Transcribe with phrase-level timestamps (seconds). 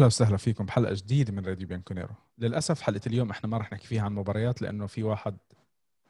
[0.00, 2.14] أهلا وسهلا فيكم بحلقة جديدة من راديو بيانكونيرو.
[2.38, 5.36] للأسف حلقة اليوم إحنا ما رح نحكي فيها عن مباريات لأنه في واحد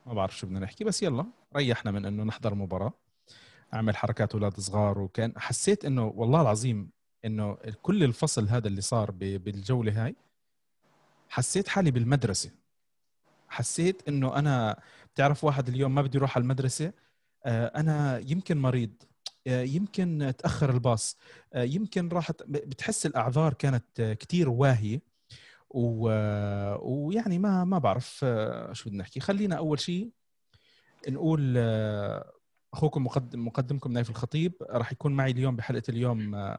[0.06, 1.26] ما بعرف شو بدنا نحكي بس يلا
[1.56, 2.92] ريحنا من إنه نحضر مباراة
[3.74, 6.90] أعمل حركات أولاد صغار وكان حسيت إنه والله العظيم
[7.24, 10.16] إنه كل الفصل هذا اللي صار بالجولة هاي
[11.28, 12.50] حسيت حالي بالمدرسة.
[13.48, 14.80] حسيت إنه أنا
[15.14, 16.92] بتعرف واحد اليوم ما بدي يروح على المدرسة
[17.44, 18.92] آه، أنا يمكن مريض.
[19.46, 21.16] يمكن تأخر الباص.
[21.52, 25.10] آه، يمكن راحت بتحس الأعذار كانت كثير واهية.
[25.70, 26.08] و...
[26.80, 28.24] ويعني ما ما بعرف
[28.72, 29.20] شو بدنا نحكي.
[29.20, 30.10] خلينا أول شيء
[31.08, 31.58] نقول
[32.72, 36.54] أخوكم مقدم مقدمكم نايف الخطيب راح يكون معي اليوم بحلقة اليوم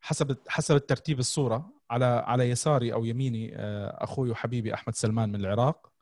[0.00, 3.56] حسب حسب الترتيب الصورة على على يساري أو يميني
[4.04, 5.92] أخوي وحبيبي أحمد سلمان من العراق.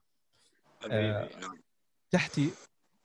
[0.90, 1.58] نعم.
[2.10, 2.50] تحتي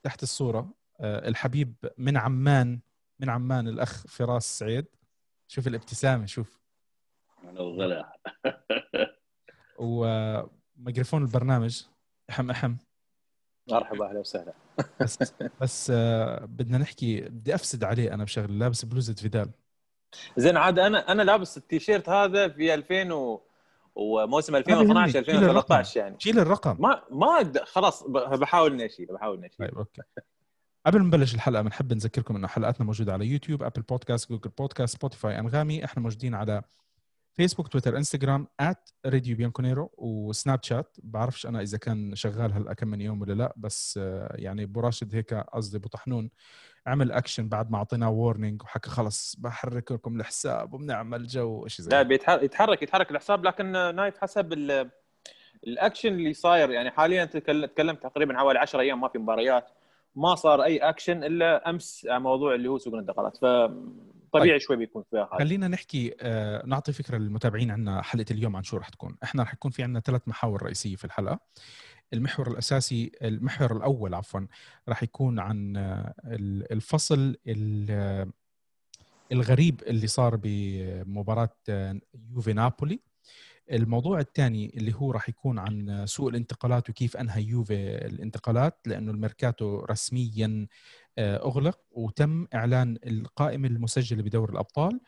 [0.04, 2.80] تحت الصورة الحبيب من عمان
[3.20, 4.86] من عمان الأخ فراس سعيد.
[5.48, 6.60] شوف الابتسامة شوف.
[7.44, 8.14] الغلا.
[9.80, 11.84] وميكروفون البرنامج
[12.30, 12.76] أحم أحم.
[13.72, 14.54] مرحبا أهلا وسهلا.
[15.02, 19.52] بس بس آه، بدنا نحكي بدي أفسد عليه أنا بشغله لابس بلوزة فيدال.
[20.38, 23.42] زين عاد أنا أنا لابس التيشيرت هذا في 2000 و...
[23.96, 26.16] وموسم 2012 2013 يعني.
[26.20, 26.78] شيل الرقم.
[26.80, 29.70] ما ما خلاص بحاول إني أشيله بحاول إني أشيله.
[29.70, 30.02] طيب okay.
[30.90, 34.96] قبل ما نبلش الحلقة بنحب نذكركم إنه حلقاتنا موجودة على يوتيوب Apple Podcast Google Podcast
[34.96, 35.86] Spotify أنغامي.
[35.86, 36.62] إحنا موجودين على
[37.34, 38.48] فيسبوك تويتر إنستغرام
[39.06, 40.98] راديو بيانكونيرو وسناب شات.
[41.04, 44.80] بعرفش أنا إذا كان شغال هلأ كم من يوم ولا لأ بس آه، يعني ابو
[44.80, 46.30] راشد هيك قصدي أبو طحنون
[46.88, 51.92] عمل اكشن بعد ما اعطيناه warning وحكى خلص بحرك لكم الحساب وبنعمل جو شيء زي
[51.92, 53.46] لا بيتحرك يتحرك الحساب.
[53.46, 54.54] لكن نايف حسب
[55.64, 56.72] الاكشن اللي صاير.
[56.72, 59.79] يعني حاليا تكلمت تقريبا حوالي 10 أيام ما في مباريات.
[60.16, 63.46] ما صار أي اكشن إلا أمس على موضوع اللي هو سوق الانتقالات ف
[64.32, 64.58] طبيعي طيب.
[64.58, 65.40] شوي بيكون فيها حاجة.
[65.40, 69.54] خلينا نحكي آه نعطي فكرة للمتابعين عنا حلقة اليوم عن شو رح تكون إحنا رح
[69.54, 71.40] يكون في عنا ثلاث محاور رئيسية في الحلقة
[72.14, 74.42] المحور الأساسي المحور الأول عفوا
[74.90, 76.14] راح يكون عن آه،
[76.72, 77.36] الفصل
[79.32, 82.00] الغريب اللي صار بمباراة آه،
[82.32, 83.00] يوفي نابولي
[83.72, 89.80] الموضوع الثاني اللي هو راح يكون عن سوق الانتقالات وكيف أنهى يوفي الانتقالات لأنه الميركاتو
[89.80, 90.68] رسميا
[91.18, 95.00] آه، أغلق وتم إعلان القائمه المسجله بدور الأبطال.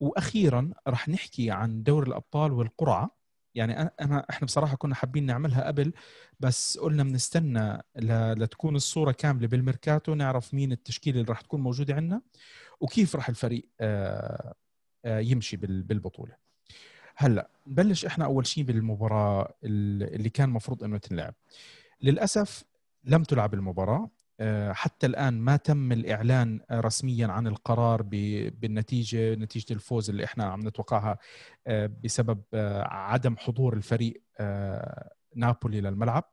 [0.00, 3.18] وأخيرا راح نحكي عن دور الأبطال والقرعة.
[3.54, 5.92] يعني أنا إحنا بصراحة كنا حابين نعملها قبل
[6.40, 7.82] بس قلنا بنستنى
[8.36, 12.22] لتكون الصورة كاملة بالميركاتو نعرف مين التشكيلة اللي راح تكون موجودة عندنا
[12.80, 14.54] وكيف راح الفريق آه،
[15.04, 16.47] آه، يمشي بالبطولة.
[17.20, 21.34] هلأ نبلش إحنا أول شيء بالمباراة اللي كان المفروض إنه تنلعب.
[22.02, 22.64] للأسف
[23.04, 30.10] لم تلعب المباراة آه، حتى الآن ما تم الإعلان رسميا عن القرار بالنتيجة نتيجة الفوز
[30.10, 31.18] اللي إحنا عم نتوقعها
[31.66, 34.22] آه، بسبب آه، عدم حضور الفريق
[35.36, 36.24] نابولي للملعب.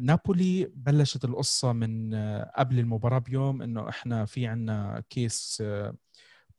[0.00, 2.14] نابولي بلشت القصة من
[2.56, 5.62] قبل المباراة بيوم إنه إحنا في عندنا case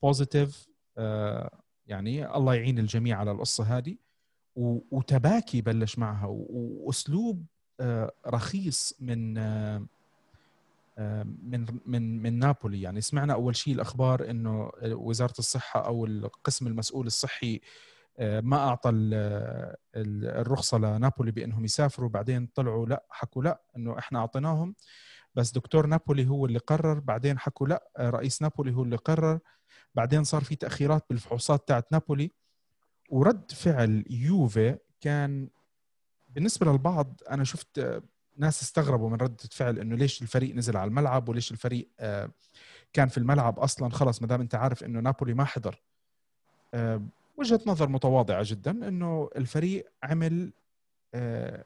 [0.02, 0.68] positive
[1.90, 3.96] يعني الله يعين الجميع على القصة هذه.
[4.92, 6.28] وتباكي بلش معها.
[6.30, 7.46] وأسلوب
[7.80, 9.86] آه، رخيص من آه،
[10.98, 12.82] آه، من من من نابولي.
[12.82, 17.62] يعني سمعنا أول شيء الأخبار إنه وزارة الصحة أو القسم المسؤول الصحي
[18.20, 18.92] ما أعطى
[19.96, 22.10] الرخصة لنابولي بأنهم يسافروا.
[22.10, 24.76] بعدين طلعوا لا حكوا لا إنه إحنا أعطيناهم.
[25.36, 27.00] بس دكتور نابولي هو اللي قرر.
[27.00, 29.40] بعدين حكوا لا رئيس نابولي هو اللي قرر.
[30.00, 32.32] بعدين صار في تأخيرات بالفحوصات تاعت نابولي
[33.10, 35.50] ورد فعل يوفي كان
[36.30, 38.02] بالنسبة للبعض أنا شفت
[38.38, 42.30] ناس استغربوا من ردة فعل إنه ليش الفريق نزل على الملعب وليش الفريق آه،
[42.94, 45.82] كان في الملعب أصلا خلص ما دام أنت عارف إنه نابولي ما حضر.
[46.74, 47.02] آه،
[47.38, 50.54] وجهة نظر متواضعة جدا إنه الفريق عمل
[51.14, 51.66] آه،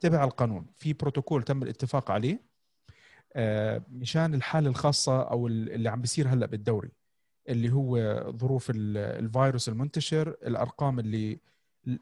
[0.00, 0.66] تبع القانون.
[0.76, 2.50] في بروتوكول تم الاتفاق عليه
[3.92, 6.99] مشان الحالة الخاصة أو اللي عم بيصير هلأ بالدوري.
[7.50, 7.96] اللي هو
[8.36, 11.38] ظروف الفيروس المنتشر الأرقام اللي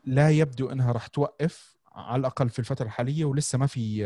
[0.04, 4.02] لا يبدو إنها راح توقف على الأقل في الفترة الحالية ولسه ما في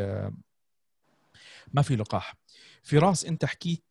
[1.73, 2.35] ما في لقاح.
[2.83, 3.85] فراس أنت حكيت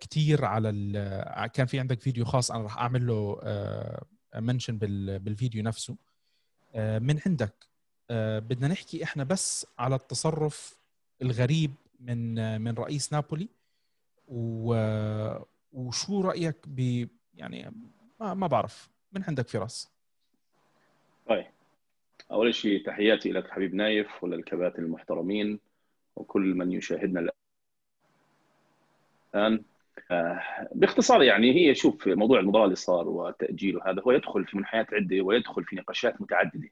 [0.00, 3.40] كثير على كان في عندك فيديو خاص أنا راح أعمل له
[4.36, 5.96] منشن بالفيديو نفسه.
[6.76, 7.66] من عندك
[8.40, 10.76] بدنا نحكي إحنا بس على التصرف
[11.22, 13.48] الغريب من من رئيس نابولي
[15.72, 17.72] وشو رأيك ب يعني
[18.20, 19.90] ما, ما بعرف من عندك فراس
[21.26, 21.46] طيب
[22.32, 25.60] أول شيء تحياتي لك حبيب نايف وللكباتن المحترمين
[26.16, 27.30] وكل من يشاهدنا
[29.34, 29.64] الآن
[30.10, 30.40] آه،
[30.74, 35.20] باختصار يعني هي شوف موضوع المباراه اللي صار وتاجيله هذا هو يدخل في منحيات عدة
[35.20, 36.68] ويدخل في نقاشات متعددة.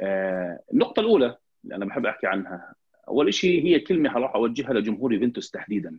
[0.00, 2.74] آه، النقطة الأولى اللي أنا بحب أحكي عنها
[3.08, 5.98] أول شيء هي كلمة راح أوجهها لجمهور يوفنتوس تحديدا.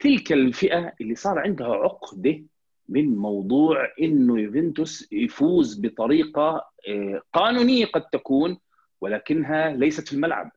[0.00, 2.42] تلك الفئة اللي صار عندها عقدة
[2.88, 8.58] من موضوع إنه يوفنتوس يفوز بطريقة آه، قانونية قد تكون
[9.00, 10.52] ولكنها ليست في الملعب.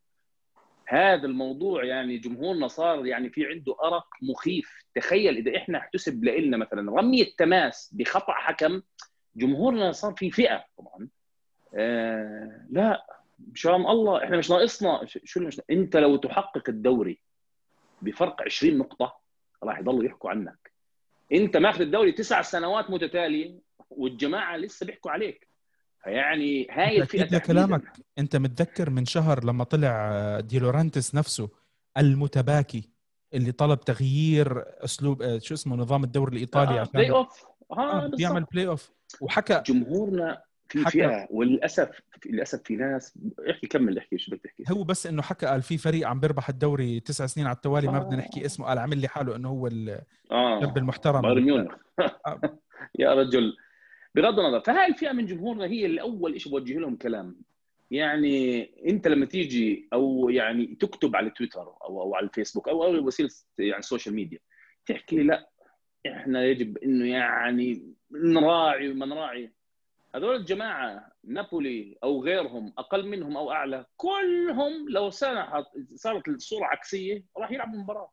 [0.88, 4.86] هذا الموضوع يعني جمهورنا صار يعني في عنده أرق مخيف.
[4.96, 8.82] تخيل إذا إحنا احتسب لنا مثلا رمية تماس بخطأ حكم
[9.36, 11.08] جمهورنا صار في فئة طبعا.
[11.76, 13.06] آه لا
[13.54, 17.20] مشان الله إحنا مش ناقصنا شو مش أنت لو تحقق الدوري
[18.02, 19.23] بفرق 20 نقطة
[19.64, 20.72] راح يضلوا يحكوا عنك.
[21.32, 25.48] انت ماخذ الدوري تسع سنوات متتاليه والجماعة لسه بيحكوا عليك.
[26.04, 27.84] فيعني هاي الفئة كلامك.
[28.20, 31.50] انت متذكر من شهر لما طلع آه، دي لورينتيس نفسه
[31.98, 32.90] المتباكي
[33.34, 38.44] اللي طلب تغيير أسلوب آه، شو اسمه نظام الدوري الإيطالي آه عشان playoff آه بيعمل
[38.44, 43.20] playoff وحكى جمهورنا في فئه وللأسف للأسف في ناس
[43.50, 46.50] احكي كمل احكي شو بدك تحكي؟ هو بس إنه حكى قال في فريق عم بيربح
[46.50, 47.92] الدوري تسع سنين على التوالي آه.
[47.92, 50.74] ما بدنا نحكي اسمه قال عامل لي حاله إنه هو الشاب آه.
[50.78, 51.22] المحترم.
[51.22, 51.68] بايرن
[53.00, 53.58] يا رجل.
[54.16, 57.36] بغض النظر فهاي الفئة من جمهورنا هي اللي اول شيء بوجه لهم كلام.
[57.92, 63.08] يعني أنت لما تيجي أو يعني تكتب على تويتر أو أو على الفيسبوك أو أو
[63.08, 64.40] وسيلة يعني ال social media
[64.86, 65.50] تحكي لي لا
[66.08, 69.52] إحنا يجب إنه يعني نراعي وما نراعي.
[70.16, 75.66] هذول الجماعة نابولي أو غيرهم أقل منهم أو أعلى كلهم لو سنحت
[75.96, 78.12] صارت الصورة عكسية راح يلعبوا المباراه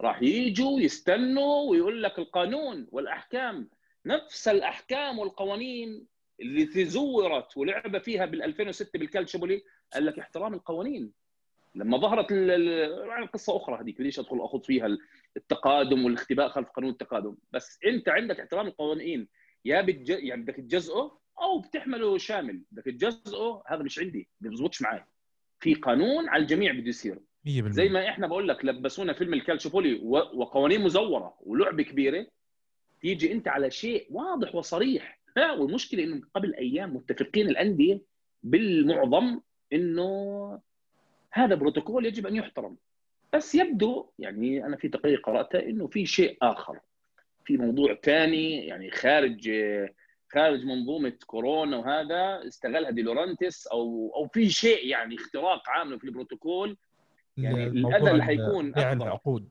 [0.00, 3.70] راح يجوا يستنوا ويقول لك القانون والأحكام.
[4.06, 6.06] نفس الأحكام والقوانين
[6.40, 9.62] اللي تزورت ولعب فيها بال 2006 بالكالتشوبولي
[9.94, 11.12] قال لك احترام القوانين.
[11.74, 14.98] لما ظهرت يعني قصة أخرى هذيك بديش أدخل أخوض فيها
[15.36, 19.28] التقادم والاختباء خلف قانون التقادم؟ بس أنت عندك احترام القوانين.
[19.64, 20.08] يا بتج...
[20.10, 22.62] يعني بدك تجزئه أو بتحمله شامل.
[22.70, 25.04] بدك تجزئه هذا مش عندي بيزبطش معي
[25.60, 27.18] في قانون على الجميع بده يصير.
[27.72, 30.00] زي ما إحنا بقول لك لبسونا فيلم الكالتشيوبولي
[30.34, 32.26] وقوانين مزورة ولعبة كبيرة
[33.00, 35.20] تيجي أنت على شيء واضح وصريح.
[35.58, 38.00] والمشكلة إنه قبل أيام متفقين الأندية
[38.42, 39.40] بالمعظم
[39.72, 40.60] إنه
[41.32, 42.76] هذا بروتوكول يجب أن يحترم.
[43.32, 46.80] بس يبدو يعني أنا في تقرير قرأته إنه في شيء آخر.
[47.44, 49.50] في موضوع ثاني يعني خارج
[50.34, 56.04] خارج منظومه كورونا وهذا استغلها دي لورينتيس أو أو في شيء يعني اختراق عامله في
[56.04, 56.76] البروتوكول.
[57.36, 59.48] يعني الاذى اللي حيكون بيع العقود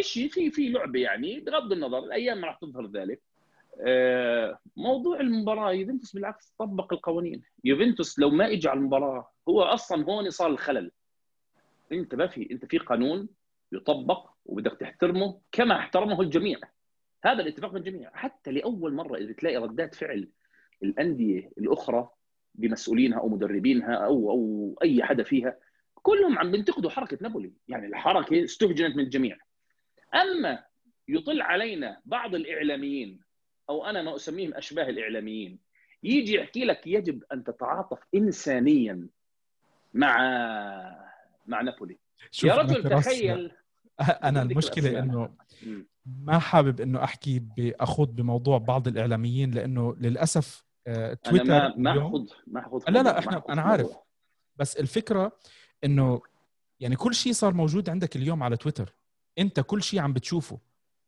[0.00, 3.22] شيء في في لعبة يعني بغض النظر الأيام راح تظهر ذلك.
[3.80, 7.42] آه، موضوع المباراة يوفنتوس بالعكس طبق القوانين.
[7.64, 10.90] يوفنتوس لو ما اجى على المباراة هو أصلا هون صار الخلل.
[11.92, 13.28] أنت ما في أنت في قانون
[13.72, 16.58] يطبق وبدك تحترمه كما احترمه الجميع.
[17.24, 20.28] هذا الاتفاق من الجميع حتى لأول مرة إذا تلاقي ردات فعل
[20.82, 22.10] الأندية الأخرى
[22.54, 25.58] بمسؤولينها أو مدربينها أو أو أي حدا فيها
[25.94, 27.52] كلهم عم بينتقدوا حركة نابولي.
[27.68, 29.38] يعني الحركة استهجنت من الجميع.
[30.14, 30.64] أما
[31.08, 33.20] يطل علينا بعض الإعلاميين
[33.68, 35.58] أو أنا ما أسميهم أشباه الإعلاميين
[36.02, 39.08] يجي يحكي لك يجب أن تتعاطف انسانيا
[39.94, 40.16] مع
[41.46, 41.98] مع نابولي.
[42.44, 43.52] يا رجل تخيل
[44.00, 45.34] أنا المشكلة إنه
[46.06, 50.64] ما حابب إنه أحكي بأخوض بموضوع بعض الإعلاميين لأنه للأسف
[51.24, 53.90] تويتر أنا ما اخذ ما اخذ لا لا إحنا أنا عارف.
[54.56, 55.38] بس الفكرة
[55.84, 56.20] إنه
[56.80, 58.94] يعني كل شيء صار موجود عندك اليوم على تويتر
[59.38, 60.58] أنت كل شيء عم بتشوفه.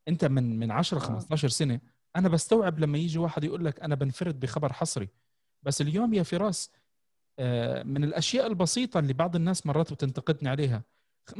[0.08, 1.80] أنت من من 10 15 سنة.
[2.16, 5.08] أنا بستوعب لما يجي واحد يقول لك أنا بنفرد بخبر حصري.
[5.62, 6.70] بس اليوم يا فراس
[7.38, 10.82] آه، من الأشياء البسيطة اللي بعض الناس مرات بتنتقدني عليها.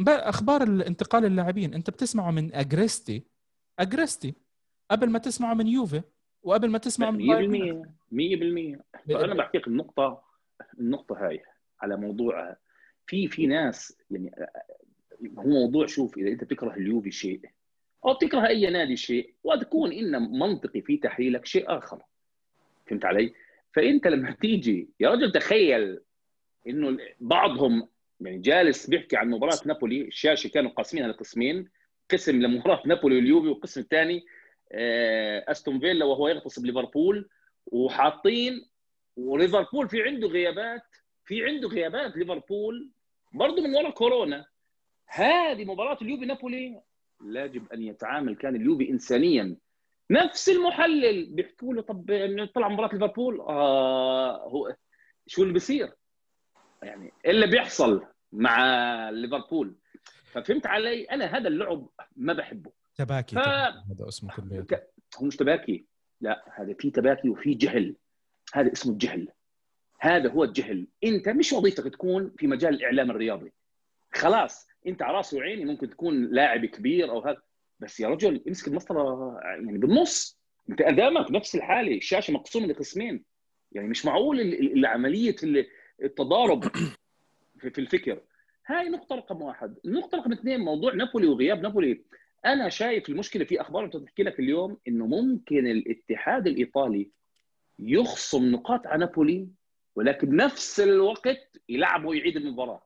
[0.09, 3.23] أخبار الانتقال اللاعبين أنت بتسمعه من أجريستي.
[3.79, 4.35] أجريستي
[4.91, 6.03] قبل ما تسمعه من يوفي
[6.43, 8.79] وقبل ما تسمعه من 100%
[9.11, 10.23] 100% أنا بحكيك النقطة
[10.81, 11.43] النقطة هاي
[11.81, 12.57] على موضوع
[13.07, 14.33] في في ناس يعني
[15.39, 17.41] هو موضوع شوف إذا أنت بتكره اليوفي شيء
[18.05, 22.03] أو بتكره أي نادي شيء وتكون إن منطقي في تحليلك شيء آخر.
[22.87, 23.35] فهمت علي؟
[23.73, 26.01] فأنت لما تيجي يا رجل تخيل
[26.69, 27.89] إنه بعضهم
[28.21, 31.71] يعني جالس بيحكي عن مباراة نابولي الشاشة كانوا قاسمينها لقسمين
[32.11, 34.25] قسم لمباراة نابولي واليوفي والقسم الثاني
[34.73, 37.29] آه، أستون فيلا وهو يغتصب ليفربول
[37.67, 38.69] وحاطين
[39.17, 40.83] وليفربول في عنده غيابات
[41.25, 42.91] في عنده غيابات ليفربول
[43.33, 44.47] برضه من وراء كورونا
[45.09, 46.81] هذه مباراة اليوفي نابولي
[47.25, 49.57] يجب أن يتعامل كان اليوفي انسانيا.
[50.11, 52.05] نفس المحلل بيحكوا له طب
[52.55, 54.77] طلع مباراة ليفربول؟ آه هو
[55.27, 55.93] شو اللي بيصير؟
[56.85, 59.75] يعني إيه اللي بيحصل مع ليفربول.
[60.33, 62.73] ففهمت علي؟ أنا هذا اللعب ما بحبه.
[62.97, 63.39] تباكي ف...
[63.39, 64.67] هذا اسمه كله.
[65.17, 65.85] هو مش تباكي.
[66.21, 67.97] لا هذا في تباكي وفي جهل.
[68.53, 69.29] هذا اسمه الجهل
[70.01, 70.87] هذا هو الجهل.
[71.05, 73.53] أنت مش وظيفتك تكون في مجال الإعلام الرياضي.
[74.13, 77.43] خلاص أنت على راسي وعيني ممكن تكون لاعب كبير أو هذا.
[77.81, 80.39] بس يا رجل امسك المسطره يعني بالنص.
[80.71, 81.97] أنت قدامك نفس الحالة.
[81.97, 83.25] الشاشه مقسومة لقسمين.
[83.73, 85.37] يعني مش معقول العملية
[86.03, 86.65] التضارب
[87.59, 88.21] في الفكر.
[88.67, 92.05] هاي نقطة رقم واحد، النقطة رقم اثنين موضوع نابولي وغياب نابولي.
[92.47, 97.11] أنا شايف المشكلة في أخبار بتحكي لك اليوم إنه ممكن الاتحاد الإيطالي
[97.79, 99.49] يخصم نقاط على نابولي
[99.97, 102.83] ولكن بنفس الوقت يلعبوا ويعيد المباراة.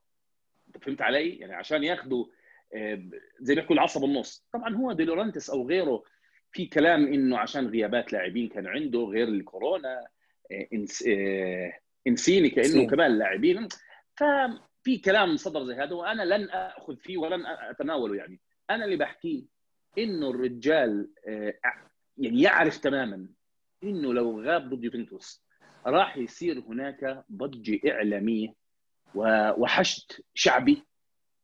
[0.68, 2.26] أنت فهمت علي؟ يعني عشان ياخذوا
[2.74, 3.02] آه،
[3.40, 6.04] زي ما بيحكوا العصا بالنص، طبعا هو ديلورانتس أو غيره
[6.52, 10.06] في كلام إنه عشان غيابات لاعبين كان عنده غير الكورونا
[10.52, 10.68] آه،
[11.08, 11.72] آه،
[12.08, 13.68] إنسيني كأنه كمان لاعبين.
[14.16, 18.40] ففي كلام صدر زي هذا وأنا لن أخذ فيه ولن أتناوله يعني.
[18.70, 19.44] أنا اللي بحكيه
[19.98, 21.54] إنه الرجال آه،
[22.18, 23.28] يعني يعرف تماما
[23.84, 25.44] إنه لو غاب ضد يوفنتوس
[25.86, 28.54] راح يصير هناك ضجه اعلاميه
[29.14, 30.82] وحشد شعبي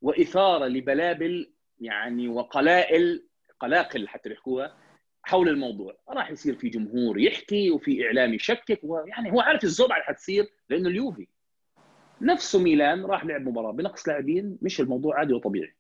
[0.03, 3.27] وإثارة لبلابل يعني وقلائل
[3.61, 4.77] قلاقل حتى بيحكوها
[5.25, 5.97] حول الموضوع.
[6.09, 10.89] راح يصير في جمهور يحكي وفي إعلام يشكك ويعني هو عارف الزوبعه اللي حتصير لأنه
[10.89, 11.29] اليوفي.
[12.21, 15.75] نفسه ميلان راح لعب مباراة بنقص لاعبين مش الموضوع عادي وطبيعي.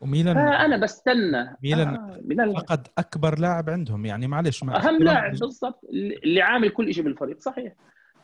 [0.00, 1.56] وميلان فأنا بستنى.
[1.62, 5.84] ميلان, آه ميلان فقد أكبر لاعب عندهم يعني معلش ما أهم لاعب بالضبط
[6.24, 7.72] اللي عامل كل شيء بالفريق صحيح.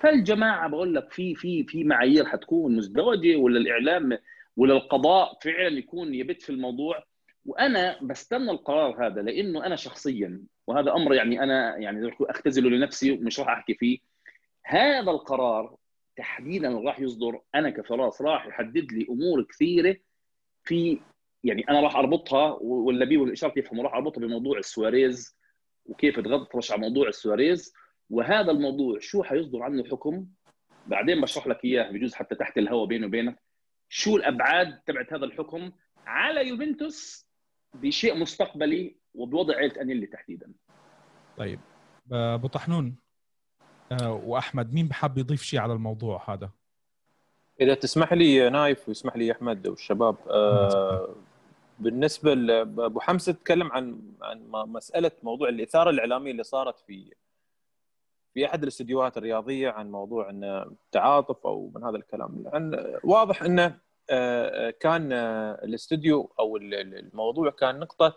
[0.01, 4.19] فالجماعة بقول لك في في في معايير حتكون مزدوجة ولا الإعلام
[4.57, 7.05] ولا القضاء فعلا يكون يبت في الموضوع.
[7.47, 13.41] وأنا بستنى القرار هذا لأنه أنا شخصيا وهذا أمر يعني أنا يعني أختزله لنفسي ومش
[13.41, 13.99] راح أحكي فيه.
[14.65, 15.77] هذا القرار
[16.17, 19.97] تحديدا راح يصدر أنا كفراس راح يحدد لي أمور كثيرة
[20.63, 21.01] في
[21.45, 25.37] يعني أنا راح أربطها واللبيب والإشارة يفهموا راح أربطها بموضوع سواريز
[25.87, 27.75] وكيف تطرمخ على موضوع السواريز.
[28.11, 30.27] وهذا الموضوع شو حيصدر عنه حكم
[30.87, 33.43] بعدين بشرح لك إياه بجوز حتى تحت الهواء بيني وبينك.
[33.89, 35.73] شو الأبعاد تبعت هذا الحكم؟
[36.07, 37.27] على يوفنتوس
[37.75, 40.53] بشيء مستقبلي وبوضع عيلة انيلي تحديدا
[41.37, 41.61] طيب
[42.13, 42.97] أبو طحنون
[43.93, 46.51] آه، وأحمد مين بحب يضيف شيء على الموضوع هذا؟
[47.61, 51.15] إذا تسمح لي نايف ويسمح لي أحمد والشباب آه
[51.79, 57.15] بالنسبة أبو حمزة تكلم عن عن مسألة موضوع الإثارة الإعلامية اللي صارت في
[58.35, 62.43] في أحد الاستديوهات الرياضية عن موضوع إن تعاطف أو من هذا الكلام.
[62.45, 63.79] لأن واضح انه
[64.11, 65.13] آه، كان
[65.63, 68.15] الاستوديو أو الموضوع كان نقطة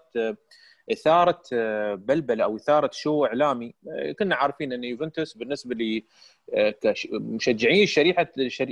[0.92, 3.74] إثارة آه، بلبله أو إثارة show إعلامي.
[3.90, 6.04] آه، كنا عارفين إن يوفنتوس بالنسبة
[7.14, 8.28] لمشجعين شريحة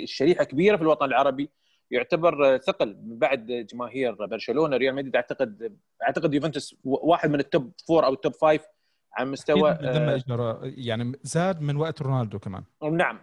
[0.05, 1.49] شريحة كبيرة في الوطن العربي.
[1.91, 4.77] يعتبر ثقل من بعد جماهير برشلونة.
[4.77, 8.61] ريال مدريد أعتقد أعتقد يوفنتوس واحد من ال top four أو ال top five
[9.13, 12.63] عن مستوى آه يعني زاد من وقت رونالدو كمان.
[12.91, 13.19] نعم.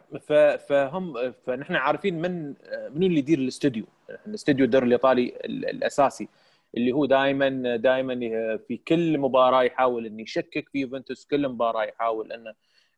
[0.68, 2.48] فهم فنحن عارفين من
[2.90, 3.84] من اللي يدير الاستوديو.
[4.26, 6.28] الاستوديو الدوري الإيطالي الأساسي.
[6.76, 8.14] اللي هو دائما دائما
[8.68, 12.54] في كل مباراة يحاول إنه يشكك في يوفنتوس كل مباراة يحاول إنه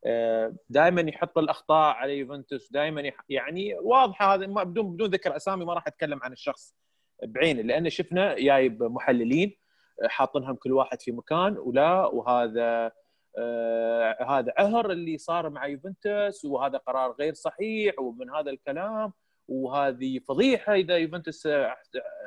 [0.07, 5.75] آه، دائما يحط الأخطاء على يوفنتوس دائما يعني واضحة هذا بدون بدون ذكر أسامي ما
[5.75, 6.75] راح أتكلم عن الشخص
[7.23, 9.57] بعينه لأن شفنا جايب محللين
[10.03, 12.93] آه، حاطينهم كل واحد في مكان ولا وهذا
[13.39, 19.13] آه هذا عهر اللي صار مع يوفنتوس وهذا قرار غير صحيح ومن هذا الكلام
[19.49, 21.49] وهذه فضيحة إذا يوفنتوس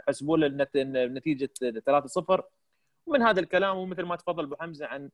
[0.07, 2.41] حسبوا له النتيجه 3-0
[3.05, 5.09] ومن هذا الكلام ومثل ما تفضل أبو حمزة عن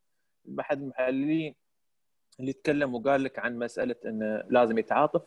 [0.60, 1.56] أحد المحللين
[2.40, 5.22] اللي تكلم وقال لك عن مسألة انه لازم يتعاطف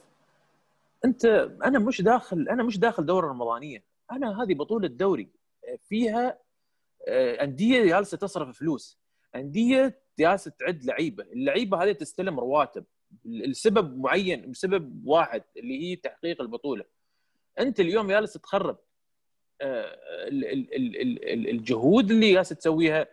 [1.05, 1.25] انت
[1.65, 3.85] أنا مش داخل أنا مش داخل دورة رمضانية.
[4.13, 5.29] أنا هذه بطولة دوري.
[5.89, 6.39] فيها
[7.09, 8.99] آه، أندية جالسة تصرف فلوس.
[9.35, 11.25] أندية جالسة تعد لعيبة.
[11.25, 12.85] اللعيبة هذه تستلم رواتب.
[13.25, 16.85] لسبب معين بسبب واحد اللي هي تحقيق البطولة.
[17.59, 18.79] أنت اليوم جالس تخرب
[19.61, 19.99] آه،
[21.51, 23.07] الجهود اللي جالسه تسويها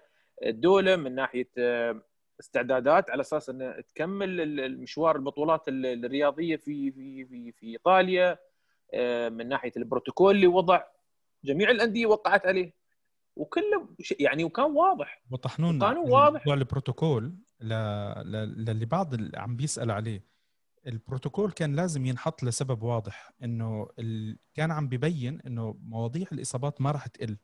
[0.43, 2.01] الدولة من ناحية آه،
[2.39, 8.37] استعدادات على أساس ان تكمل المشوار البطولات الرياضية في في في في إيطاليا
[8.93, 10.83] آه، من ناحية البروتوكول اللي وضع.
[11.43, 12.73] جميع الأندية وقعت عليه.
[13.35, 13.87] وكله
[14.19, 15.23] يعني وكان واضح.
[15.31, 16.47] وطحنون كان واضح.
[16.47, 20.33] البروتوكول للي بعض عم بيسأل عليه.
[20.87, 24.37] البروتوكول كان لازم ينحط لسبب واضح إنه ال...
[24.53, 27.37] كان عم ببين إنه مواضيع الإصابات ما راح تقل.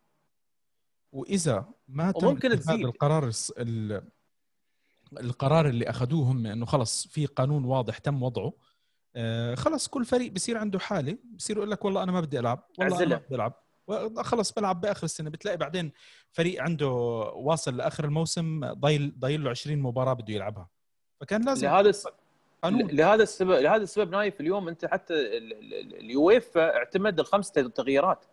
[1.11, 4.01] وإذا ما تم ممكن هذا القرار ال...
[5.19, 8.53] القرار اللي أخذوه هم إنه خلص في قانون واضح تم وضعه
[9.15, 12.67] آه خلص كل فريق بصير عنده حالة بصير يقول لك والله أنا ما بدي ألعب
[12.79, 13.63] والله أنا ما بدي ألعب.
[14.21, 15.29] خلص بلعب بآخر السنة.
[15.29, 15.91] بتلاقي بعدين
[16.31, 16.87] فريق عنده
[17.35, 20.69] واصل لآخر الموسم ضايل ضايل له 20 مباراة بده يلعبها.
[21.21, 21.91] فكان لازم لهذا
[22.61, 22.87] قانون.
[22.87, 25.13] لهذا السبب لهذا السبب نايف اليوم انت حتى
[25.99, 28.25] اليويفا اعتمد الخمس تغييرات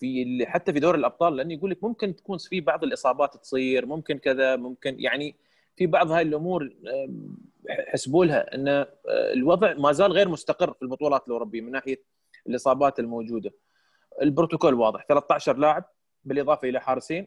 [0.00, 4.18] في حتى في دور الأبطال لأنه يقول لك ممكن تكون في بعض الإصابات تصير ممكن
[4.18, 5.36] كذا ممكن يعني
[5.76, 6.70] في بعض هاي الأمور
[7.88, 12.02] حسبوا لها إن آه، الوضع ما زال غير مستقر في البطولات الأوروبية من ناحية
[12.46, 13.52] الإصابات الموجودة.
[14.22, 15.84] البروتوكول واضح 13 لاعب
[16.24, 17.26] بالإضافة إلى حارسين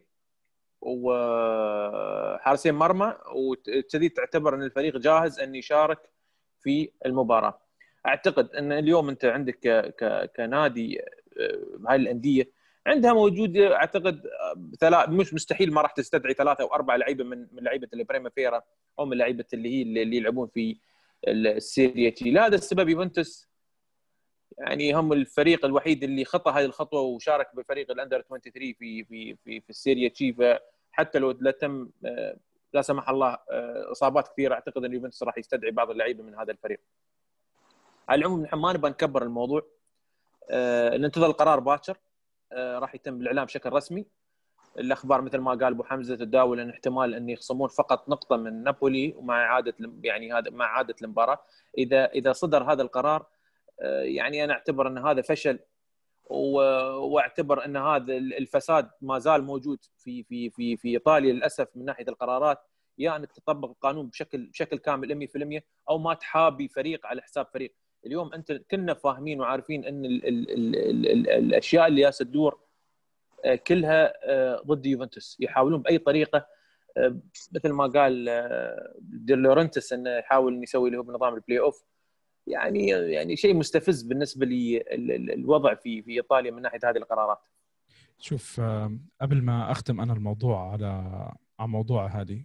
[0.80, 6.10] وحارسين مرمى وكذي تعتبر أن الفريق جاهز أن يشارك
[6.60, 7.60] في المباراة.
[8.06, 9.58] أعتقد أن اليوم أنت عندك
[10.36, 12.50] كنادي آه، هاي الأندية
[12.86, 14.22] عندها موجود أعتقد
[14.80, 18.62] ثلاث مش مستحيل ما راح تستدعي ثلاثة أو أربع لعيبة من من لعيبة ال primavera
[18.98, 20.76] أو من لعيبة اللي هي اللي يلعبون في
[21.28, 23.49] ال Serie C لهذا السبب يوفنتوس
[24.58, 29.34] يعني هم الفريق الوحيد اللي خطى هذه الخطوة وشارك بفريق ال under 23 في في
[29.44, 31.88] في في ال Serie C فحتى لو لا تم
[32.72, 33.38] لا سمح الله
[33.92, 36.80] إصابات كثيرة أعتقد إن يوفنتوس راح يستدعي بعض اللعيبة من هذا الفريق.
[38.08, 39.62] على العموم نحن ما نبغى نكبر الموضوع.
[40.92, 41.98] ننتظر القرار باكر.
[42.52, 44.06] آه، راح يتم الاعلان بشكل رسمي.
[44.78, 49.14] الأخبار مثل ما قال أبو حمزة تداول أن احتمال أن يخصمون فقط نقطة من نابولي
[49.16, 51.42] ومع إعادة يعني هذا مع إعادة المباراة.
[51.78, 53.26] إذا إذا صدر هذا القرار آه،
[54.02, 55.58] يعني أنا أعتبر إن هذا فشل
[56.30, 62.04] وأعتبر إن هذا الفساد ما زال موجود في في في في إيطاليا للأسف من ناحية
[62.08, 62.58] القرارات
[62.98, 67.46] يا يعني أن تطبق القانون بشكل بشكل كامل 100% أو ما تحابي فريق على حساب
[67.54, 67.74] فريق.
[68.06, 72.60] اليوم أنت كنا فاهمين وعارفين إن ال ال ال ال الأشياء اللي جالسه تدور
[73.44, 75.36] آه، كلها آه، ضد يوفنتوس.
[75.40, 76.46] يحاولون بأي طريقة
[76.96, 77.20] آه،
[77.52, 78.24] مثل ما قال
[79.00, 81.84] دي لورينتيس إنه يحاول يسوي اللي هو بنظام ال playoff.
[82.46, 84.84] يعني يعني شيء مستفز بالنسبة لي
[85.34, 87.38] الوضع في في إيطاليا من ناحية هذه القرارات.
[88.18, 88.60] شوف
[89.20, 90.86] قبل ما أختم أنا الموضوع على
[91.58, 92.44] على موضوع هذه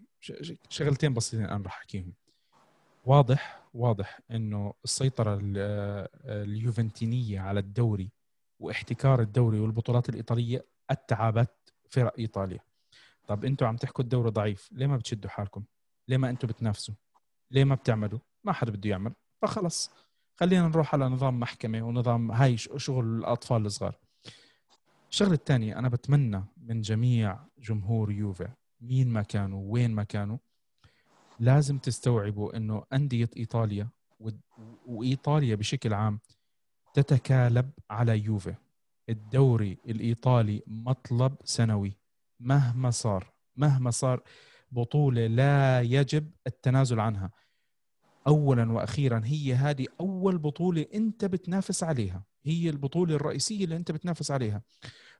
[0.69, 2.13] شغلتين بسيطين أنا راح أحكيهم.
[3.05, 5.39] واضح واضح إنه السيطرة
[6.25, 8.12] اليوفنتينية على الدوري
[8.60, 12.60] واحتكار الدوري والبطولات الإيطالية أتعبت فرق إيطاليا.
[13.27, 15.63] طب أنتم عم تحكوا الدوري ضعيف ليه ما بتشدوا حالكم؟
[16.08, 16.95] ليه ما أنتم بتنافسوا؟
[17.51, 19.13] ليه ما بتعملوا؟ ما حدا بده يعمل.
[19.41, 19.91] فخلص
[20.36, 23.95] خلينا نروح على نظام محكمة ونظام هاي شغل الأطفال الصغار.
[25.10, 30.38] الشغلة الثانية أنا بتمنى من جميع جمهور يوفا مين ما كانوا وين ما كانوا
[31.39, 33.89] لازم تستوعبوا إنه أندية إيطاليا
[34.86, 36.19] وإيطاليا بشكل عام
[36.93, 38.56] تتكالب على يوفي
[39.10, 41.98] الدوري الإيطالي مطلب سنوي.
[42.39, 44.24] مهما صار مهما صار
[44.71, 47.32] بطولة لا يجب التنازل عنها.
[48.27, 52.23] اولا وأخيرا هي هذه أول بطولة أنت بتنافس عليها.
[52.45, 54.61] هي البطولة الرئيسية اللي أنت بتنافس عليها.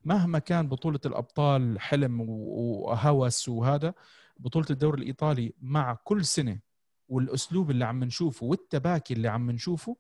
[0.06, 3.94] مهما كان بطولة الأبطال حلم وهوس وهذا
[4.40, 6.60] بطولة الدوري الإيطالي مع كل سنة
[7.10, 9.98] والأسلوب اللي عم نشوفه والتباكي اللي عم نشوفه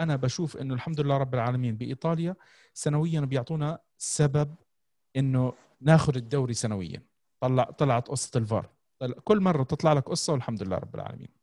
[0.00, 2.36] أنا بشوف إنه الحمد لله رب العالمين بإيطاليا
[2.74, 4.54] سنويا بيعطونا سبب
[5.16, 7.02] إنه ناخذ الدوري سنويا.
[7.40, 8.70] طلع طلعت قصة الفار.
[9.24, 11.41] كل مرة تطلع لك قصة والحمد لله رب العالمين.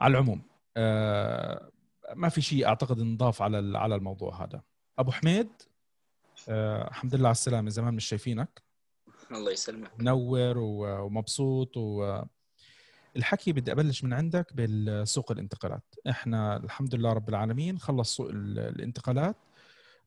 [0.00, 0.42] على العموم.
[0.76, 1.70] آه
[2.14, 4.62] ما في شيء أعتقد نضاف على على الموضوع هذا.
[4.98, 5.48] أبو حميد
[6.48, 7.70] آه الحمد لله على السلامة.
[7.70, 8.62] زمان مش شايفينك.
[9.32, 9.90] الله يسلمك.
[9.98, 12.22] منور ومبسوط و
[13.16, 15.94] الحكي بدي أبلش من عندك بالسوق الانتقالات.
[16.10, 19.36] إحنا الحمد لله رب العالمين خلص سوق الانتقالات.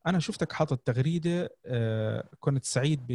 [0.07, 3.07] أنا شفتك حاطط تغريدة آه، كنت سعيد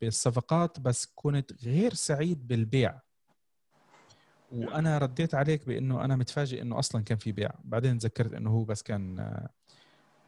[0.00, 3.00] بالصفقات بس كنت غير سعيد بالبيع.
[4.52, 7.50] وأنا رديت عليك بإنه أنا متفاجئ إنه أصلا كان في بيع.
[7.64, 9.48] بعدين تذكرت إنه هو بس كان آه،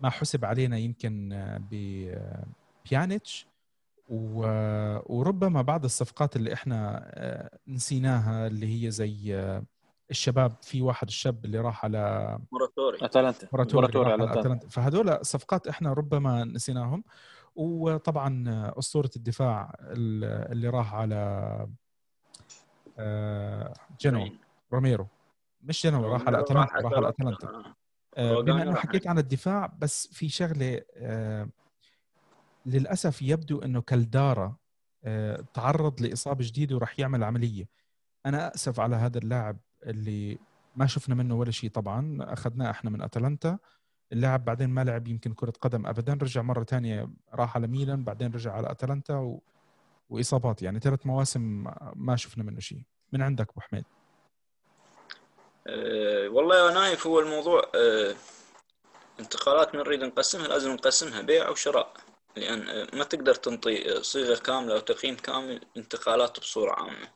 [0.01, 3.47] ما حسب علينا يمكن آه، بيانيتش
[4.09, 9.65] وربما بعض الصفقات اللي إحنا آه، نسيناها اللي هي زي آه،
[10.11, 12.99] الشباب في واحد الشاب اللي راح على موراتوري.
[13.03, 13.49] أتلانتا.
[13.53, 14.69] موراتوري على أتلانتا.
[14.69, 17.05] فهذول صفقات إحنا ربما نسيناهم.
[17.57, 18.45] وطبعا
[18.79, 21.69] أسطورة الدفاع اللي راح على
[22.99, 24.31] آه، جنو
[24.73, 25.07] روميرو.
[25.63, 27.75] مش جنو راح على أتلانتا راح على أتلانتا.
[28.19, 30.81] بما أنه حكيت عن الدفاع بس في شغلة
[32.67, 34.57] للأسف يبدو أنه كالدارا
[35.05, 37.69] آه، تعرض لإصابة جديدة وراح يعمل عملية.
[38.27, 40.39] أنا أسف على هذا اللاعب اللي
[40.77, 43.59] ما شفنا منه ولا شيء طبعا أخذناه إحنا من أتلانتا.
[44.13, 48.33] اللاعب بعدين ما لعب يمكن كرة قدم ابدا رجع مرة ثانية راح على ميلان بعدين
[48.33, 49.43] رجع على أتلانتا و...
[50.09, 51.65] وإصابات يعني ثلاث مواسم
[51.95, 52.83] ما شفنا منه شيء.
[53.13, 53.85] من عندك أبو حميد؟
[55.67, 58.15] أه والله يا نايف هو الموضوع أه
[59.21, 61.95] انتقالات نريد نقسمها لازم نقسمها بيع وشراء.
[62.37, 67.09] لأن ما تقدر تنطي صيغة كاملة أو تقييم كامل انتقالات بصورة عامة.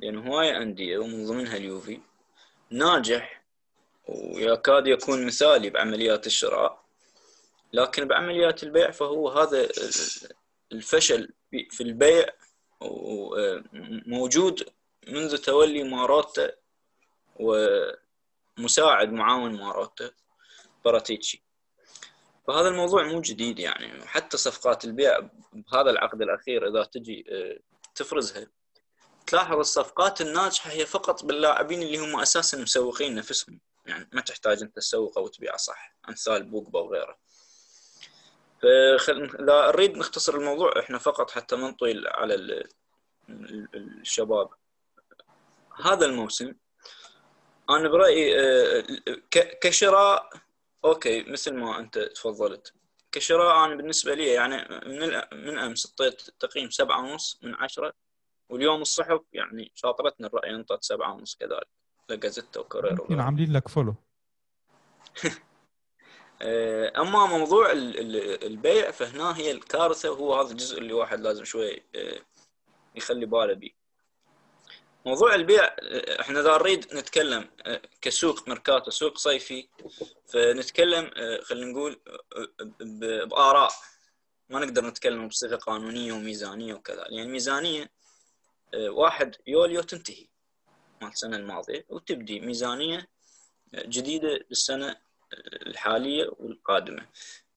[0.00, 2.00] لأن هواية انديه ومن ضمنها اليوفي.
[2.70, 3.44] ناجح
[4.08, 6.86] ويكاد يكون مثالي بعمليات الشراء.
[7.72, 9.68] لكن بعمليات البيع فهو هذا
[10.72, 12.26] الفشل في البيع
[14.06, 14.68] موجود
[15.08, 16.52] منذ تولي ماروتا
[17.36, 20.10] ومساعد معاون ماروتا
[20.84, 21.42] باراتيتشي.
[22.46, 24.06] فهذا الموضوع مو جديد يعني.
[24.06, 25.18] حتى صفقات البيع
[25.52, 27.58] بهذا العقد الأخير إذا تجي آه،
[27.94, 28.46] تفرزها
[29.26, 33.60] تلاحظ الصفقات الناجحة هي فقط باللاعبين اللي هم أساسا مسوقين نفسهم.
[33.86, 37.18] يعني ما تحتاج أنت تسوق أو تبيعه صح أمثال بوجبا وغيره.
[38.62, 39.46] فخل...
[39.46, 42.68] لا نريد نختصر الموضوع إحنا فقط حتى ما نطيل على ال...
[43.74, 44.48] الشباب.
[45.84, 46.54] هذا الموسم
[47.70, 48.84] أنا برأيي آه،
[49.62, 50.30] كشراء
[50.84, 52.74] أوكي مثل ما أنت تفضلت.
[53.12, 57.92] كشراء أنا بالنسبة لي يعني من من أمس أعطيت تقييم سبعة ونص من عشرة
[58.48, 61.68] واليوم الصحف يعني شاطرتنا الرأي أنطت سبعة ونص كذلك.
[62.10, 63.94] لا جازيتا وكورييري عاملين لك follow
[65.24, 65.30] آه،
[66.42, 72.20] أما موضوع البيع فهنا هي الكارثة وهو هذا الجزء اللي واحد لازم شوي آه،
[72.94, 73.70] يخلي باله به
[75.06, 77.50] موضوع البيع آه، إحنا إذا نريد نتكلم
[78.00, 79.68] كسوق ميركاتو سوق صيفي
[80.26, 81.10] فنتكلم
[81.42, 82.00] خلينا نقول
[83.30, 83.72] بآراء.
[84.48, 87.02] ما نقدر نتكلم بصيغة قانونية وميزانية وكذا.
[87.02, 87.90] لأن يعني ميزانية
[88.74, 90.26] واحد يوليو تنتهي
[91.02, 93.08] مال السنة الماضية وتبدي ميزانية
[93.74, 95.05] جديدة للسنة
[95.66, 97.02] الحالية والقادمة.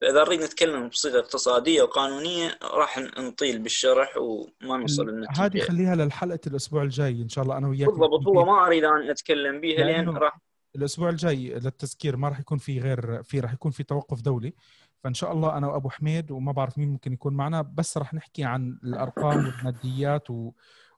[0.00, 5.44] فإذا نريد نتكلم بصيغة اقتصادية وقانونية راح نطيل بالشرح وما نوصل للنتيجة.
[5.44, 9.10] هذه خليها للحلقة الأسبوع الجاي إن شاء الله أنا وياك بالضبط هو ما أريد أن
[9.10, 10.40] أتكلم بها لأن راح
[10.76, 14.54] الأسبوع الجاي للتذكير ما راح يكون في غير في راح يكون في توقف دولي.
[15.04, 18.44] فإن شاء الله أنا وأبو حميد وما بعرف مين ممكن يكون معنا بس راح نحكي
[18.44, 20.52] عن الأرقام والماديات و...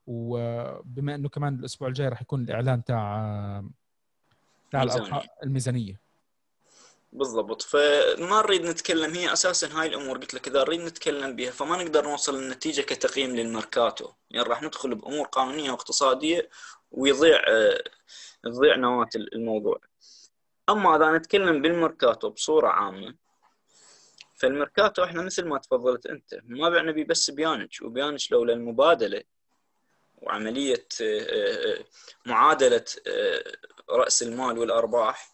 [0.07, 3.63] وبما إنه كمان الأسبوع الجاي راح يكون الإعلان تاع
[4.71, 4.85] تاع
[5.43, 5.99] الميزانية.
[7.13, 7.61] بالضبط.
[7.61, 12.03] فما نريد نتكلم هي أساسا هاي الأمور قلت لك إذا نريد نتكلم بها فما نقدر
[12.03, 16.49] نوصل للنتيجة كتقييم للميركاتو يعني راح ندخل بأمور قانونية واقتصادية
[16.91, 17.41] ويضيع
[18.43, 19.79] تضيع نواة الموضوع.
[20.69, 23.15] أما إذا نتكلم بالميركاتو بصورة عامة
[24.35, 29.23] فالميركاتو إحنا مثل ما تفضلت أنت ما بعنا بيه بس بيانيتش وبيانيتش لولا المبادله
[30.17, 30.87] وعملية
[32.25, 32.85] معادلة
[33.89, 35.32] رأس المال والأرباح.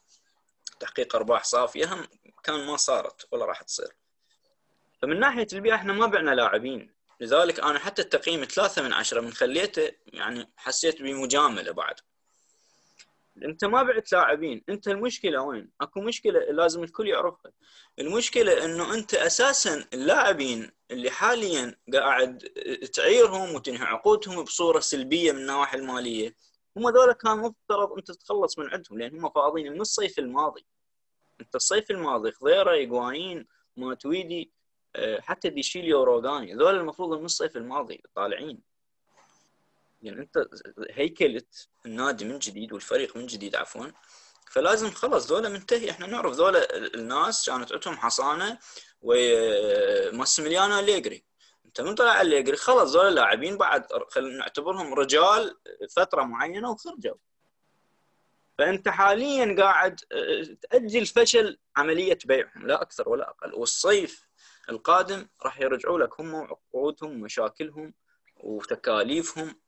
[0.79, 2.09] تحقيق أرباح صافية
[2.43, 3.95] كان ما صارت ولا راح تصير.
[5.01, 6.93] فمن ناحية البيئة إحنا ما بعنا لاعبين.
[7.21, 11.95] لذلك أنا حتى التقييم ثلاثة من عشرة من خليته يعني حسيت بمجاملة بعد.
[13.43, 14.63] أنت ما بعت لاعبين.
[14.69, 17.51] أنت المشكلة وين؟ أكو مشكلة لازم الكل يعرفها.
[17.99, 22.37] المشكلة إنه أنت أساسا اللاعبين اللي حاليا قاعد
[22.93, 26.35] تعيرهم وتنهي عقودهم بصورة سلبية من النواحي المالية.
[26.79, 30.65] هم ذولا كان مفترض أنت تتخلص من عندهم لأن هم فاضيين من الصيف الماضي.
[31.41, 34.51] أنت الصيف الماضي خضيرة ايجوانين ماتويدي
[34.95, 38.61] آه، حتى ديشيليو روغاني ذول المفروض من الصيف الماضي طالعين.
[40.01, 40.47] يعني أنت
[40.91, 43.85] هيكلت النادي من جديد والفريق من جديد عفوا.
[44.51, 45.91] فلازم خلص ذولا منتهي.
[45.91, 48.59] إحنا نعرف ذولا الناس كانت عندهم حصانة
[49.01, 51.28] وماسيميليانو أليجري
[51.81, 55.57] من طلع أليجري خلص ذول اللاعبين بعد خلينا نعتبرهم رجال
[55.95, 57.15] فترة معينة وخرجوا.
[58.57, 63.53] فأنت حاليا قاعد آه، تأجل فشل عملية بيعهم لا أكثر ولا أقل.
[63.53, 64.27] والصيف
[64.69, 67.93] القادم راح يرجعوا لك هم وعقودهم ومشاكلهم
[68.37, 69.59] وتكاليفهم.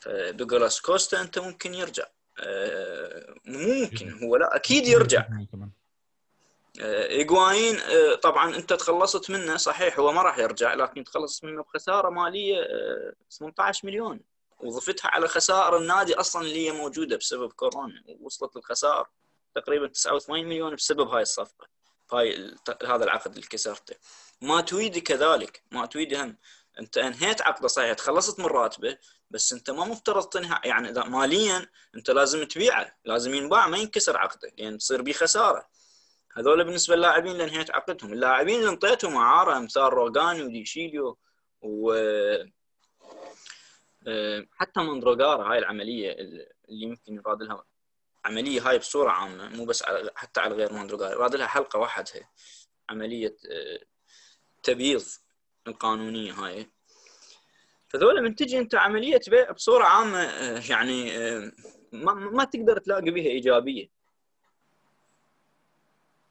[0.00, 2.06] فدوغلاس كوستا أنت ممكن يرجع.
[2.40, 5.26] آه، ممكن هو لا أكيد يرجع.
[6.80, 12.10] ايجواين آه، طبعا أنت تخلصت منه صحيح هو ما راح يرجع لكن تخلصت منه بخسارة
[12.10, 12.56] مالية
[13.30, 14.20] 18 آه، مليون.
[14.60, 19.06] وضفتها على خسائر النادي أصلا اللي هي موجودة بسبب كورونا وصلت الخسائر
[19.54, 21.68] تقريبا 89 مليون بسبب هاي الصفقة
[22.12, 22.54] هاي
[22.86, 23.96] هذا العقد اللي كسرته.
[24.40, 26.36] ما تويدي كذلك ما تويدي هم
[26.80, 28.98] أنت أنهيت عقده صحيح تخلصت من راتبه
[29.30, 34.48] بس أنت ما مفترض تنهى يعني ماليا أنت لازم تبيعه لازم ينباع ما ينكسر عقده
[34.48, 35.66] لأن يعني تصير به خسارة.
[36.36, 41.18] هذول بالنسبة للاعبين اللي انهيت عقدهم اللاعبين اللي انطيتهم اعاره أمثال روغاني وديشيليو
[41.62, 41.92] و
[44.08, 47.64] آه، حتى ماندراغورا هاي العملية اللي يمكن يراد لها
[48.24, 52.30] عملية هاي بصورة عامة مو بس على حتى على غير ماندراغورا يراد لها حلقة وحدها
[52.90, 53.80] عملية آه،
[54.62, 55.02] تبييض
[55.68, 56.70] القانونية هاي.
[57.88, 61.12] فذولا من تجي انت عملية بيع بصورة عامة آه، يعني
[61.92, 63.95] ما, ما تقدر تلاقي بها إيجابية.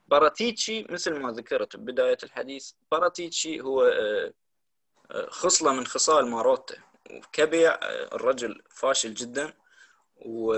[0.08, 4.34] باراتيتشي مثل ما ذكرت ببدايه الحديث باراتيتشي هو آه،
[5.12, 6.76] آه، خصلة من خصال ماروتا.
[7.12, 9.54] وكبيع آه، الرجل فاشل جدا.
[10.15, 10.56] و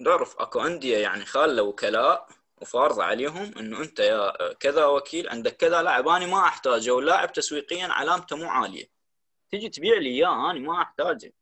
[0.00, 2.28] نعرف أكو أندية يعني خالة وكلاء
[2.60, 6.08] وفارضة عليهم إنه أنت يا كذا وكيل عندك كذا لاعب.
[6.08, 6.90] أنا ما أحتاجه.
[6.90, 8.90] واللاعب تسويقيا علامته مو عالية.
[9.50, 11.32] تجي تبيع لي إياه أنا ما أحتاجه.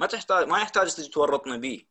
[0.00, 1.84] ما تحتاج ما يحتاج تجي تورطنا به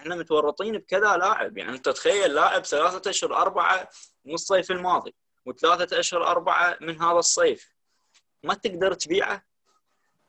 [0.00, 1.58] إحنا متورطين بكذا لاعب.
[1.58, 3.88] يعني انت تخيل لاعب ثلاثة أشهر أربعة
[4.24, 5.14] من الصيف الماضي
[5.46, 7.74] وثلاثة أشهر أربعة من هذا الصيف.
[8.42, 9.44] ما تقدر تبيعه؟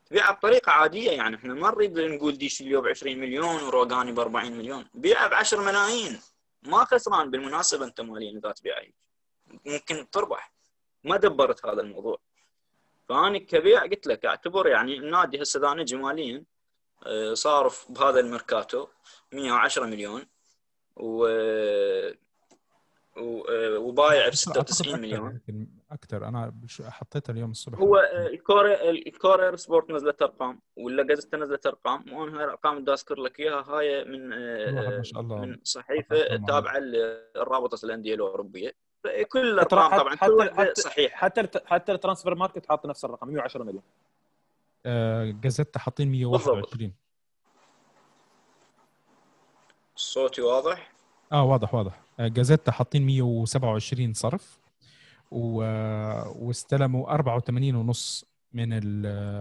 [0.06, 1.10] تبيعه بطريقة عادية.
[1.10, 4.88] يعني إحنا ما نريد نقول ديشيليو ب 20 مليون وروجاني ب 40 مليون.
[4.94, 6.20] بيعه ب 10 ملايين.
[6.62, 7.30] ما خسران.
[7.30, 8.84] بالمناسبة انت ماليا إذا تبيعه.
[9.66, 10.52] ممكن تربح.
[11.04, 12.18] ما دبرت هذا الموضوع.
[13.08, 16.44] فاني كبيع قلت لك أعتبر يعني النادي هسه اذا نجي ماليا.
[17.32, 18.86] صارف بهذا الميركاتو
[19.32, 20.26] 110 مليون
[20.96, 21.28] و
[23.76, 25.40] وبايع ب 96 مليون.
[25.90, 27.78] أكثر أنا حطيتها اليوم الصبح.
[27.78, 33.20] هو الكوري الكورير سبورت نزلت أرقام ولا جازتا نزلت أرقام وأنا هاي الأرقام اللي أذكر
[33.20, 34.28] لك إياها هاي من
[34.74, 35.40] ما شاء الله.
[35.40, 38.74] من صحيفة تابعة لرابطة الأندية الأوروبية.
[39.28, 41.12] كل الأرقام طبعا حتى صحيح.
[41.14, 43.82] حتى حتى الترانسفير ماركت حاط نفس الرقم 110 مليون.
[45.40, 46.92] جازتا حاطين 121
[49.96, 50.92] صوتي واضح؟
[51.32, 52.00] آه واضح واضح.
[52.20, 54.58] جازيتا حاطين 127 صرف
[55.30, 55.56] و...
[56.46, 58.68] واستلموا 84 ونص من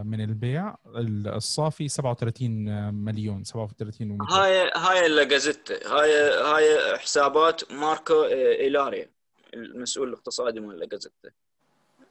[0.07, 0.75] من البيع.
[0.95, 9.09] الصافي 37 مليون 37 و هاي هاي الجازيتا هاي هاي حسابات ماركو إيلاريا
[9.53, 11.29] المسؤول الاقتصادي مال الجازيتا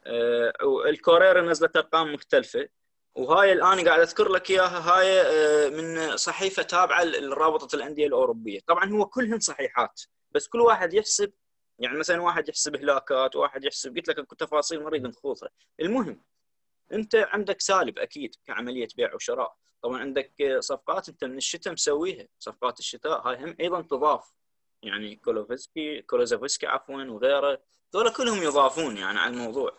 [0.06, 2.68] آه، والكورير نزلت أرقام مختلفة.
[3.14, 8.60] وهاي الآن قاعد أذكر لك إياها هاي آه، من صحيفة تابعة لرابطة الأندية الأوروبية.
[8.66, 11.32] طبعا هو كلهن صحيحات بس كل واحد يحسب
[11.78, 15.48] يعني مثلا واحد يحسب هلاكات واحد يحسب قلت لك تفاصيل ما نريد نخوضها
[15.80, 16.22] المهم
[16.92, 19.56] أنت عندك سالب أكيد كعملية بيع وشراء.
[19.82, 24.32] طبعا عندك صفقات أنت من الشتاء مسويها صفقات الشتاء هاي هم أيضا تضاف.
[24.82, 27.60] يعني كولوفسكي كولوزافسكي عفوا وغيره
[27.94, 29.78] ذولا كلهم يضافون يعني على الموضوع.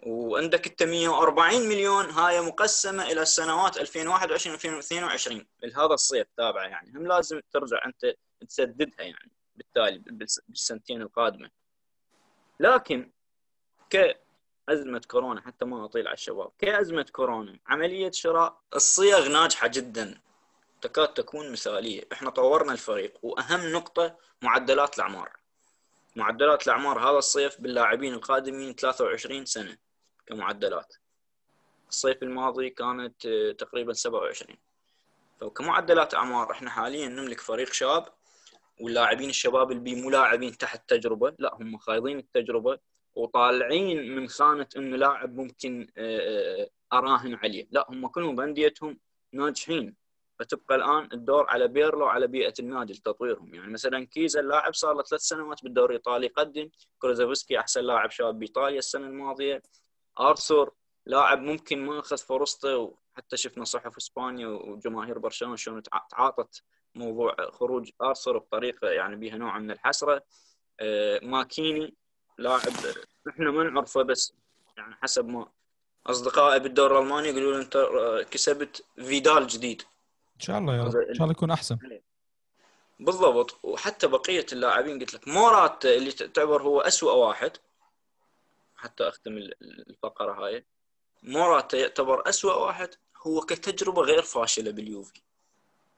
[0.00, 6.92] وعندك انت 140 مليون هاي مقسمة إلى السنوات 2021 2022 لهذا الصيف تابعة يعني.
[6.96, 8.14] هم لازم ترجع أنت
[8.48, 9.98] تسددها يعني بالتالي
[10.48, 11.50] بالسنتين القادمة.
[12.60, 13.12] لكن
[13.90, 20.20] كأزمة كورونا حتى ما أطيل على الشباب كأزمة كورونا عملية شراء الصيغ ناجحة جدا.
[20.80, 22.02] تكاد تكون مثالية.
[22.12, 25.36] إحنا طورنا الفريق وأهم نقطة معدلات الأعمار.
[26.16, 29.76] معدلات الأعمار هذا الصيف باللاعبين القادمين 23 سنة
[30.26, 30.94] كمعدلات.
[31.88, 34.56] الصيف الماضي كانت آه، تقريبا 27
[35.40, 38.04] فكمعدلات أعمار إحنا حاليا نملك فريق شاب
[38.80, 42.78] واللاعبين الشباب اللي مو لاعبين تحت تجربه لا هم خايضين التجربة
[43.14, 47.66] وطالعين من خانة إنه لاعب ممكن آه، آه، أراهن عليه.
[47.70, 48.98] لا هم كلهم بأنديتهم
[49.32, 49.94] ناجحين.
[50.38, 53.54] فتبقى الآن الدور على بيرلو وعلى بيئة النادي لتطويرهم.
[53.54, 56.26] يعني مثلا كيزا اللاعب صار له ثلاث سنوات بالدوري الإيطالي.
[56.26, 59.62] يقدم كروزافسكي أحسن لاعب شاب بايطاليا السنة الماضية.
[60.20, 60.70] ارثر
[61.06, 66.62] لاعب ممكن ما أخذ فرصته وحتى شفنا صحف إسبانيا وجماهير برشلونة شلون تعاطت
[66.94, 70.22] موضوع خروج ارثر بطريقة يعني بها نوع من الحسرة.
[70.80, 71.94] آه، ماكيني
[72.38, 72.72] لاعب
[73.28, 74.32] إحنا ما نعرفه بس
[74.76, 75.48] يعني حسب ما
[76.06, 77.76] أصدقائي بالدوري الألماني يقولوا له انت
[78.30, 79.82] كسبت فيدال جديد.
[80.36, 80.96] إن شاء الله يا رب.
[80.96, 81.78] إن شاء الله يكون أحسن.
[83.00, 83.58] بالضبط.
[83.62, 87.52] وحتى بقية اللاعبين قلت لك مورات اللي تعتبر هو أسوأ واحد.
[88.76, 90.64] حتى أختم الفقرة هاي.
[91.22, 92.88] موراتا يعتبر أسوأ واحد
[93.26, 95.22] هو كتجربة غير فاشلة باليوفي.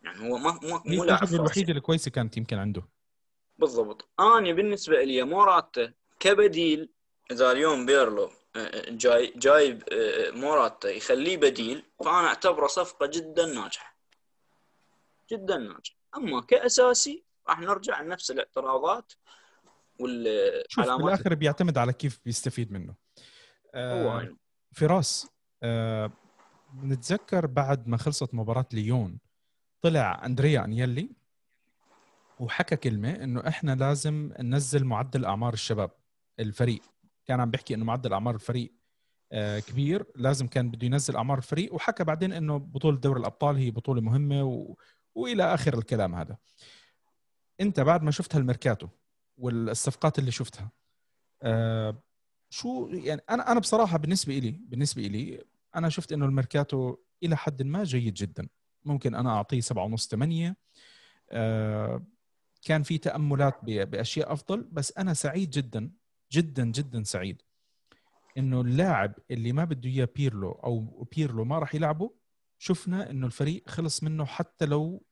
[0.03, 2.83] يعني هو ما مو مو لاعب الوحيدة الكويسه كانت يمكن عنده.
[3.59, 4.09] بالضبط.
[4.21, 6.89] أنا بالنسبة لي موراتا كبديل.
[7.31, 13.47] إذا اليوم بيرلو آه، آه، جاي جايب آه، موراتا يخليه بديل فأنا أعتبره صفقة جدا
[13.47, 13.98] ناجحة.
[15.31, 19.13] جدا ناجحه أما كأساسي راح نرجع لنفس الاعتراضات
[20.01, 20.67] والعلامات.
[20.77, 22.95] في الآخر بيعتمد على كيف بيستفيد منه.
[23.75, 24.37] آه
[24.73, 25.29] فراس
[25.63, 26.13] آه
[26.83, 29.19] نتذكر بعد ما خلصت مباراة ليون
[29.83, 31.11] طلع أندريا أنيلي
[32.39, 35.91] وحكى كلمة إنه إحنا لازم ننزل معدل أعمار الشباب
[36.41, 36.83] الفريق.
[37.27, 38.73] كان عم بيحكي إنه معدل أعمار الفريق
[39.33, 41.75] آه كبير لازم كان بده ينزل أعمار الفريق.
[41.75, 44.77] وحكى بعدين إنه بطولة دوري الأبطال هي بطولة مهمة و...
[45.19, 46.37] وإلى آخر الكلام هذا.
[47.61, 48.89] أنت بعد ما شفت هالميركاتو
[49.39, 50.71] والصفقات اللي شفتها
[51.43, 52.03] آه
[52.51, 55.45] شو يعني أنا أنا بصراحة بالنسبة لي بالنسبة لي
[55.77, 58.49] أنا شفت إنه الميركاتو إلى حد ما جيد جدا.
[58.85, 60.57] ممكن أنا أعطيه سبعة ونص ثمانية
[61.31, 62.03] آه
[62.63, 65.91] كان في تأملات بأشياء أفضل بس أنا سعيد جدا
[66.33, 67.43] جدا جدا سعيد
[68.39, 72.11] إنه اللاعب اللي ما بده إياه بيرلو أو بيرلو ما راح يلعبه
[72.59, 75.03] شفنا إنه الفريق خلص منه حتى لو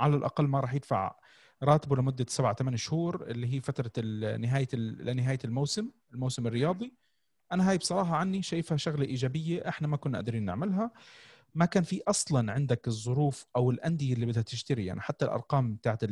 [0.00, 1.14] على الأقل ما راح يدفع
[1.62, 4.02] راتبه لمدة سبعة ثمان شهور اللي هي فترة
[4.36, 6.94] نهاية لنهايه الموسم الموسم الرياضي.
[7.52, 10.90] أنا هاي بصراحة عني شايفها شغلة إيجابية إحنا ما كنا قادرين نعملها.
[11.54, 16.04] ما كان في أصلا عندك الظروف أو الأندية اللي بدها تشتري يعني حتى الأرقام بتاعت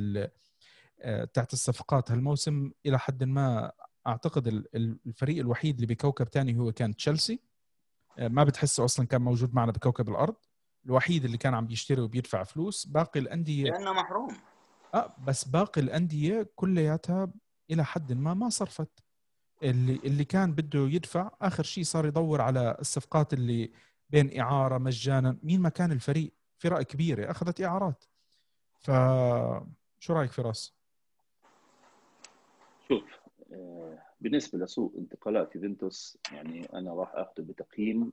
[1.02, 3.72] آه، بتاعت الصفقات هالموسم إلى حد ما
[4.06, 7.40] أعتقد الفريق الوحيد اللي بكوكب ثاني هو كان تشيلسي.
[8.18, 10.36] آه، ما بتحسه أصلا كان موجود معنا بكوكب الأرض.
[10.86, 13.70] الوحيد اللي كان عم بيشتري وبيدفع فلوس باقي الأندية.
[13.70, 14.36] لأنه محروم.
[14.94, 17.32] آه بس باقي الأندية كلياتها
[17.70, 19.04] إلى حد ما ما صرفت.
[19.62, 23.72] اللي اللي كان بده يدفع آخر شيء صار يدور على الصفقات اللي
[24.10, 25.38] بين إعارة مجانا.
[25.42, 28.04] مين ما كان الفريق؟ فرق كبيرة أخذت إعارات.
[28.80, 28.90] ف
[29.98, 30.74] شو رأيك فراس؟
[32.88, 33.02] شوف
[33.52, 38.12] آه، بالنسبة لسوق انتقالات يوفنتوس يعني أنا راح اخذه بتقييم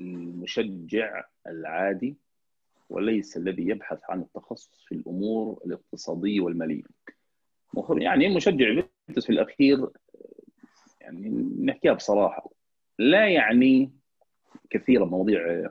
[0.00, 2.16] المشجع العادي
[2.90, 6.82] وليس الذي يبحث عن التخصص في الأمور الاقتصادية والمالية.
[7.90, 9.88] يعني مشجع يوفنتوس في الأخير
[11.00, 11.28] يعني
[11.64, 12.50] نحكيها بصراحة
[12.98, 13.92] لا يعني
[14.70, 15.68] كثيرا مواضيع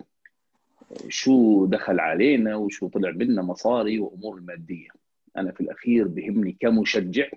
[1.10, 4.88] شو دخل علينا وشو طلع منا مصاري وأمور الماديه
[5.38, 7.30] أنا في الأخير بهمني كمشجع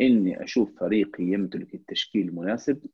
[0.00, 2.86] إني أشوف فريقي يمتلك التشكيل المناسب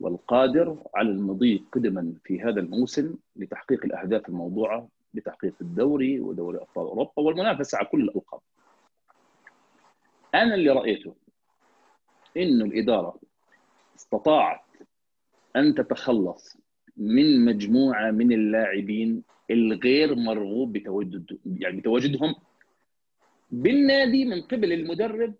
[0.00, 7.12] والقادر على المضي قدما في هذا الموسم لتحقيق الأهداف الموضوعة بتحقيق الدوري ودوري أبطال أوروبا
[7.16, 8.40] والمنافسة على كل الالقاب.
[10.34, 11.14] أنا اللي رأيته
[12.36, 13.20] إنه الإدارة
[13.96, 14.60] استطاعت
[15.56, 16.56] أن تتخلص
[16.96, 22.34] من مجموعة من اللاعبين الغير مرغوب بتواجد يعني بتواجدهم
[23.50, 25.34] بالنادي من قبل المدرب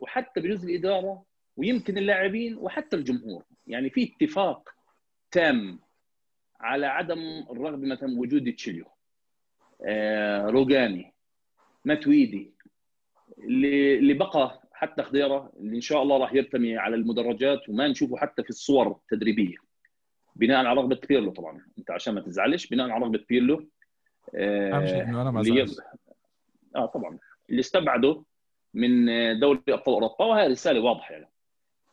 [0.00, 1.22] وحتى بجزء الإدارة
[1.56, 3.44] ويمكن اللاعبين وحتى الجمهور.
[3.66, 4.68] يعني في اتفاق
[5.30, 5.80] تام
[6.60, 8.84] على عدم الرغبة مثلا وجود تشيليو.
[9.84, 11.12] آه روجاني
[11.84, 12.54] ماتويدي
[13.38, 18.16] اللي اللي بقى حتى خضيره اللي إن شاء الله راح يرتمي على المدرجات وما نشوفه
[18.16, 19.56] حتى في الصور التدريبية.
[20.36, 21.66] بناء على رغبة بيرلو طبعا.
[21.78, 23.68] أنت عشان ما تزعلش بناء على رغبة بيرلو
[24.34, 25.66] آه إنه أنا ما اللي
[26.76, 27.18] آه طبعا.
[27.50, 28.24] اللي استبعده
[28.74, 29.06] من
[29.40, 31.28] دوري أبطال أوروبا وهي رسالة واضحة يعني.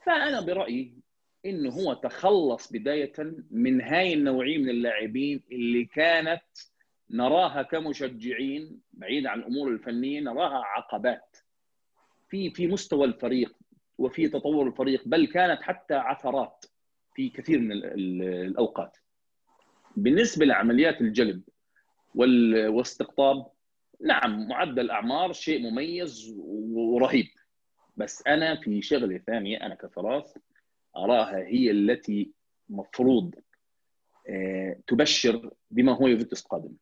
[0.07, 0.93] فأنا برأيي
[1.45, 3.13] انه هو تخلص بداية
[3.51, 6.41] من هاي النوعية من اللاعبين اللي كانت
[7.09, 11.37] نراها كمشجعين بعيد عن الأمور الفنية نراها عقبات
[12.29, 13.57] في في مستوى الفريق
[13.97, 16.65] وفي تطور الفريق بل كانت حتى عثرات
[17.15, 18.97] في كثير من الأوقات.
[19.95, 21.41] بالنسبة لعمليات الجلب
[22.15, 23.47] والاستقطاب
[24.01, 26.33] نعم معدل اعمار شيء مميز
[26.75, 27.27] ورهيب.
[27.97, 30.39] بس أنا في شغلة ثانية أنا كفراس
[30.97, 32.31] أراها هي التي
[32.69, 33.35] مفروض
[34.29, 36.73] آه، تبشر بما هو يوفنتوس قادم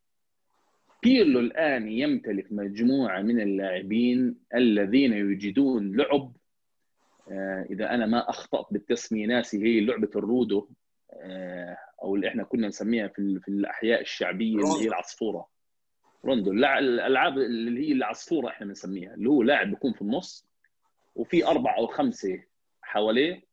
[1.03, 6.31] بيرلو الان يمتلك مجموعة من اللاعبين الذين يجدون لعب
[7.31, 10.67] آه، إذا أنا ما أخطأت بالتسمية ناسي هي لعبة الرودو
[11.13, 15.47] آه، أو اللي إحنا كنا نسميها في في الأحياء الشعبية اللي هي العصفورة.
[16.25, 20.47] روندو الألعاب اللي هي العصفورة إحنا بنسميها اللي هو لاعب بيكون في النص
[21.15, 22.43] وفي أربعة أو خمسة
[22.81, 23.43] حواليه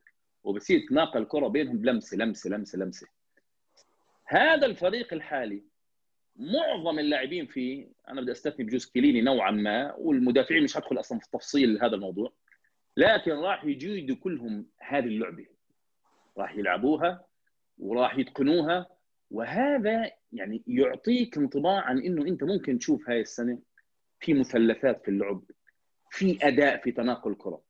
[0.44, 3.06] وبصير تناقل الكره بينهم بلمسه لمسة لمسة لمسة.
[4.26, 5.62] هذا الفريق الحالي
[6.36, 11.30] معظم اللاعبين فيه أنا بدي أستثني بجوز كليني نوعا ما والمدافعين مش هدخل أصلا في
[11.32, 12.32] تفصيل هذا الموضوع
[12.96, 15.46] لكن راح يجيدوا كلهم هذه اللعبة.
[16.38, 17.24] راح يلعبوها
[17.78, 18.86] وراح يتقنوها
[19.30, 23.58] وهذا يعني يعطيك انطباع عن إنه أنت ممكن تشوف هاي السنة
[24.20, 25.42] في مثلثات في اللعب.
[26.12, 27.62] في أداء في تناقل الكرة.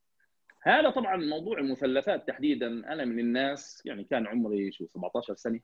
[0.63, 2.67] هذا طبعا موضوع المثلثات تحديدا.
[2.67, 5.61] أنا من الناس يعني كان عمري شو 17 سنة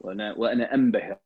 [0.00, 1.18] وأنا وأنا أنبهر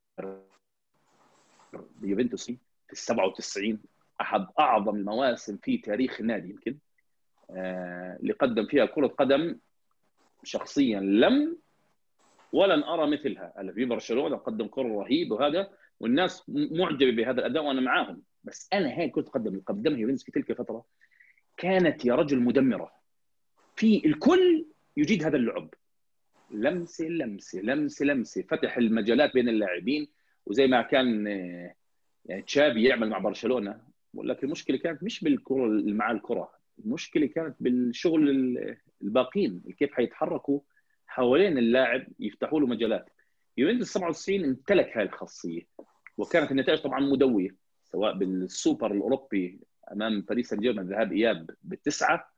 [2.01, 3.83] بيوفنتوس في ال 97
[4.21, 6.79] أحد أعظم المواسم في تاريخ النادي يمكن.
[7.51, 9.59] آه اللي قدم فيها كرة قدم
[10.43, 11.59] شخصيا لم
[12.53, 13.73] ولن أرى مثلها.
[13.75, 15.71] في برشلونة قدم كرة رهيب وهذا
[16.01, 18.23] والناس معجبة بهذا الأداء وأنا معاهم.
[18.45, 20.85] بس أنا هاي كره قدم قدمها في تلك الفترة.
[21.57, 22.93] كانت يا رجل مدمرة.
[23.77, 24.67] في الكل
[24.97, 25.75] يجيد هذا اللعب.
[26.51, 28.43] لمسة لمسة لمسة لمسة.
[28.43, 30.09] فتح المجالات بين اللاعبين.
[30.47, 31.27] وزي ما كان
[32.25, 33.81] يعني تشافي يعمل مع برشلونة.
[34.15, 36.53] ولكن المشكلة كانت مش بالكرة مع الكرة.
[36.85, 38.31] المشكلة كانت بالشغل
[39.03, 39.63] الباقين.
[39.79, 40.61] كيف حيتحركوا
[41.07, 43.11] حوالين اللاعب يفتحوا له مجالات.
[43.57, 45.63] يوفنتوس 97 امتلك هذه الخاصية.
[46.19, 49.61] وكانت النتائج طبعا مدوية سواء بالسوبر الأوروبي
[49.93, 52.29] أمام باريس سان جيرمان ذهاب إياب بالتسعة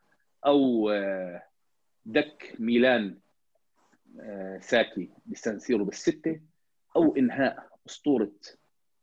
[0.46, 1.42] أو آه،
[2.04, 3.18] دك ميلان
[4.20, 6.40] آه، ساكي بسان سيرو بالستة
[6.96, 8.32] أو إنهاء أسطورة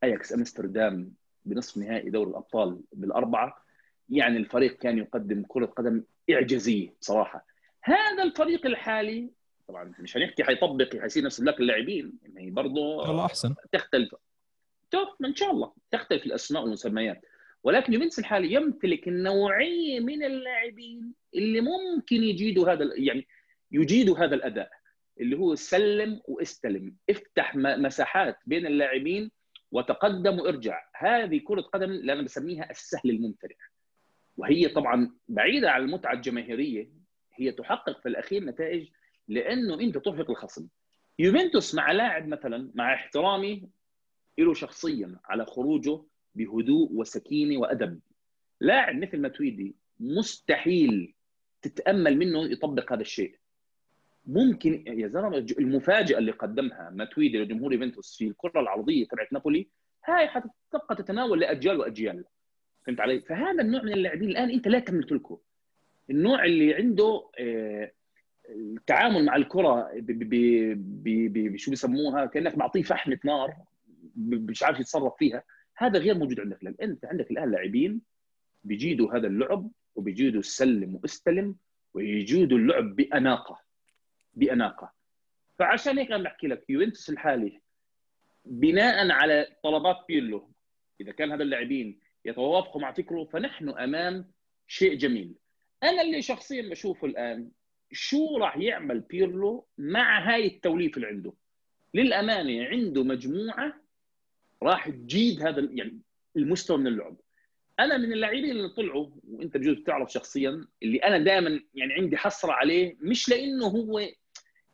[0.03, 1.13] أياكس أمستردام
[1.45, 3.65] بنصف نهائي دوري الأبطال بالأربعة.
[4.09, 7.45] يعني الفريق كان يقدم كرة قدم إعجازية بصراحه
[7.83, 9.31] هذا الفريق الحالي
[9.67, 13.55] طبعا مش هنحكي حيطبق حيصير نفس ذاك اللاعبين يعني برضه الله أحسن.
[13.71, 14.15] تختلف.
[15.25, 17.21] إن شاء الله تختلف الأسماء والمسميات.
[17.63, 23.27] ولكن يوفنتوس الحالي يمتلك النوعيه من اللاعبين اللي ممكن يجيدوا هذا يعني
[23.71, 24.69] يجيدوا هذا الأداء
[25.19, 26.95] اللي هو سلم واستلم.
[27.09, 29.31] افتح مساحات بين اللاعبين
[29.71, 30.81] وتقدم وارجع.
[30.95, 33.55] هذه كرة قدم اللي أنا بسميها السهل الممتلئ.
[34.37, 36.89] وهي طبعا بعيدة عن المتعة الجماهيرية
[37.33, 38.87] هي تحقق في الأخير نتائج
[39.27, 40.67] لأنه أنت ترهق الخصم.
[41.19, 43.69] يوفنتوس مع لاعب مثلا مع احترامي
[44.37, 46.01] له شخصيا على خروجه
[46.35, 47.99] بهدوء وسكينة وأدب.
[48.61, 51.13] لاعب مثل ماتويدي مستحيل
[51.61, 53.35] تتأمل منه يطبق هذا الشيء.
[54.25, 59.67] ممكن يا زلمة المفاجأة اللي قدمها ماتويدي لجمهور يوفنتوس في الكرة العرضية تبعت نابولي
[60.05, 62.25] هاي حتبقى تتناول لأجيال وأجيال.
[62.85, 65.39] فهمت علي؟ فهذا النوع من اللاعبين الآن أنت لا تملكه
[66.09, 67.91] النوع اللي عنده آه،
[68.49, 73.55] التعامل مع الكرة بشو بيسموها؟ كأنك معطيه فحمه نار
[74.17, 75.43] مش عارف يتصرف فيها.
[75.77, 78.01] هذا غير موجود عندك لأن أنت عندك الآن لاعبين
[78.63, 81.55] بيجيدوا هذا اللعب وبيجيدوا السلم واستلم
[81.93, 83.59] ويجيدوا اللعب بأناقة.
[84.33, 84.91] بأناقة.
[85.59, 87.61] فعشان هيك أنا بحكي لك يوفنتوس الحالي
[88.45, 90.51] بناء على طلبات بيرلو
[91.01, 94.31] إذا كان هذا اللاعبين يتوافقوا مع فكره فنحن أمام
[94.67, 95.35] شيء جميل.
[95.83, 97.49] أنا اللي شخصيا بشوفه الآن
[97.95, 101.33] شو راح يعمل بيرلو مع هاي التوليفه اللي عنده؟
[101.93, 103.81] للأمانة عنده مجموعة
[104.63, 105.99] راح تجيد هذا يعني
[106.37, 107.17] المستوى من اللعب.
[107.79, 112.51] أنا من اللاعبين اللي طلعوا وأنت بجوز بتعرف شخصيا اللي أنا دائما يعني عندي حسره
[112.51, 114.01] عليه مش لأنه هو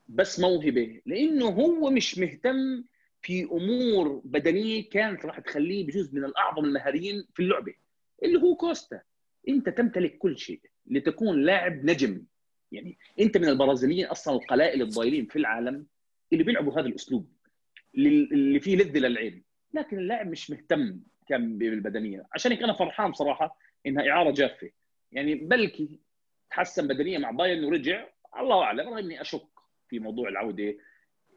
[0.07, 2.83] بس موهبة لأنه هو مش مهتم
[3.21, 7.73] في أمور بدنية كانت راح تخليه بجزء من الأعظم المهاريين في اللعبة
[8.23, 9.01] اللي هو كوستا.
[9.49, 12.23] أنت تمتلك كل شيء لتكون لاعب نجم.
[12.71, 15.85] يعني أنت من البرازيليين أصلا القلائل الضايلين في العالم
[16.33, 17.33] اللي بيلعبوا هذا الأسلوب
[17.95, 19.43] اللي فيه لذة للعين.
[19.73, 22.27] لكن اللاعب مش مهتم كان بالبدنية.
[22.33, 24.69] عشان هيك أنا فرحان صراحة إنها إعارة جافة.
[25.11, 25.99] يعني بلكي
[26.51, 28.07] تحسن بدنيا مع بايرن ورجع
[28.39, 29.47] الله أعلم رغم إني أشك
[29.89, 30.77] في موضوع العودة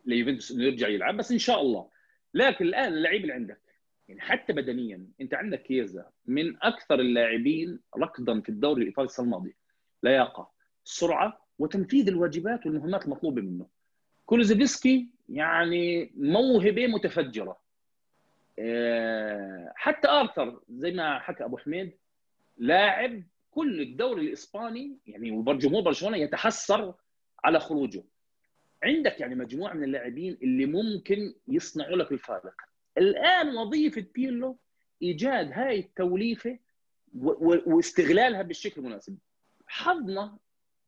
[0.07, 1.91] ليوفنتوس إنه يرجع يلعب بس إن شاء الله.
[2.35, 3.61] لكن الآن اللعيب اللي عندك
[4.09, 9.57] يعني حتى بدنيا أنت عندك كيزا من أكثر اللاعبين ركضا في الدوري الإيطالي السنة الماضية.
[10.03, 10.54] لياقة.
[10.85, 13.67] سرعة وتنفيذ الواجبات والمهمات المطلوبه منه.
[14.27, 17.59] كولوزيفسكي يعني موهبة متفجرة.
[18.59, 21.93] آه، حتى آرثر زي ما حكى أبو حميد
[22.59, 26.95] لاعب كل الدوري الإسباني يعني جمهور برشلونة يتحسر
[27.45, 28.05] على خروجه.
[28.83, 32.55] عندك يعني مجموعة من اللاعبين اللي ممكن يصنعوا لك الفارق.
[32.99, 34.59] الآن وظيفة بيرلو
[35.03, 36.59] إيجاد هاي التوليفة
[37.15, 39.19] واستغلالها بالشكل المناسب.
[39.67, 40.39] حظنا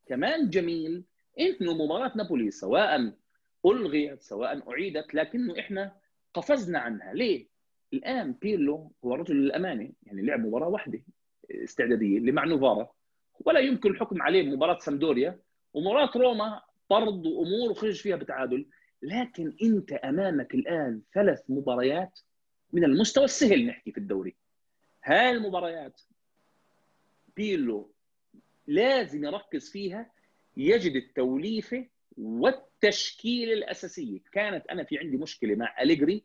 [0.07, 1.03] كمان جميل
[1.39, 3.13] إنه مباراه نابولي سواء
[3.65, 5.95] ألغيت سواء أعيدت لكنه إحنا
[6.33, 7.13] قفزنا عنها.
[7.13, 7.47] ليه؟
[7.93, 11.01] الآن بيرلو هو رجل للامانه يعني لعب مباراة واحدة
[11.51, 12.91] استعدادية اللي مع نوفارا.
[13.39, 15.39] ولا يمكن الحكم عليه مباراة سامدوريا
[15.73, 18.65] ومباراة روما طرد وأمور وخرج فيها بتعادل.
[19.01, 22.19] لكن أنت أمامك الآن ثلاث مباريات
[22.73, 24.35] من المستوى السهل نحكي في الدوري.
[25.03, 26.01] هاي المباريات
[27.35, 27.91] بيرلو
[28.67, 30.11] لازم يركز فيها
[30.57, 31.85] يجد التوليفة
[32.17, 34.19] والتشكيلة الأساسية.
[34.31, 36.23] كانت أنا في عندي مشكلة مع أليجري.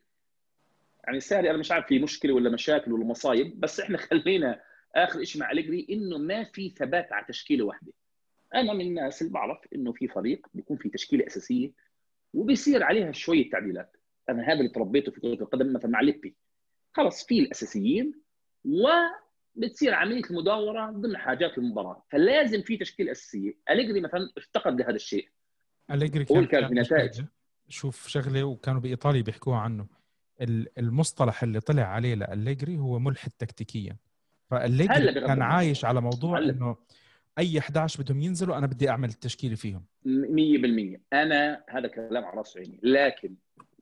[1.04, 4.60] يعني الساري أنا مش عارف في مشكلة ولا مشاكل ولا مصايب بس إحنا خلينا
[4.94, 7.92] آخر شيء مع أليجري إنه ما في ثبات على تشكيلة واحدة.
[8.54, 11.72] أنا من الناس اللي بعرف إنه في فريق بيكون في تشكيلة أساسية
[12.34, 13.96] وبيصير عليها شوية تعديلات.
[14.28, 16.34] أنا هذا اللي تربيته في كرة القدم مثلا مع ليبي.
[16.92, 18.14] خلص في الأساسيين
[19.56, 23.54] وبتصير عملية المداورة ضمن حاجات المباراة فلازم في تشكيله أساسية.
[23.70, 25.28] أليجري مثلا افتقد لهذا الشيء.
[25.90, 27.24] أليجري كان, كان في نتائج.
[27.68, 29.86] شوف شغلة وكانوا بإيطاليا بيحكوها عنه.
[30.78, 33.96] المصطلح اللي طلع عليه لأليجري هو ملحد تكتيكيا.
[34.50, 36.76] فأليجري كان عايش على موضوع إنه
[37.38, 39.84] أي 11 بدهم ينزلوا أنا بدي أعمل التشكيلة فيهم.
[40.04, 42.80] 100% أنا هذا كلام على رأس عيني.
[42.82, 43.34] لكن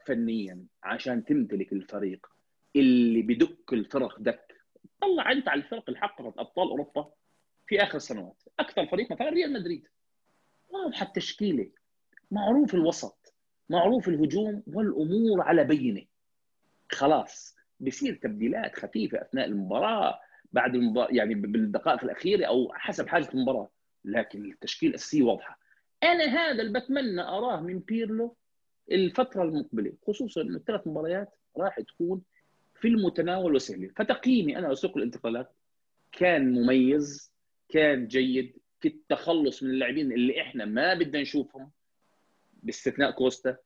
[0.06, 2.26] فنيا عشان تمتلك الفريق
[2.76, 4.49] اللي بدك الفرق دك
[5.00, 7.10] طلع انت على الفرق اللي حققت أبطال أوروبا
[7.66, 9.88] في آخر السنوات أكثر فريق مثلا ريال مدريد.
[10.68, 11.70] واضحة التشكيلة.
[12.30, 13.34] معروف الوسط.
[13.68, 16.02] معروف الهجوم والأمور على بينة.
[16.92, 17.56] خلاص.
[17.80, 20.20] بصير تبديلات خفيفة أثناء المباراة
[20.52, 23.70] بعد المباراة يعني بالدقائق الأخيرة أو حسب حاجة المباراة.
[24.04, 25.58] لكن التشكيل الاساسي واضحة.
[26.02, 28.36] أنا هذا اللي بتمنى أراه من بيرلو
[28.92, 32.22] الفترة المقبلة خصوصا إنه الثلاث مباريات راح تكون
[32.80, 33.90] في المتناول وسهلة.
[33.96, 35.52] فتقييمي أنا لسوق الانتقالات
[36.12, 37.32] كان مميز
[37.68, 38.56] كان جيد.
[38.80, 41.70] في التخلص من اللاعبين اللي إحنا ما بدنا نشوفهم
[42.62, 43.56] باستثناء كوستا.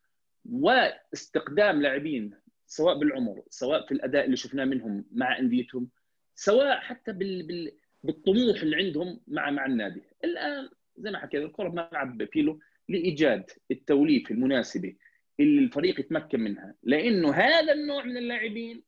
[0.53, 2.35] واستقدام لاعبين
[2.67, 5.89] سواء بالعمر سواء في الأداء اللي شفناه منهم مع أنديتهم
[6.35, 7.43] سواء حتى بال...
[7.43, 7.73] بال...
[8.05, 10.03] بالطموح اللي عندهم مع مع النادي.
[10.25, 14.95] الآن زي ما حكينا الكرة بملعب بيلو لإيجاد التوليفه المناسبه
[15.41, 16.75] اللي الفريق يتمكن منها.
[16.83, 18.83] لأنه هذا النوع من اللاعبين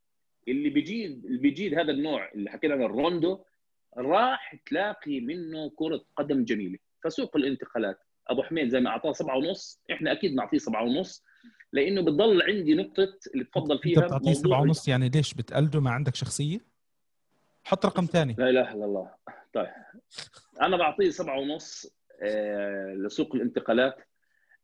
[0.49, 3.45] اللي بيجيد اللي بيجيد هذا النوع اللي حكينا عن الروندو
[3.97, 6.79] راح تلاقي منه كرة قدم جميلة.
[7.05, 11.25] فسوق الانتقالات أبو حميد زي ما أعطاه سبعة ونص إحنا أكيد نعطيه سبعة ونص
[11.73, 15.91] لأنه بتضل عندي نقطة اللي تفضل فيها انت بتعطيه سبعة ونص يعني ليش بتقلده؟ ما
[15.91, 16.59] عندك شخصية؟
[17.65, 18.35] حط رقم ثاني.
[18.39, 19.11] لا إله إلا الله.
[19.53, 19.73] طيب.
[20.63, 23.97] أنا بعطيه سبعة ونص آه لسوق الانتقالات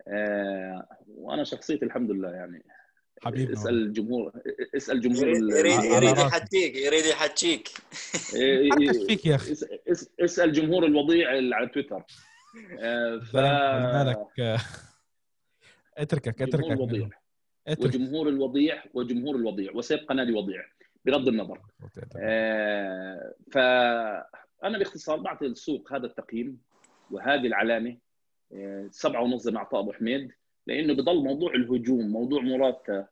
[0.09, 2.65] آه وأنا شخصيتي الحمد لله يعني
[3.25, 4.33] حبيبي اسأل الجمهور
[4.77, 7.69] اسأل جمهور يريد يريد يحكيك يريد يحكيك
[8.71, 9.53] حركش فيك يا أخي.
[10.21, 12.03] اسأل جمهور الوضيع على تويتر.
[13.33, 14.59] ف مالك
[15.99, 17.09] اتركك اتركك الوضيع.
[17.79, 20.65] وجمهور الوضيع وجمهور الوضيع وسيبقى نادي وضيع
[21.05, 21.61] بغض النظر.
[22.17, 26.61] آه فانا باختصار بعطي السوق هذا التقييم
[27.11, 27.97] وهذه العلامة
[28.53, 30.33] آه سبعة ونص زي ما أعطاه أبو حميد.
[30.67, 33.07] لأنه بضل موضوع الهجوم موضوع مراتا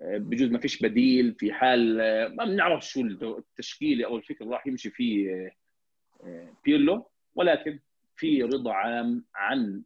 [0.00, 1.96] بجوز ما فيش بديل في حال
[2.36, 5.50] ما بنعرف شو التشكيلة أو الفكر راح يمشي فيه
[6.64, 7.78] بيرلو ولكن
[8.16, 9.82] في رضا عام عن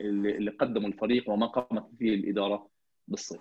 [0.00, 2.68] اللي قدمه الفريق وما قامت فيه الإدارة
[3.08, 3.40] بالصيف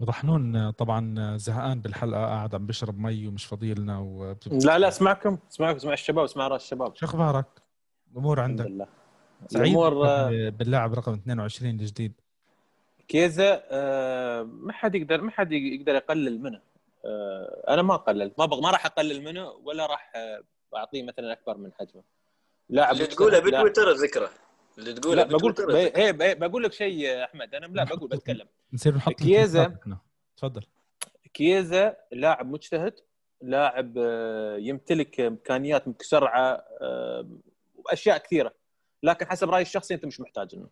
[0.00, 4.34] وضحنون طبعا زهقان بالحلقة قاعد عم بيشرب مي ومش فاضي لنا و...
[4.64, 7.46] لا لا اسمعكم اسمعكم اسمع الشباب اسمع رأس الشباب شو أخبارك؟
[8.12, 8.99] الأمور عندك؟ الحمد لله
[9.48, 9.94] سعيد؟ الأمور
[10.50, 12.12] باللاعب رقم 22 الجديد.
[13.08, 16.60] كيزا آه ما حد يقدر ما حد يقدر يقلل منه.
[17.04, 18.38] آه أنا ما قللت.
[18.38, 18.60] ما بغ...
[18.60, 20.42] ما راح أقلل منه ولا راح آه
[20.76, 22.02] أعطيه مثلا أكبر من حجمه.
[22.68, 24.28] لاعب اللي تقوله بتويتر الذكرى
[24.78, 25.54] اللي تقوله بقول
[25.96, 27.54] هي بقول لك شيء أحمد.
[27.54, 28.46] أنا لا بقول بتكلم.
[28.72, 29.76] نصير نحط كيزا
[30.36, 30.62] تفضل.
[31.34, 32.94] كيزا لاعب مجتهد
[33.42, 33.96] لاعب
[34.58, 36.64] يمتلك إمكانيات سرعه
[37.76, 38.59] وأشياء كثيرة.
[39.02, 40.68] لكن حسب رأيي الشخصي أنت مش محتاج إنه.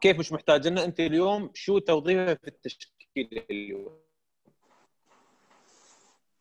[0.00, 3.98] كيف مش محتاج إنه؟ أنت اليوم شو توظيفه في التشكيله اليوم؟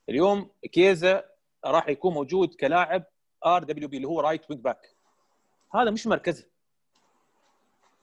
[0.09, 1.23] اليوم كيزا
[1.65, 3.03] راح يكون موجود كلاعب
[3.45, 4.95] RWB اللي هو right wing back
[5.73, 6.47] هذا مش مركزه.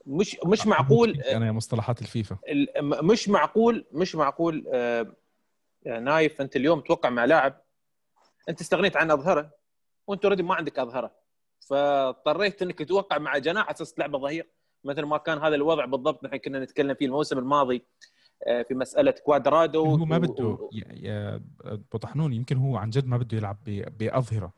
[0.05, 2.37] مش مش معقول أنا مصطلحات الفيفا.
[2.81, 5.13] مش معقول مش معقول آه
[5.85, 7.61] نايف أنت اليوم توقع مع لاعب
[8.49, 9.51] أنت استغنيت عن أظهرة
[10.07, 11.22] وأنت already ما عندك أظهرة.
[11.69, 14.49] فاضطريت إنك توقع مع جناح أساس تلعبه ظهير.
[14.83, 17.85] مثل ما كان هذا الوضع بالضبط نحن كنا نتكلم فيه الموسم الماضي
[18.67, 20.69] في مسألة كوادرادو هو ما بده و...
[20.73, 21.41] يا
[21.93, 23.57] بوطحنون يمكن هو عن جد ما بده يلعب
[23.99, 24.53] بأظهرة.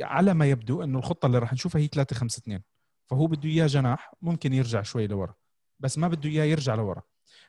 [0.00, 2.62] على ما يبدو إنه الخطة اللي راح نشوفها هي 3 5 2
[3.06, 5.34] فهو بده إياه جناح ممكن يرجع شوي لورا
[5.80, 7.02] بس ما بده إياه يرجع لورا.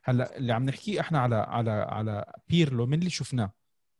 [0.04, 3.52] هلأ اللي عم نحكيه إحنا على على على بيرلو من اللي شفناه؟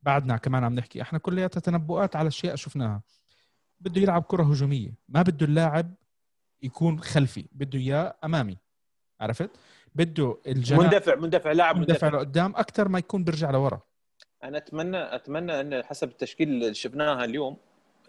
[0.02, 3.02] بعدنا كمان عم نحكي إحنا كلياتها تنبؤات على اشياء شفناها.
[3.80, 4.94] بده يلعب كرة هجومية.
[5.08, 5.94] ما بده اللاعب
[6.62, 8.56] يكون خلفي بده إياه أمامي.
[9.20, 9.50] عرفت؟
[9.94, 13.80] بده الجناح مندفع مندفع لاعب مندفع لقدام أكثر ما يكون بيرجع لورا.
[14.44, 17.56] أنا أتمنى أتمنى إن حسب التشكيل اللي شفناها اليوم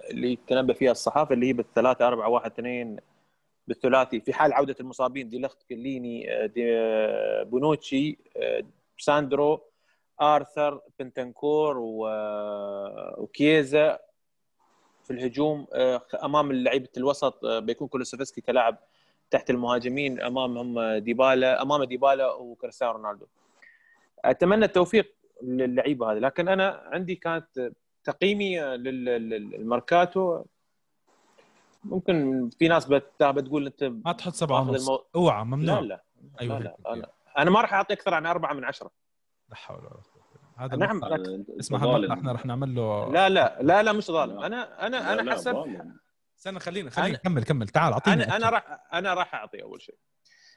[0.10, 2.98] اللي تنبأ فيها الصحافة اللي هي بالثلاثة أربعة واحد اثنين
[3.68, 6.66] بالثلاثي في حال عودة المصابين دي ليخت كيليني دي
[7.44, 8.18] بونوتشي
[8.98, 9.62] ساندرو
[10.22, 11.78] آرثر بنتنكور
[13.18, 14.00] وكيزا.
[15.12, 15.68] في الهجوم
[16.24, 18.78] أمام لعيبة الوسط بيكون كولوسيفسكي كلاعب
[19.32, 23.26] تحت المهاجمين أمامهم ديبالا أمام ديبالا وكريستيانو رونالدو.
[24.26, 27.72] أتمنى التوفيق للعيبة هذه لكن أنا عندي كانت
[28.04, 30.44] تقييمي للماركاتو.
[31.84, 34.90] ممكن في ناس بتقول أنت ما تحط سبعة ونص.
[34.90, 35.06] المو...
[35.16, 35.80] أوعى ممنوع.
[35.80, 36.04] لا لا.
[36.42, 36.94] أيوه لا لا.
[36.94, 37.08] أنا,
[37.38, 38.92] أنا ما راح اعطي أكثر عن أربعة من عشرة.
[39.50, 40.11] لا حول ولا قوة.
[40.62, 41.02] هذا نعم
[41.60, 41.78] اسمع
[42.14, 44.40] إحنا رح نعمل له لا لا لا لا مش ظالم.
[44.40, 45.56] أنا أنا أنا حسب
[46.38, 47.68] استنى خلينا خلينا كمل كمل.
[47.68, 49.96] تعال أعطيني أنا أنا راح أنا راح أعطي أول شيء.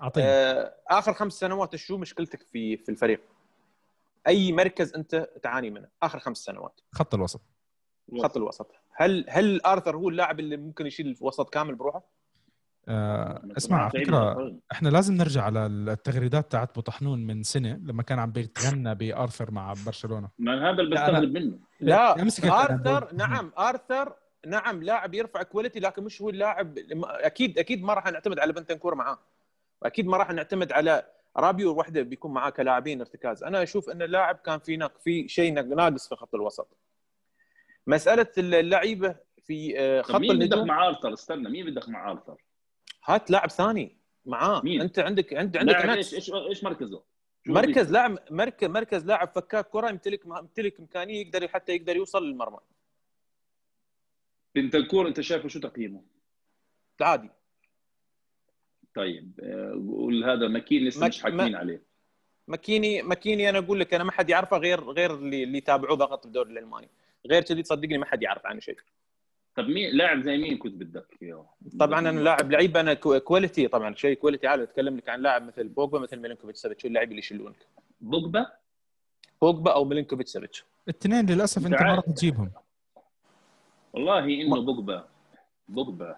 [0.02, 0.26] أعطيني.
[0.26, 3.20] آه آخر خمس سنوات شو مشكلتك في في الفريق؟
[4.26, 6.80] أي مركز أنت تعاني منه؟ آخر خمس سنوات.
[6.92, 7.40] خط الوسط.
[8.22, 8.70] خط الوسط.
[8.96, 12.02] هل هل آرثر هو اللاعب اللي ممكن يشيل الوسط كامل بروحه؟
[12.88, 18.18] آه اسمع على فكرة إحنا لازم نرجع على التغريدات تاعت بوطحنون من سنة لما كان
[18.18, 20.28] عم بيتغنى بآرثر مع برشلونة.
[20.38, 21.58] ما هذا اللي بستغرب منه.
[21.80, 24.16] لا آرثر نعم آرثر
[24.46, 28.94] نعم لاعب يرفع quality لكن مش هو اللاعب أكيد أكيد ما راح نعتمد على بنتنكور
[28.94, 29.18] معاه.
[29.82, 31.06] واكيد ما راح نعتمد على
[31.36, 33.44] رابيو وحدة بيكون معاه كلاعبين ارتكاز.
[33.44, 36.76] أنا أشوف أن اللاعب كان في نق في شيء ناقص في خط الوسط.
[37.86, 39.16] مسألة اللعيبة
[39.46, 42.43] في آه، خط مين بدك مع آرثر؟ استنى مين بدك مع آرثر؟
[43.04, 43.96] هات لاعب ثاني
[44.26, 44.60] معاه.
[44.64, 47.02] مين؟ أنت عندك عند عندك إيش إيش إيش مركزه؟
[47.46, 52.58] مركز لاعب مركز مركز لاعب فكاك كرة يمتلك يمتلك امكانيه يقدر حتى يقدر يوصل للمرمى.
[54.54, 56.02] بنتنكور أنت شايفه شو تقييمه؟
[57.00, 57.30] عادي.
[58.94, 59.40] طيب
[59.88, 61.82] قول هذا ماكيني لسه مش حاكيين عليه.
[62.48, 66.26] ماكيني ماكيني أنا أقول لك أنا ما حد يعرفه غير غير اللي, اللي يتابعوه فقط
[66.26, 66.88] الدوري الألماني.
[67.26, 68.76] غير كذي تصدقني ما حد يعرف عنه شيء.
[69.56, 71.36] طب مين لاعب زي مين كنت بدك
[71.80, 75.68] طبعا أنا لاعب لعيب أنا quality طبعا شيء quality عالي أتكلم لك عن لاعب مثل
[75.68, 77.66] بوجبا مثل ميلينكوفيتش سافيتش شو اللاعب اللي يشيلونك؟
[78.00, 78.46] بوجبا؟
[79.42, 80.64] بوجبا أو ميلينكوفيتش سافيتش.
[80.88, 82.50] الاثنين للأسف أنت ما راح تجيبهم.
[83.92, 85.04] والله إنه بوجبا.
[85.68, 86.16] بوجبا.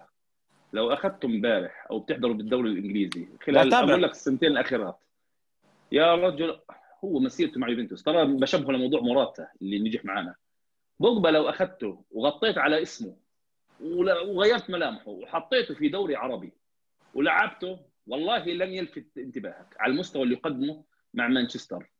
[0.73, 4.99] لو أخذته امبارح أو بتحضروا بالدوري الإنجليزي خلال أقول لك السنتين الأخيرات.
[5.91, 6.59] يا رجل
[7.03, 8.03] هو مسيرته مع يوفنتوس.
[8.03, 10.35] ترى بشبهه لموضوع موراتا اللي نجح معنا
[10.99, 13.26] بوجبا لو أخذته وغطيت على اسمه
[13.81, 16.51] وغيرت ملامحه وحطيته في دوري عربي
[17.13, 21.91] ولعبته والله لن يلفت انتباهك على المستوى اللي يقدمه مع مانشستر.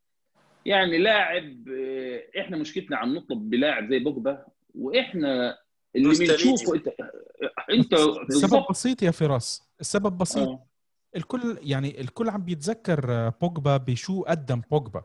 [0.66, 5.58] يعني لاعب آه، إحنا مشكلتنا عم نطلب بلاعب زي بوجبا وإحنا
[5.96, 6.88] اللي بنشوفه انت
[7.70, 7.92] إنت
[8.30, 9.70] السبب بسيط يا فراس.
[9.80, 10.48] السبب بسيط.
[10.48, 10.66] أوه.
[11.16, 15.04] الكل يعني الكل عم بيتذكر بوجبا بشو قدم بوجبا.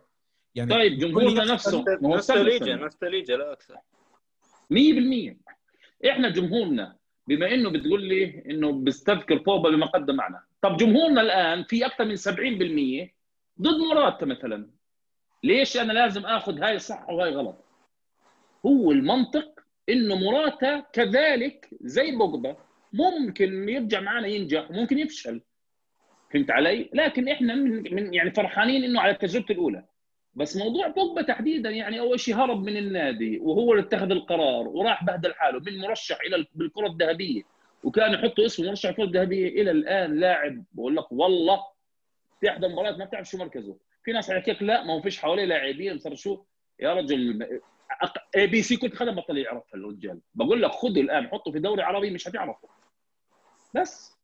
[0.55, 3.75] يعني طيب جمهورنا نفسه نوستالجيا نوستالجيا لا أكثر.
[4.73, 5.35] 100%
[6.09, 6.95] إحنا جمهورنا
[7.27, 10.43] بما إنه بتقول لي إنه بيستذكر بوجبا بما قدم معنا.
[10.61, 13.09] طب جمهورنا الآن في أكثر من 70%
[13.61, 14.69] ضد مراتا مثلا.
[15.43, 17.65] ليش أنا لازم آخذ هاي صح وهاي غلط؟
[18.65, 22.55] هو المنطق إنه مراتا كذلك زي بوجبا
[22.93, 25.41] ممكن يرجع معنا ينجح وممكن يفشل.
[26.33, 29.85] فهمت علي؟ لكن إحنا من, من يعني فرحانين إنه على تجربته الأولى.
[30.35, 35.03] بس موضوع بوجبا تحديدا يعني أول شيء هرب من النادي وهو اللي اتخذ القرار وراح
[35.03, 37.41] بهدل حاله من مرشح إلى بالكرة الذهبية.
[37.83, 41.63] وكان يحطوا اسمه مرشح الكرة الذهبية إلى الآن لاعب بقول لك والله
[42.41, 43.77] تحضر مباريات ما بتعرف شو مركزه.
[44.03, 46.43] في ناس حكيك لا ما هو فيش حواليه لاعبين صار شو؟
[46.79, 47.47] يا رجل
[48.35, 50.19] ABC كنت خدم بطل يعرفها الرجال.
[50.35, 52.67] بقول لك خذه الآن حطه في دوري عربي مش هتعرفه.
[53.75, 54.17] بس.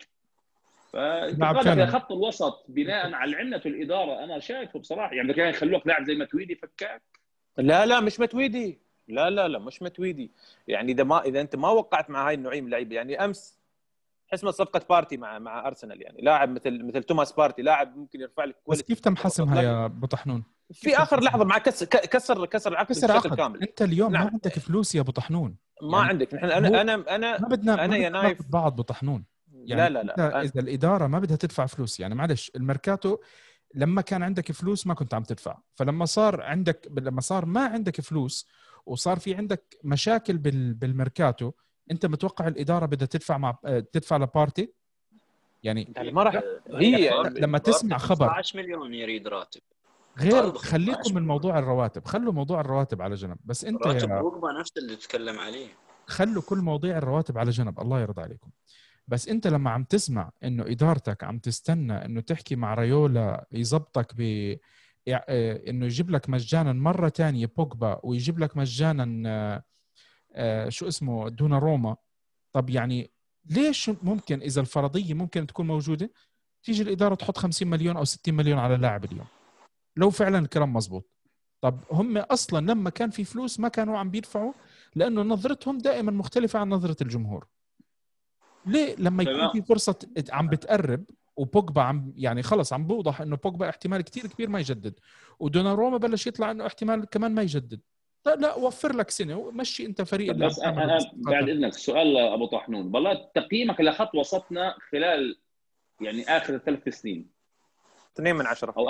[0.94, 4.24] فأنت خط الوسط بناء على عنة الإدارة.
[4.24, 7.02] أنا شايفه بصراحة يعني كان يخلوك لاعب زي ماتويدي فكاك.
[7.58, 10.32] لا لا مش ماتويدي لا لا لا مش ماتويدي
[10.68, 13.60] يعني إذا ما إذا أنت ما وقعت مع هاي النوعية من اللعيبة يعني أمس
[14.32, 18.44] حسمت صفقة بارتي مع مع أرسنال يعني لاعب مثل مثل توماس بارتي لاعب ممكن يرفع
[18.44, 22.72] لك بس كيف تم حسمها يا أبو طحنون؟ في آخر لحظة مع كسر كسر كسر
[22.72, 24.24] العقد كسر بشكل كامل أنت اليوم نعم.
[24.24, 25.56] ما عندك فلوس يا أبو طحنون.
[25.82, 26.34] ما يعني عندك.
[26.34, 28.42] نحن أنا أنا أنا ما بدنا أنا يا نايف.
[28.50, 29.26] بعض أبو طحنون.
[29.70, 33.17] يعني لا لا لا إذا الإدارة ما بدها تدفع فلوس يعني معلش الميركاتو
[33.76, 35.57] لما كان عندك فلوس ما كنت عم تدفع.
[35.76, 38.47] فلما صار عندك لما صار ما عندك فلوس
[38.86, 40.38] وصار في عندك مشاكل
[40.74, 41.51] بالميركاتو
[41.91, 43.57] أنت متوقع الإدارة بدها تدفع مع
[43.91, 44.74] تدفع لبارتي؟
[45.63, 49.61] يعني ما راح هي لما تسمع خبر 15 مليون يريد راتب.
[50.20, 52.05] غير خليكم من موضوع الرواتب.
[52.05, 53.38] خلوا موضوع الرواتب على جنب.
[53.45, 55.67] بس أنت راتب بوجبا نفس اللي تتكلم عليه.
[56.07, 57.80] خلوا كل مواضيع الرواتب على جنب.
[57.80, 58.49] الله يرضى عليكم.
[59.10, 64.22] بس انت لما عم تسمع انه ادارتك عم تستنى انه تحكي مع ريولا يزبطك ب
[65.07, 69.64] انه يجيب لك مجانا مرة ثانية بوجبا ويجيب لك مجانا آه،
[70.34, 71.95] آه، شو اسمه دون روما.
[72.53, 73.12] طب يعني
[73.45, 76.12] ليش ممكن إذا الفرضية ممكن تكون موجودة؟
[76.64, 79.28] تيجي الإدارة تحط 50 مليون أو 60 مليون على لاعب اليوم.
[79.95, 81.10] لو فعلا الكلام مزبوط.
[81.62, 84.53] طب هم أصلا لما كان في فلوس ما كانوا عم بيدفعوا
[84.95, 87.47] لأنه نظرتهم دائما مختلفة عن نظرة الجمهور.
[88.70, 89.95] ليه لما يكون في فرصة
[90.30, 91.03] عم بتقرب
[91.36, 94.99] وبوجبا عم يعني خلص عم بوضح إنه بوجبا احتمال كثير كبير ما يجدد.
[95.39, 97.80] ودوناروما بلش يطلع إنه احتمال كمان ما يجدد.
[98.24, 102.95] طيب لا وفر لك سنة ومشي أنت فريق بس أنا بعد اذنك سؤال أبو طحنون.
[102.95, 105.39] والله تقييمك لخط وسطنا خلال
[106.01, 107.30] يعني آخر ثلاث سنين.
[108.15, 108.74] اثنين من عشرة.
[108.78, 108.89] أو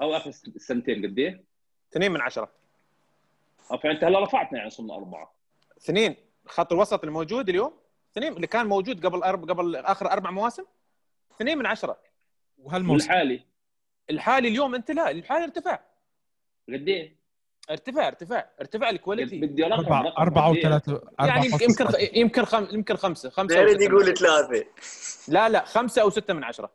[0.00, 1.44] أو آخر سنتين قد إيه؟
[1.92, 2.50] اثنين من عشرة.
[3.82, 5.34] فانت هلا رفعتنا يعني صرنا أربعة.
[5.78, 6.16] اثنين.
[6.46, 7.72] خط الوسط الموجود اليوم؟
[8.16, 9.50] اثنين اللي كان موجود قبل أرب...
[9.50, 10.64] قبل آخر أربع مواسم
[11.36, 11.98] اثنين من عشرة
[12.58, 13.44] وهالموسم الحالي
[14.10, 15.78] الحالي اليوم انت لا الحالي ارتفع
[16.68, 17.16] قد إيه؟
[17.70, 22.66] ارتفاع ارتفاع ارتفاع الكواليتي بدي رقم أربعة إيه؟ وثلاثة يعني يمكن يمكن خم...
[22.72, 24.14] يمكن خمسة خمسة لا أو يريد ستة يقول عشرة.
[24.14, 24.66] ثلاثة
[25.28, 26.72] لا لا خمسة أو سته من عشرة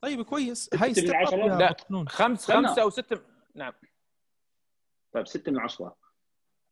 [0.00, 1.72] طيب كويس هاي ستة من عشرة؟ يا لا.
[1.72, 2.50] بطنون خمس.
[2.52, 3.20] خمسة أو سته
[3.54, 3.72] نعم
[5.12, 5.96] طيب 6 من 10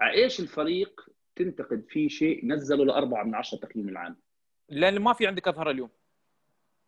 [0.01, 1.07] على إيش الفريق
[1.37, 4.17] تنتقد فيه شيء نزله لأربعة من عشرة تقييم العام.
[4.69, 5.91] لأن ما في عندك أظهر اليوم.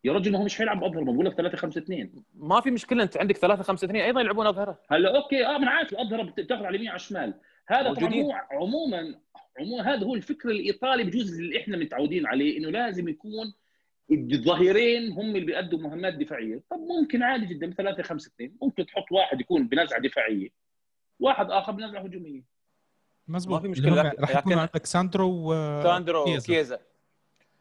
[0.05, 2.71] يا رجل ما هو مش حيلعب أظهر ما بقول لك 3 5 2 ما في
[2.71, 4.79] مشكلة أنت عندك ثلاثة خمسة اثنين أيضا يلعبون أظهرة.
[4.91, 7.35] هلا أوكي آه أنا عارف الأظهرة بت- بتاخذ على اليمين على الشمال
[7.69, 8.23] هذا طبعا موجودين.
[8.25, 9.21] هو عموما
[9.59, 13.55] عموما هذا هو الفكر الإيطالي بجوز اللي إحنا متعودين عليه إنه لازم يكون
[14.11, 16.63] الظهيرين هم اللي بيأدوا مهمات دفاعية.
[16.71, 20.49] طب ممكن عادي جدا 3 5 2 ممكن تحط واحد يكون بنزعة دفاعية
[21.21, 22.43] واحد آخر بنزعة هجومية.
[23.33, 26.47] مزبوط ما في لكن- راح يكون لكن- عندك ساندرو و ساندرو كيزا.
[26.47, 26.79] كيزا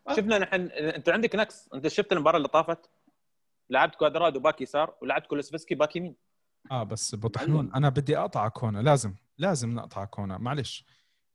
[0.07, 0.13] آه.
[0.15, 2.89] شفنا نحن انت عندك نقص انت شفت المباراة اللي طافت؟
[3.69, 6.15] لعبت كوادرادو back يسار ولعبت كولوسيفسكي back يمين.
[6.72, 7.72] آه بس بطحنون.
[7.76, 10.86] أنا بدي اقطعك هون لازم لازم نقطعك هون معلش.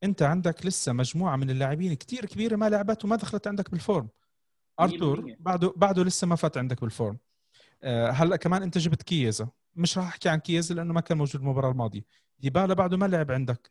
[0.04, 4.08] أنت عندك لسه مجموعة من اللاعبين كتير كبيرة ما لعبت وما دخلت عندك بال form.
[4.80, 5.36] أرتور 100%.
[5.40, 7.18] بعده بعده لسه ما فات عندك بال form.
[7.82, 9.48] آه هلأ كمان أنت جبت كييزا.
[9.74, 12.02] مش راح أحكي عن كييزا لأنه ما كان موجود المباراة الماضية.
[12.38, 13.70] ديبالا بعده ما لعب عندك.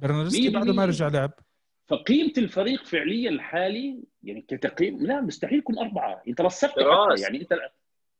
[0.00, 0.84] برناردسكي بعده ما.
[0.84, 1.32] رجع لعب.
[1.88, 6.22] فقيمة الفريق فعليا الحالي يعني كتقييم لا مستحيل يكون أربعة.
[6.28, 7.12] انت رصدت فراس.
[7.12, 7.58] حتى يعني أنت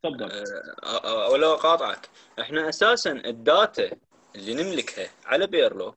[0.02, 0.30] تفضل.
[0.30, 0.46] أه،
[0.84, 2.08] أه، ولا أقاطعك.
[2.40, 3.90] إحنا أساسا ال data
[4.36, 5.94] اللي نملكها على بيرلو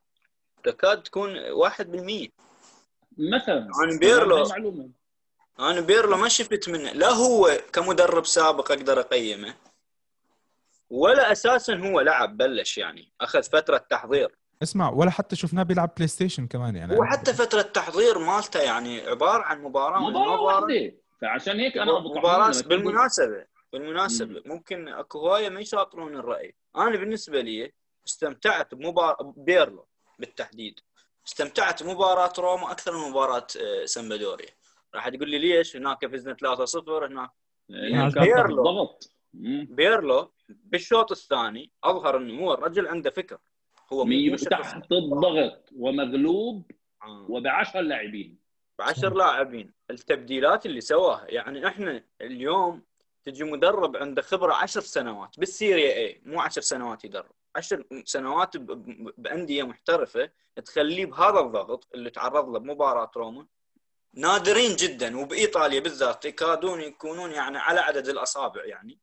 [0.63, 2.29] تكاد تكون 1%
[3.17, 3.67] مثلا.
[3.75, 4.45] عن بيرلو.
[5.59, 6.91] أنا بيرلو ما شفت منه.
[6.91, 9.55] لا هو كمدرب سابق أقدر أقيمه
[10.89, 14.35] ولا أساسا هو لعب بلش يعني أخذ فترة تحضير.
[14.63, 16.97] اسمع ولا حتى شفناه بيلعب PlayStation كمان يعني.
[16.97, 20.91] هو حتى فترة تحضير مالته يعني عبارة عن مباراة مباراة واحدة.
[21.21, 26.55] فعشان هيك أنا ابو لما تقول- بالمناسبة بالمناسبة ممكن أكو هواية ما يشاطرون الرأي.
[26.77, 27.71] أنا بالنسبة لي
[28.07, 29.87] استمتعت بمباراة بيرلو
[30.19, 30.79] بالتحديد.
[31.27, 34.49] استمتعت بمباراة روما أكثر من مباراة آه، سامبدوريا
[34.95, 37.29] راح تقول لي ليش؟ هناك فزنا 3-0 هناك
[37.69, 38.89] يعني بيرلو.
[39.33, 39.67] مم.
[39.71, 43.37] بيرلو بالشوط الثاني أظهر إنه هو الرجل عنده فكر.
[43.93, 44.05] هو
[44.37, 46.71] شخص تحت الضغط ومغلوب
[47.03, 47.25] آه.
[47.29, 48.37] وبعشر لاعبين.
[48.79, 49.73] بعشر لاعبين.
[49.89, 52.81] التبديلات اللي سواها يعني إحنا اليوم
[53.23, 57.31] تجي مدرب عنده خبرة عشر سنوات بالسيريا اي مو عشر سنوات يدرب.
[57.55, 60.29] عشر سنوات ب- ب- بأندية محترفة
[60.65, 63.45] تخليه بهذا الضغط اللي تعرض له بمباراة روما.
[64.13, 68.99] نادرين جدا وبإيطاليا بالذات يكادون يكونون يعني على عدد الأصابع يعني.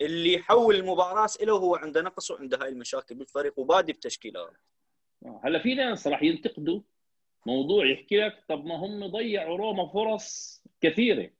[0.00, 4.50] اللي يحول المباراة له وهو عنده نقص وعنده هاي المشاكل بالفريق وبادي بتشكيلة.
[5.44, 6.80] هلا في ناس راح ينتقدوا
[7.46, 11.30] موضوع يحكي لك طب ما هم ضيعوا روما فرص كثيرة.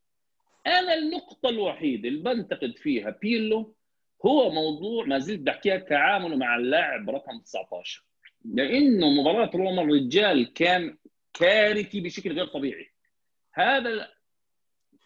[0.66, 3.74] أنا النقطة الوحيدة اللي بنتقد فيها بيرلو
[4.26, 8.04] هو موضوع ما زلت بحكيها تعامله مع اللاعب رقم 19
[8.44, 10.98] لأنه مباراة روما الرجال كان
[11.34, 12.90] كارثي بشكل غير طبيعي.
[13.52, 14.08] هذا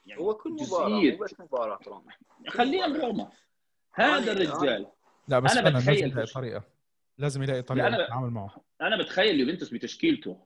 [0.06, 0.88] يعني هو كل مباراة.
[0.88, 2.12] مو بس مباراة روما.
[2.48, 3.32] خلينا بروما.
[3.94, 4.86] هذا أنا- الرجال.
[5.28, 6.62] لا بس أنا فعلا لازم بتخيل يلاقي طريقة.
[7.18, 8.56] لازم يلاقي طريقة أنا- يتعامل معه.
[8.80, 10.38] أنا بتخيل يوفنتوس بتشكيلته.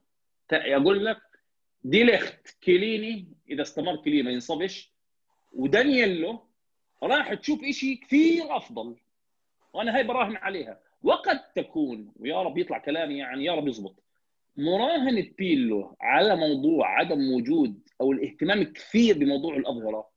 [0.51, 1.21] أقول لك
[1.83, 4.93] دي ليخت كيليني إذا استمر كيليني ما ينصبش
[5.53, 6.39] ودانييلو
[7.03, 8.95] راح تشوف إشي كثير أفضل.
[9.73, 10.79] وأنا هاي براهن عليها.
[11.03, 14.03] وقد تكون ويا رب يطلع كلامي يعني يا رب يزبط.
[14.57, 20.09] مراهنه بيرلو على موضوع عدم وجود أو الاهتمام كثير بموضوع الاظهره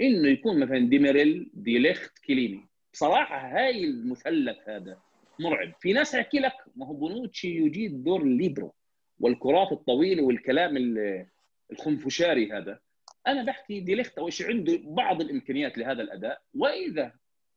[0.00, 2.68] إنه يكون مثلا ديميريل دي ليخت كيليني.
[2.92, 4.98] بصراحه هاي المثلث هذا
[5.40, 5.72] مرعب.
[5.80, 8.74] في ناس يحكي لك ما هو بونوتشي يجيد دور الليبرو
[9.20, 11.26] والكرات الطويله والكلام ال-
[11.72, 12.78] الخنفشاري هذا.
[13.26, 16.42] أنا بحكي دي ليخت اول شيء عنده بعض الإمكانيات لهذا الأداء.
[16.54, 17.12] وإذا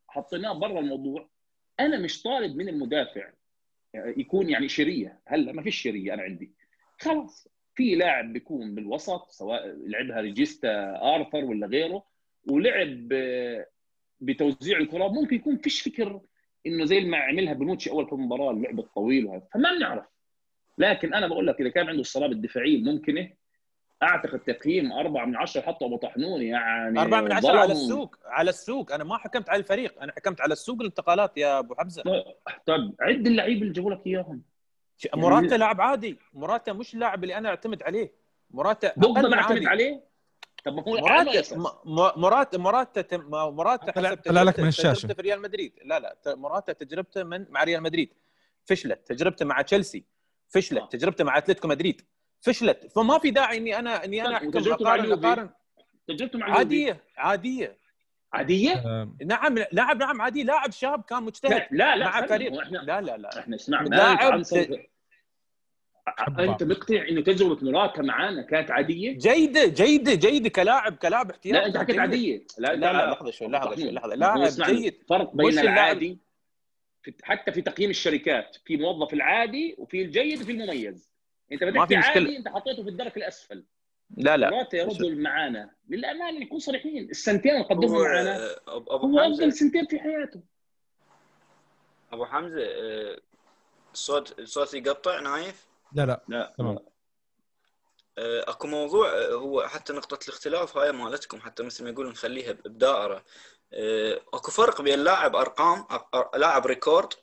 [0.07, 1.29] حطيناه برا الموضوع
[1.79, 3.29] أنا مش طالب من المدافع
[3.95, 5.19] يكون يعني شرية.
[5.27, 6.51] هلا ما فيش شرية أنا عندي.
[6.99, 12.03] خلاص في لاعب بيكون بالوسط سواء لعبها ريجيستا آرثر ولا غيره
[12.49, 13.67] ولعب آه،
[14.25, 16.21] بتوزيع الكرات ممكن يكون فيش فكر
[16.65, 19.43] إنه زي ما عملها بنوتشي أول كم مباراه اللعب الطويل وهذا.
[19.53, 20.05] فما بنعرف.
[20.77, 23.29] لكن أنا بقول لك إذا كان عنده الصلابه الدفاعية الممكنه
[24.03, 27.71] أعتقد تقييم أربعة من عشرة حطوا أبو طحنون يعني أربعة من عشرة على.
[27.71, 28.91] السوق على السوق.
[28.91, 32.03] أنا ما حكمت على الفريق أنا حكمت على السوق الانتقالات يا أبو حمزة.
[32.65, 34.41] طيب عد اللعيبه اللي جابوا لك إياهم.
[35.15, 36.17] مراتا لاعب عادي.
[36.33, 38.13] مراتا مش اللاعب اللي أنا أعتمد عليه.
[38.51, 39.67] مراتا بوجبا معتمد عادي.
[39.67, 40.03] عليه؟
[40.65, 41.53] طب ما هو مراتا أساس.
[41.57, 44.93] م- م- مراتا مراتا تم- مراتا طلع- حسب طلع لك من الشاشة.
[44.99, 45.79] تجربته في ريال مدريد.
[45.85, 48.13] لا لا ت- مراتا تجربته من مع ريال مدريد.
[48.65, 49.07] فشلت.
[49.07, 50.05] تجربته مع تشيلسي.
[50.49, 50.81] فشلت.
[50.81, 50.85] آه.
[50.87, 52.01] تجربته مع أتلتيكو مدريد.
[52.41, 52.91] فشلت.
[52.95, 55.49] فما في داعي إني أنا إني أنا طيب، أحكم اقارن
[56.07, 56.57] تجربته مع اليوفي.
[56.57, 57.03] عادية.
[57.17, 57.77] عادية.
[58.33, 62.53] عادية؟ آه، نعم نعم نعم عادي لاعب شاب كان مجتهد لا لا لا مع فريق.
[62.53, 63.39] لا لا لا.
[63.39, 64.43] إحنا اسمع ما لاعب
[66.39, 71.65] أنت مقتنع انه تجربه مراته معانا كانت عادية؟ جيدة جيدة جيدة كلاعب كلاعب احتياطي لا
[71.67, 71.99] أنت حكيت.
[71.99, 72.45] عادية.
[72.57, 74.15] لا لا لحظة شوي لحظة شوي لحظة.
[74.15, 75.03] لاعب اسمعني، جيد.
[75.09, 76.17] فرق بين العادي
[77.03, 81.09] في حتى في تقييم الشركات في موظف العادي وفي الجيد وفي المميز.
[81.51, 82.23] أنت ما بدك في في مشكلة.
[82.23, 83.63] عادي أنت حطيته في الدرك الأسفل.
[84.17, 84.49] لا لا.
[84.49, 85.69] موراتا يا رجل معانا.
[85.89, 87.09] للأمانة نكون صريحين.
[87.09, 90.41] السنتين اللي قدمهم معانا آه، هو أفضل سنتين في حياته.
[92.11, 93.17] أبو حمزة آه،
[93.93, 96.53] الصوت الصوت يقطع نايف؟ لا لا لا.
[96.57, 96.77] تمام.
[98.17, 102.51] آه، أكو موضوع آه، هو حتى نقطة الاختلاف هاي مالتكم حتى مثل ما يقول نخليها
[102.51, 103.23] بدائرة.
[103.73, 105.85] آه، أكو فرق بين لاعب أرقام
[106.35, 107.13] لاعب record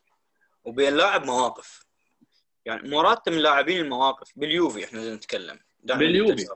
[0.65, 1.87] وبين لاعب مواقف.
[2.65, 5.61] يعني موراتا من لاعبين المواقف باليوفي إحنا نتكلم.
[5.85, 6.47] باليوفي.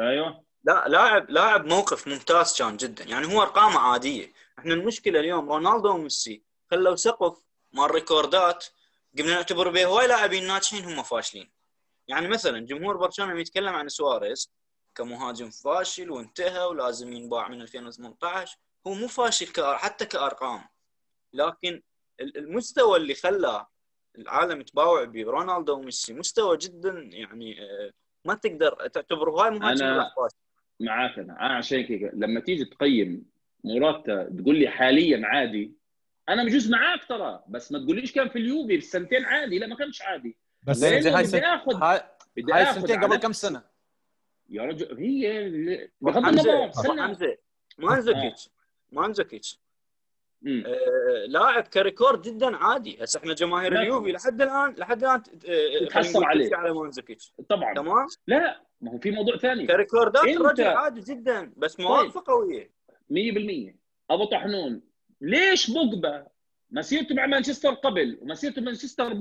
[0.00, 0.44] أيوه.
[0.64, 3.04] لا لاعب لاعب موقف ممتاز كان جدا.
[3.04, 4.32] يعني هو أرقامه عادية.
[4.58, 7.42] إحنا المشكلة اليوم رونالدو وميسي خلوا سقف
[7.72, 8.66] مال record ات
[9.18, 11.59] قمنا نعتبر به هواي لاعبين ناجحين هم فاشلين.
[12.10, 14.50] يعني مثلا جمهور برشلونة يتكلم عن سواريز
[14.94, 18.56] كمهاجم فاشل وانتهى ولازم ينباع من 2018
[18.86, 19.78] هو مو فاشل كأر...
[19.78, 20.60] حتى كأرقام
[21.34, 21.82] لكن
[22.20, 23.66] ال- المستوى اللي خلى
[24.18, 27.90] العالم يتباوع به رونالدو وميسي مستوى جدا يعني آه،
[28.24, 29.30] ما تقدر تعتبره.
[29.44, 30.36] هاي مهاجم أنا- فاشل.
[30.80, 31.32] معاك أنا.
[31.46, 33.24] أنا عشان كذا لما تيجي تقيم
[33.64, 35.72] مراته تقول لي حاليا عادي
[36.28, 39.58] أنا بجوز معاك ترى بس ما تقوليش كان في اليوفي بالسنتين عادي.
[39.58, 40.36] لا ما كانش عادي.
[40.62, 42.02] بس هاي بدي سنة- اخذ هاي
[42.70, 43.62] السنتين على قبل كم سنة؟
[44.48, 47.36] يا رجل هي بغض النظر حمزه
[47.78, 48.50] مانزوكيتش
[48.92, 49.60] مانزوكيتش
[50.42, 50.64] مم.
[50.66, 53.04] آه، لاعب ك record جدا عادي.
[53.04, 53.80] هسه إحنا جماهير.
[53.80, 56.56] اليوفي لحد الان لحد الآن آه، تتحسر خلينا نقول عليه.
[56.56, 57.74] على مانزوكيتش طبعا.
[57.74, 59.66] تمام؟ لا ما هو في موضوع ثاني.
[59.66, 62.70] ك record ات الرجل عادي جدا بس مواقفه قويه
[63.10, 63.74] 100%
[64.10, 64.80] أبو طحنون
[65.20, 66.26] ليش بوجبا؟
[66.70, 69.14] مسيرته مع مانشستر قبل ومسيرته مانشستر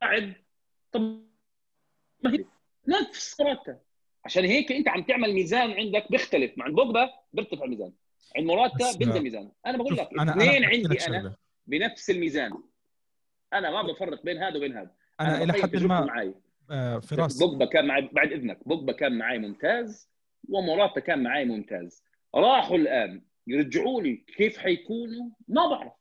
[0.00, 0.34] بعد
[0.92, 1.00] طب
[2.24, 2.44] ما هي
[2.88, 3.76] نفس مراته
[4.24, 6.52] عشان هيك انت عم تعمل ميزان عندك بيختلف.
[6.58, 7.92] مع بوجبا بيرتفع الميزان.
[8.36, 9.50] عند مراته بس- بينزل الميزان.
[9.66, 11.36] أنا بقول لك اثنين عندي أنا.
[11.66, 12.52] بنفس الميزان.
[13.52, 14.90] أنا ما بفرق بين هذا وبين هذا.
[15.20, 16.34] أنا إلى بقيم حد ما معي
[16.70, 17.42] آه، فراس.
[17.42, 18.68] بوجبا كان معي بعد إذنك.
[18.68, 20.10] بوجبا كان معي ممتاز
[20.48, 22.04] وموراتا كان معي ممتاز.
[22.34, 23.22] راحوا الآن.
[23.46, 25.92] يرجعوا لي كيف حيكونوا؟ ما بعرف.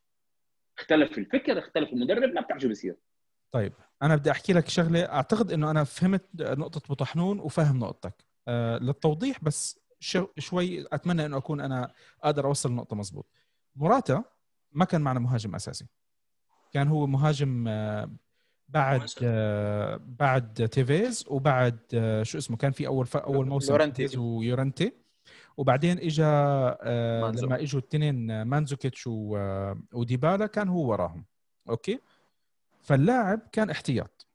[0.78, 2.96] اختلف الفكر اختلف المدرب ما بتعرف شو بصير
[3.52, 8.26] طيب أنا بدي أحكي لك شغلة أعتقد إنه أنا فهمت نقطة أبو طحنون وفاهم نقطتك
[8.48, 11.92] أه للتوضيح بس شو شوي أتمنى إنه أكون أنا
[12.24, 13.26] أقدر أوصل النقطه مزبوط
[13.76, 14.24] موراتا
[14.72, 15.88] ما كان معنا مهاجم أساسي
[16.72, 18.12] كان هو مهاجم آه،
[18.70, 19.10] بعد.
[19.24, 23.08] آه، بعد تيفيز وبعد آه، شو اسمه كان في أول.
[23.16, 24.18] أول موسم يورنتي.
[24.18, 24.94] ويورنتي
[25.58, 26.24] وبعدين اجى.
[27.42, 29.08] لما إجوا الاثنين مانزوكيتش
[29.94, 31.26] وديبالا كان هو وراهم
[31.70, 32.00] okay
[32.88, 34.28] فاللاعب كان احتياط.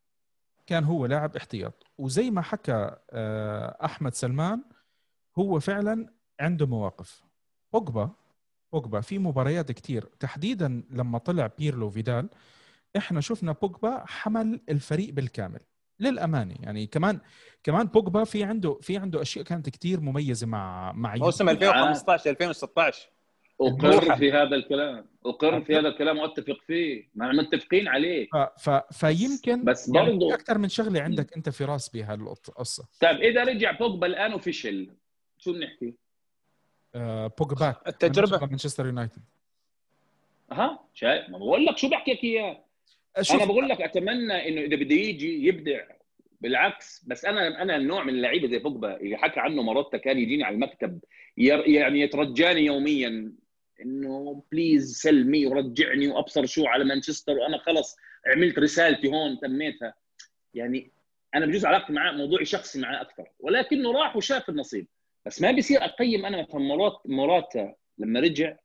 [0.67, 1.87] كان هو لاعب احتياط.
[1.99, 4.65] وزي ما حكى آه، أحمد سلمان
[5.39, 6.07] هو فعلا
[6.41, 7.23] عنده مواقف.
[7.73, 8.11] بوجبا
[8.73, 10.05] بوجبا في مباريات كتير.
[10.21, 12.29] تحديدا لما طلع بيرلو فيدال
[12.97, 15.61] إحنا شفنا بوجبا حمل الفريق بالكامل.
[16.01, 17.21] للأمانة يعني كمان
[17.63, 21.65] كمان بوجبا في عنده في عنده أشياء كانت كتير مميزة مع مع موسم يوفي.
[21.69, 23.09] 2015 2016
[23.69, 24.17] اقر.
[24.17, 25.07] في هذا الكلام.
[25.27, 27.09] اقر في هذا الكلام واتفق فيه.
[27.15, 28.29] ما متفقين عليه.
[28.33, 28.37] ف...
[28.37, 28.71] ف...
[29.05, 33.45] فيمكن بس يعني برضو- في أكثر من شغلة عندك أنت في رأس بهالقصه طيب إذا
[33.45, 34.91] رجع بوجبا الآن اوفيشل
[35.39, 35.95] شو بنحكي؟
[36.95, 37.75] آه بوجبا.
[37.87, 38.47] التجربة.
[38.47, 39.23] مانشستر يونايتد.
[40.53, 42.65] ها شايف؟ ما بقول لك شو بحكي لك إياه.
[43.21, 43.37] شوف.
[43.37, 45.81] أنا بقول لك أتمنى إنه إذا بده يجي يبدع
[46.41, 50.45] بالعكس بس أنا أنا النوع من اللعيبة زي بوجبا اللي حكى عنه مروتا كان يجيني
[50.45, 51.01] على المكتب
[51.39, 53.33] ير يعني يترجاني يوميا.
[53.83, 59.95] إنه بليز سلمي ورجعني وأبصر شو على مانشستر وأنا خلص عملت رسالتي هون تميتها.
[60.55, 60.91] يعني
[61.35, 63.29] أنا بجوز علاقتي معاه موضوعي شخصي معاه أكثر.
[63.41, 64.87] ولكنه راح وشاف النصيب.
[65.27, 68.57] بس ما بصير أقيم أنا مثلا مرات مراتا لما رجع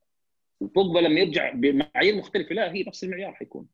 [0.60, 3.66] وبوجبا لما يرجع بمعايير مختلفة لا هي نفس المعيار حيكون.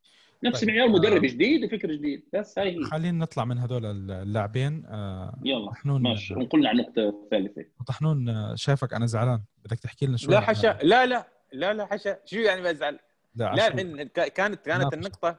[0.44, 0.68] نفس طيب.
[0.68, 1.28] المعيار مدرب آه.
[1.28, 2.22] جديد وفكر جديد.
[2.32, 2.84] بس هاي هي.
[2.84, 4.84] خلينا نطلع من هذول اللاعبين.
[4.86, 6.34] آه يلا طحنون ماشي.
[6.34, 7.64] ونقلنا على النقطة الثالثة.
[7.86, 9.40] طحنون آه، شايفك أنا زعلان.
[9.64, 11.26] بدك تحكي لنا شوي لا عن- حشا لا لا.
[11.54, 12.16] لا لا حشا.
[12.24, 12.98] شو يعني بزعل؟
[13.34, 14.94] لا, لا الحين كا- كانت كانت.
[14.94, 15.36] النقطة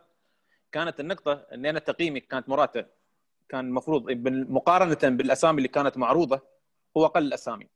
[0.71, 2.85] كانت النقطة اني أنا تقييمي كانت مراته
[3.49, 6.41] كان المفروض مقارنة بالأسامي اللي كانت معروضة
[6.97, 7.67] هو أقل الاسامي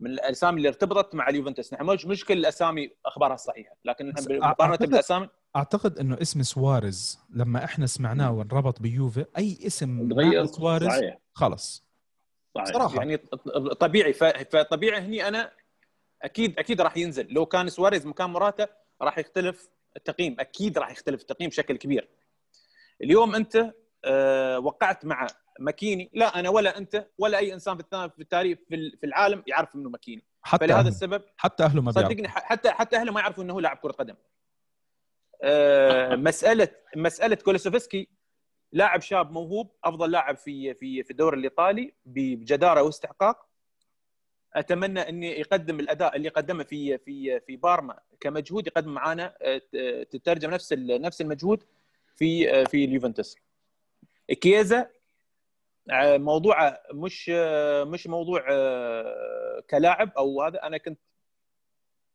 [0.00, 1.72] من الأسامي اللي ارتبطت مع اليوفنتوس.
[1.74, 7.18] نحن مش مش كل الأسامي أخبارها صحيحة لكن مقارنة أعتقد- بالاسامي أعتقد إنه اسم سواريز
[7.34, 10.46] لما إحنا سمعناه وانربط بيوفي أي اسم تغير؟
[10.90, 11.18] صحيح.
[11.34, 11.84] خلص
[12.54, 12.72] صحيح.
[12.72, 12.96] صراحة.
[12.96, 13.16] يعني
[13.80, 14.12] طبيعي.
[14.12, 15.52] ف- فطبيعي هني أنا
[16.22, 17.26] أكيد أكيد راح ينزل.
[17.30, 18.66] لو كان سواريز مكان مراته
[19.02, 20.36] راح يختلف التقييم.
[20.40, 22.08] أكيد راح يختلف التقييم بشكل كبير.
[23.02, 25.26] اليوم أنت أه وقعت مع
[25.60, 26.10] ماكيني.
[26.12, 30.24] لا أنا ولا أنت ولا أي إنسان في التاريخ في العالم يعرف إنه ماكيني.
[30.42, 30.88] حتى فلهذا أهله.
[30.88, 34.14] السبب حتى أهله ما صدقني حتى حتى أهله ما يعرفوا إنه هو لاعب كرة قدم.
[35.42, 38.08] أه مساله مسألة كولوسوفسكي
[38.72, 43.47] لاعب شاب موهوب أفضل لاعب في في في الدوري الإيطالي بجدارة واستحقاق.
[44.54, 50.50] أتمنى اني يقدم الأداء اللي قدمه في في في بارما كمجهود يقدم معانا آه، تترجم
[50.50, 51.64] نفس نفس المجهود
[52.16, 53.36] في آه، في اليوفنتوس.
[54.40, 54.90] كيزا
[55.90, 57.28] آه، موضوعه مش
[57.86, 58.40] مش موضوع
[59.70, 60.62] كلاعب أو هذا.
[60.62, 60.98] أنا كنت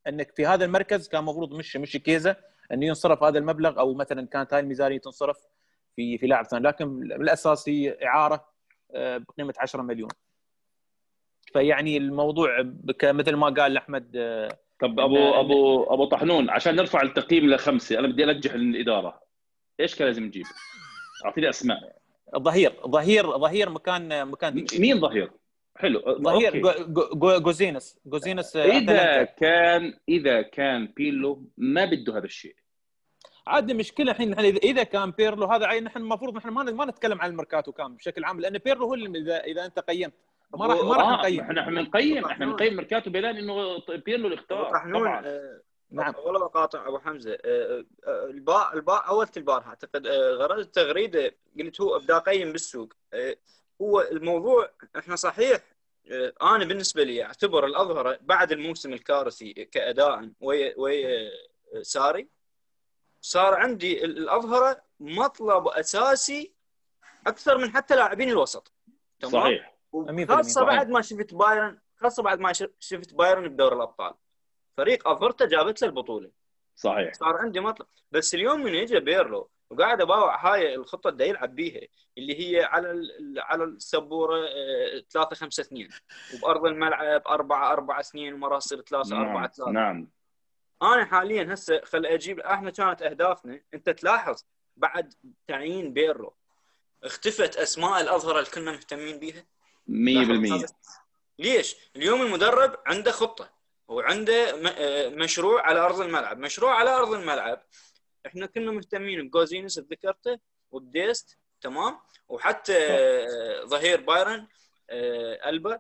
[0.08, 2.36] أنك في هذا المركز كان المفروض مش مش كيزا
[2.72, 5.38] انه ينصرف هذا المبلغ أو مثلا كانت هاي الميزانية تنصرف
[5.96, 6.64] في في لاعب ثاني.
[6.68, 8.54] لكن بالاساس هي اعاره
[8.94, 10.10] بقيمة 10 مليون.
[11.54, 12.74] فيعني الموضوع
[13.04, 14.12] مثل ما قال أحمد
[14.80, 19.22] طب أبو أبو أبو طحنون عشان نرفع التقييم لخمسه أنا بدي أنجح الإدارة
[19.80, 20.46] إيش كان لازم نجيب؟
[21.26, 21.78] أعطيني أسماء
[22.38, 24.66] ظهير ظهير ظهير مكان مكان.
[24.80, 25.32] مين ظهير؟
[25.76, 26.62] حلو ظهير
[27.40, 32.56] جوزينس جوزينس إذا كان إذا كان بيلو ما بده هذا الشيء
[33.48, 37.96] عاد المشكلة الحين إذا كان بيرلو هذا نحن المفروض نحن ما نتكلم عن الميركاتو كامل
[37.96, 40.14] بشكل عام لأن بيرلو هو اللي إذا إذا أنت قيمت
[40.54, 41.40] ما راح ما راح آه، نقيم.
[41.42, 45.26] إحنا إحنا نقيم إحنا نقيم ميركاتو بلان إنه بيرلو الاختار طبعا.
[45.26, 46.14] آه نعم.
[46.24, 47.38] ولا بقاطع أبو حمزة.
[47.46, 52.94] آه الباء الباء أول البارحه أعتقد غرضت تغريده قلت هو ابدا اقيم بالسوق.
[53.82, 55.60] هو الموضوع إحنا صحيح
[56.42, 61.32] أنا بالنسبة لي أعتبر الأظهرة بعد الموسم الكارثي كأداء ويا ويا
[61.82, 62.28] ساري.
[63.22, 66.54] صار عندي الأظهرة مطلب أساسي
[67.28, 68.72] أكثر من حتى لاعبين الوسط.
[69.20, 69.73] تمام؟ صحيح.
[70.28, 74.14] خاصه بعد ما شفت بايرن خاصه بعد ما شفت بايرن بدور الأبطال.
[74.78, 76.32] فريق افرته جابت له البطولة.
[76.76, 77.14] صحيح.
[77.14, 77.88] صار عندي مطلب.
[78.12, 81.82] بس اليوم من اجى بيرلو وقاعد أباوع هاي الخطة اللي يلعب بيها
[82.18, 84.48] اللي هي على على السبورة
[85.10, 85.90] 3 5 2
[86.36, 90.10] وبأرض الملعب 4 4 2 ومراسل 3 4 3 نعم.
[90.82, 94.44] أنا حاليا هسه خل أجيب أحنا كانت أهدافنا أنت تلاحظ
[94.78, 95.14] بعد
[95.48, 96.34] تعيين بيرلو
[97.04, 99.46] اختفت أسماء الأظهرة اللي كنا مهتمين بيها؟
[99.88, 100.66] 100%
[101.40, 103.50] ليش؟ اليوم المدرب عنده خطة
[103.88, 104.56] وعنده
[105.10, 107.62] مشروع على أرض الملعب، مشروع على أرض الملعب.
[108.26, 110.40] إحنا كنا مهتمين بجوزينس ذكرته
[110.72, 111.98] وبديست تمام.
[112.30, 112.78] وحتى
[113.66, 114.48] ظهير بايرن
[115.46, 115.80] ألبا.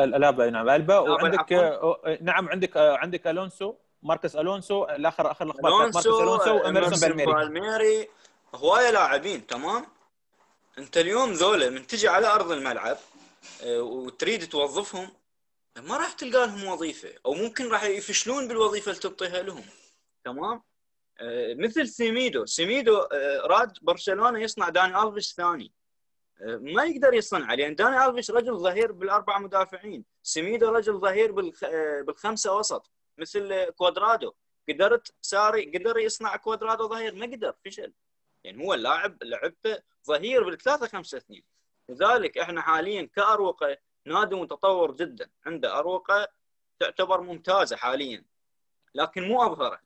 [0.00, 0.98] الابا نعم ألبا.
[0.98, 1.52] وعندك
[2.20, 8.08] نعم عندك عندك ألونسو ماركس ألونسو الآخر آخر الأخبار ماركس ألونسو واميرسون بالميري.
[8.54, 9.86] هواية لاعبين تمام.
[10.78, 13.09] أنت اليوم ذولا من تجي على أرض الملعب آه،
[13.66, 15.08] وتريد توظفهم
[15.76, 17.14] ما راح تلقى لهم وظيفة.
[17.26, 19.64] أو ممكن راح يفشلون بالوظيفة اللي تعطيها لهم.
[20.24, 20.62] تمام؟
[21.18, 22.46] آه، مثل سيميدو.
[22.46, 25.72] سيميدو آه، راد برشلونة يصنع داني ألفيش ثاني.
[26.40, 30.04] ما يقدر يصنع لأن داني ألفيش رجل ظهير بالأربع مدافعين.
[30.22, 31.32] سيميدو رجل ظهير
[32.02, 34.32] بالخمسة وسط مثل كوادرادو.
[34.68, 37.92] قدرت ساري قدر يصنع كوادرادو ظهير ما قدر فشل.
[38.44, 41.44] يعني هو اللاعب لعبته ظهير بالثلاثة خمسة اثنين.
[41.90, 43.76] لذلك إحنا حاليا كأروقة
[44.06, 45.30] نادي متطور جدا.
[45.46, 46.28] عنده أروقة
[46.80, 48.24] تعتبر ممتازة حاليا
[48.94, 49.80] لكن مو اظهره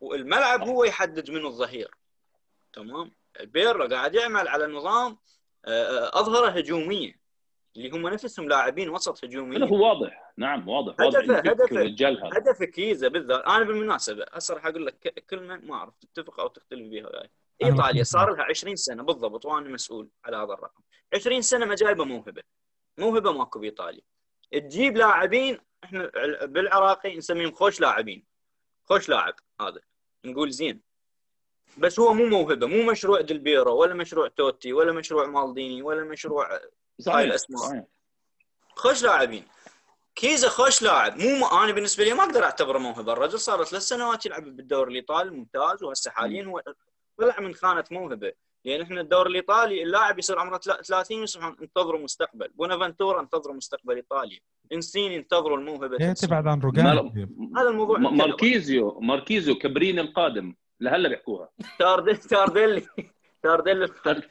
[0.00, 1.90] والملعب هو يحدد منه الظهير.
[2.72, 3.10] تمام؟
[3.40, 5.18] بيرلو قاعد يعمل على نظام
[5.66, 7.20] آه، أظهرة هجومية
[7.76, 9.62] اللي هم نفسهم لاعبين وسط هجوميين.
[9.62, 10.32] هو واضح.
[10.36, 13.44] نعم واضح هدفه هدفه هدفه كيزا بالذات.
[13.44, 17.28] أنا بالمناسبة هسه راح أقول لك كلمة ما أعرف تتفق أو تختلف بها
[17.62, 20.82] ايطاليا صار لها 20 سنة بالضبط وأنا مسؤول على هذا الرقم.
[21.14, 22.42] 20 سنة ما جايبه موهبة.
[22.98, 24.02] موهبة ماكو بايطاليا
[24.52, 26.10] تجيب لاعبين إحنا
[26.44, 28.26] بالعراقي نسميهم خوش لاعبين.
[28.84, 29.80] خوش لاعب هذا.
[30.24, 30.80] نقول زين.
[31.78, 32.66] بس هو مو موهبة.
[32.66, 36.60] مو مشروع دلبيرو ولا مشروع توتي ولا مشروع مالديني ولا مشروع
[37.00, 37.62] صحيح هاي الأسماء.
[37.62, 37.84] صحيح.
[38.76, 39.44] خوش لاعبين.
[40.14, 41.18] كيزا خوش لاعب.
[41.18, 41.44] مو م...
[41.44, 43.12] أنا بالنسبة لي ما أقدر أعتبره موهبة.
[43.12, 46.62] الرجل صار ثلاث سنوات يلعب بالدوري الإيطالي ممتاز وهسه حاليا هو
[47.18, 48.32] طلع من خانة موهبة.
[48.64, 52.48] لأن إحنا الدوري الإيطالي اللاعب يصير عمره 30 يصبح انتظروا مستقبل.
[52.48, 54.40] بونافنتورا انتظروا مستقبل إيطاليا.
[54.72, 56.06] انسين ينتظروا الموهبة.
[56.06, 56.86] إيه تبعد عن روجان
[57.56, 60.54] هذا الموضوع ماركيزيو ماركيزيو كبرين القادم.
[60.80, 61.48] لهلا بيحكوها.
[61.78, 62.86] تارديلي.
[63.42, 63.88] تارديلي.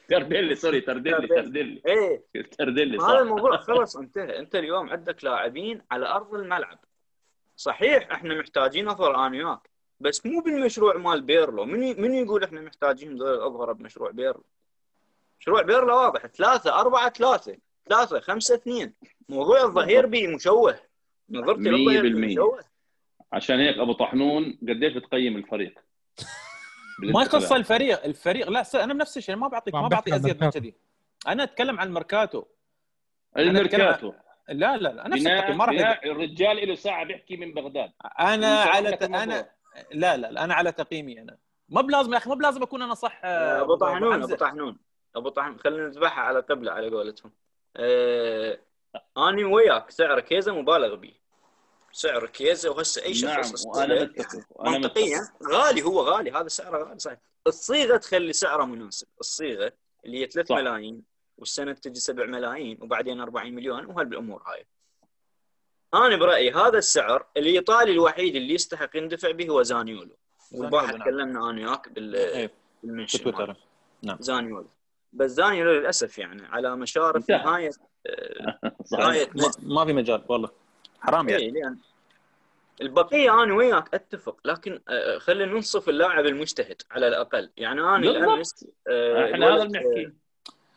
[0.08, 1.82] تارديلي sorry تارديلي تارديلي.
[1.86, 2.24] إيه.
[2.58, 4.38] تارديلي هذا الموضوع خلص انتهى.
[4.38, 6.78] انت اليوم عندك لاعبين على أرض الملعب.
[7.56, 11.64] صحيح إحنا محتاجين أظهرة أنا وياك بس مو بالمشروع مال بيرلو.
[11.64, 14.44] من من يقول إحنا محتاجين ذول الاظهره بمشروع بيرلو؟
[15.40, 16.26] مشروع بيرلو واضح.
[16.26, 17.56] ثلاثة أربعة ثلاثة.
[17.88, 18.94] ثلاثة خمسة اثنين.
[19.28, 20.78] موضوع الظهير بي مشوه.
[21.30, 22.64] نظرتي للضيق 100%
[23.32, 25.74] عشان هيك أبو طحنون قديش بتقيم الفريق؟
[27.14, 28.04] ما يخص الفريق.
[28.04, 29.36] الفريق لا س- أنا بنفس الشيء.
[29.36, 30.50] ما بعطيك ما بعطي أزيد من.
[30.50, 30.74] كذي.
[31.28, 32.44] أنا أتكلم عن الميركاتو
[33.36, 34.12] أتكلم الميركاتو
[34.48, 35.08] لا لا لا.
[35.08, 35.58] نفس بناء التقييم.
[35.58, 37.92] ما راح الرجال له ساعة بيحكي من بغداد.
[38.20, 39.02] أنا على ت...
[39.02, 39.50] أنا
[39.92, 41.38] لا لا لا أنا على تقييمي أنا.
[41.68, 44.22] ما بلازم يا أخي ما بلازم أكون أنا صح آه، أبو طحنون.
[44.22, 44.78] أبو طحنون
[45.16, 45.58] أبو طحنون.
[45.58, 47.32] خلينا نذبحها على قبله على قولتهم.
[47.76, 48.58] آه...
[49.18, 51.14] اني وياك سعر كيزا مبالغ به.
[51.92, 56.48] سعر كيزا وهسه أي نعم شخص وأنا يصطدم متفق وأنا منطقيا غالي هو غالي هذا
[56.48, 57.18] سعره غالي صحيح.
[57.46, 59.06] الصيغة تخلي سعره مناسب.
[59.20, 59.72] الصيغة
[60.04, 60.56] اللي هي 3 صح.
[60.60, 61.02] ملايين
[61.38, 64.66] والسنة تجي 7 ملايين وبعدين 40 مليون وهالامور هاي.
[65.94, 70.16] أنا برأيي هذا السعر الايطالي الوحيد اللي يستحق يندفع به هو زانيولو
[70.52, 71.00] والبارحه نعم.
[71.00, 72.50] تكلمنا أنا وياك بال إيه،
[72.82, 73.54] بالمنشن.
[74.02, 74.16] نعم.
[74.20, 74.66] زانيولو
[75.12, 77.30] بس زانيولو للأسف يعني على مشارف.
[77.30, 77.70] نهاية
[78.06, 79.30] آه، نهاية
[79.62, 80.50] ما, في مجال والله
[81.00, 81.76] حرام يعني إيه
[82.80, 87.96] البقية أنا وياك أتفق لكن آه، خلينا ننصف اللاعب المجتهد على الأقل يعني أنا.
[87.96, 90.12] الامس آه، إحنا هذا اللي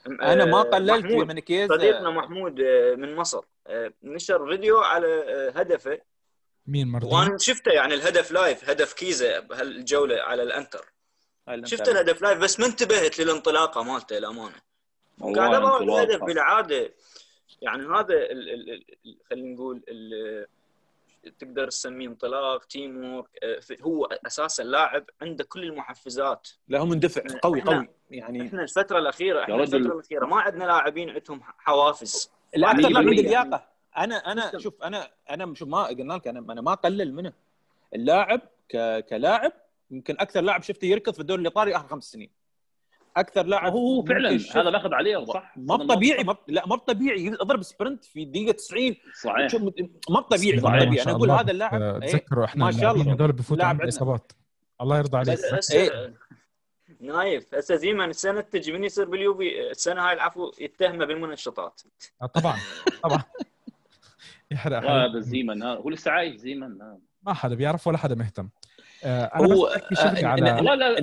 [0.07, 2.61] أنا ما قللت من كيزا صديقنا محمود
[2.97, 3.45] من مصر
[4.03, 5.99] نشر فيديو على آه، هدفه.
[6.67, 10.85] مين مرضي؟ وأنا شفته يعني الهدف live هدف كيزا بهالجولة على الأنتر.
[11.63, 11.89] شفت.
[11.89, 14.55] الهدف live بس ما انتبهت للانطلاقة مالته الامانه
[15.19, 16.03] والله قاعد انطلاقة.
[16.03, 16.93] الهدف بالعادة.
[17.61, 18.69] يعني هذا ال- ال-
[19.05, 20.47] ال- خلينا نقول ال-
[21.39, 26.47] تقدر تسميه انطلاق team work آه، في- هو أساسا لاعب عنده كل المحفزات.
[26.67, 27.21] لا هو مندفع.
[27.43, 27.87] قوي إحنا- قوي.
[28.11, 29.55] يعني إحنا الفترة الأخيرة إحنا.
[29.55, 32.31] الفترة الأخيرة ما عندنا لاعبين عندهم حوافز.
[32.55, 33.25] الاكثر لاعب عنده 100%.
[33.25, 33.67] لياقة
[33.97, 34.59] أنا أنا.
[34.59, 37.33] شوف أنا أنا شوف ما قلنا لك أنا أنا ما اقلل منه
[37.95, 39.05] اللاعب ك...
[39.05, 39.51] كلاعب
[39.91, 42.29] يمكن أكثر لاعب شفته يركض في الدوري الإيطالي آخر خمس سنين
[43.17, 47.63] أكثر لاعب هو فعلا هذا باخذ عليه صح ما طبيعي ما لا ما طبيعي يضرب
[47.63, 49.61] sprint في دقيقه 90 صحيح شوف
[50.09, 50.59] ما طبيعي.
[50.59, 51.41] ما طبيعي شاء أنا أقول الله.
[51.41, 53.13] هذا اللاعب آه، إيه، تذكروا إحنا ما شاء الله.
[53.13, 53.97] هذول بفوتوا لاعب عندنا عندنا.
[53.97, 54.31] اصابات
[54.81, 56.13] الله يرضى عليك بس إيه.
[56.99, 61.81] نايف هسه زيمان السنة تجي من يصير باليوفي السنة هاي العفو يتهمه بالمنشطات
[62.21, 62.57] آه، طبعا
[63.03, 63.23] طبعا
[64.51, 64.89] يحرق حلو.
[64.89, 65.75] هذا زيمن ها.
[65.75, 66.99] هو لسه عايش زيمن ها.
[67.23, 68.49] ما حدا بيعرف ولا حدا مهتم
[69.03, 71.01] آه، أنا هو بس آه، على لا لا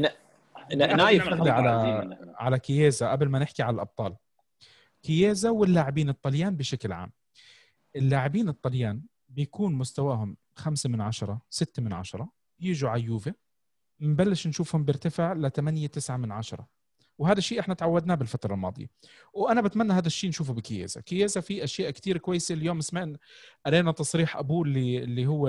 [0.76, 2.16] نحن نايف على- نحن.
[2.36, 4.16] على كييزا قبل ما نحكي على الأبطال
[5.02, 7.12] كييزا واللاعبين الطليان بشكل عام
[7.96, 12.28] اللاعبين الطليان بيكون مستواهم خمسة من عشرة ستة من عشرة
[12.60, 13.32] يجوا على يوفي
[14.00, 16.66] نبلش نشوفهم بيرتفع ل 8 9 من عشرة.
[17.18, 18.86] وهذا الشيء إحنا تعودناه بالفترة الماضية.
[19.32, 22.54] وأنا بتمنى هذا الشيء نشوفه بكييزا كييزا في أشياء كتير كويسة.
[22.54, 23.18] اليوم سمعنا
[23.66, 25.48] قرينا تصريح أبوه اللي اللي هو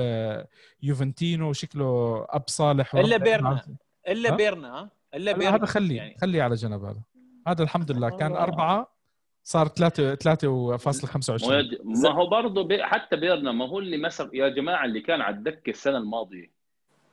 [0.84, 3.62] يوفنتينو شكله أب صالح وربنا بيرنا.
[4.08, 5.56] إلا؟ بيرنا إلا لا، بيرنا.
[5.56, 7.02] هذا خليه يعني خليه على جنب هذا.
[7.48, 8.10] هذا الحمد لله.
[8.10, 8.32] كان.
[8.32, 8.96] أربعة
[9.44, 12.84] صار 3 مو 3.25 يد- ما هو برضه بي...
[12.84, 16.55] حتى بيرنا ما هو اللي مسك يا جماعة اللي كان على الدكة السنة الماضية.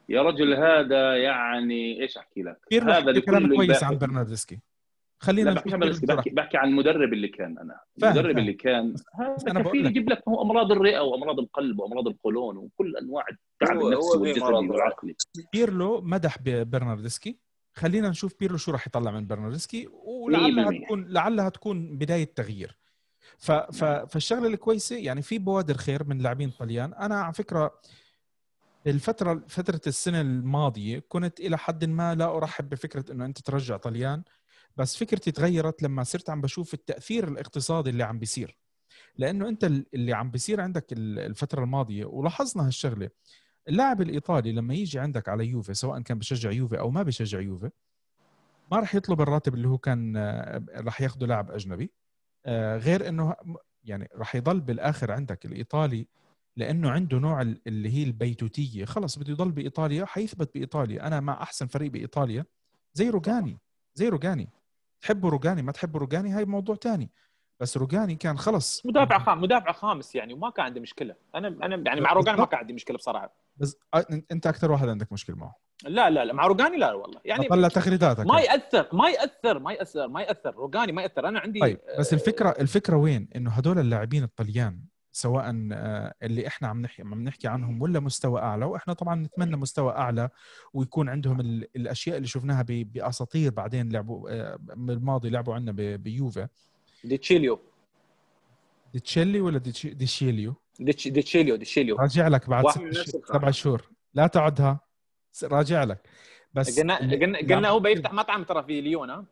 [0.09, 4.55] يا رجل هذا يعني إيش أحكي لك؟ بيرلو هذا كلام كويس عن برناردسكي.
[4.55, 7.80] لا خلينا بحكي نشوف عن بحكي, بحكي عن المدرب اللي كان أنا.
[8.03, 8.38] المدرب فاهم.
[8.38, 9.86] اللي كان هذا كفيل.
[9.86, 13.24] يجيب لك هو أمراض الرئة وأمراض القلب وأمراض القولون وكل أنواع
[13.62, 15.14] التعب النفسي والجسدي والعقلي.
[15.53, 17.38] بيرلو مدح ببرناردسكي.
[17.74, 19.88] خلينا نشوف بيرلو شو راح يطلع من برناردسكي.
[19.92, 20.84] ولعلها 100%.
[20.84, 22.78] تكون لعلها تكون بداية تغيير.
[23.38, 23.53] ف...
[23.53, 23.84] ف...
[23.84, 26.94] فالشغلة الكويسة يعني في بوادر خير من لاعبين طليان.
[26.94, 27.80] أنا على فكرة
[28.87, 34.22] الفترة فترة السنة الماضية كنت إلى حد ما لا أرحب بفكرة إنه أنت ترجع طليان
[34.76, 38.57] بس فكرتي تغيرت لما صرت عم بشوف التأثير الاقتصادي اللي عم بيصير.
[39.17, 43.11] لأنه أنت اللي عم بيصير عندك ال- الفترة الماضية ولاحظنا هالشغلة
[43.68, 47.71] اللاعب الإيطالي لما يجي عندك على يوفي سواء كان بشجع يوفي أو ما بشجع يوفي
[48.72, 51.92] ما راح يطلب الراتب اللي هو كان آه، راح ياخده لاعب أجنبي
[52.46, 53.34] آه، غير إنه
[53.84, 56.07] يعني راح يضل بالآخر عندك الإيطالي
[56.57, 58.84] لأنه عنده نوع ال- اللي هي البيتوتية.
[58.84, 61.07] خلص بده يضل بإيطاليا حيثبت بإيطاليا.
[61.07, 62.45] أنا مع أحسن فريق بإيطاليا.
[62.95, 63.58] زي روجاني.
[63.95, 64.49] زي روجاني.
[65.00, 67.11] تحبوا روجاني ما تحبوا روجاني هاي موضوع تاني.
[67.61, 68.87] بس روجاني كان خلص.
[68.87, 71.14] مدافع خام مدافع خامس يعني وما كان عندي مشكلة.
[71.34, 73.34] أنا أنا يعني مع روجاني ما كان عندي مشكلة بصراحة.
[73.57, 73.76] بس
[74.33, 75.54] أنت أكثر واحد عندك مشكلة معه.
[75.84, 77.20] لا لا لا مع روجاني لا والله.
[77.24, 80.54] يعني طلع تغريداتك ما يأثر ما يأثر ما يأثر ما يأثر.
[80.54, 81.29] روجاني ما يأثر.
[81.29, 84.80] أنا عندي طيب بس الفكرة الفكرة وين؟ إنه هدول اللاعبين الطليان
[85.13, 88.64] سواء آه، اللي إحنا عم نحكي عم نحكي عنهم ولا مستوى أعلى.
[88.64, 90.29] وإحنا طبعا نتمنى مستوى أعلى
[90.75, 96.49] ويكون عندهم ال- الأشياء اللي شفناها بأساطير بعدين لعبوا آه، بالماضي لعبوا عندنا بيوفا.
[97.05, 97.61] ديتشيليو
[98.93, 102.64] ديتشيلي ولا ديتش- ديشيليو ديتش- ديتشيليو ديتشيليو راجع لك بعد.
[103.25, 103.89] سبع شهور.
[104.14, 104.80] لا تعدها.
[105.43, 106.09] راجع لك.
[106.55, 109.25] بس قلنا قلنا قلنا هو بيفتح مطعم ترى في ليون ها؟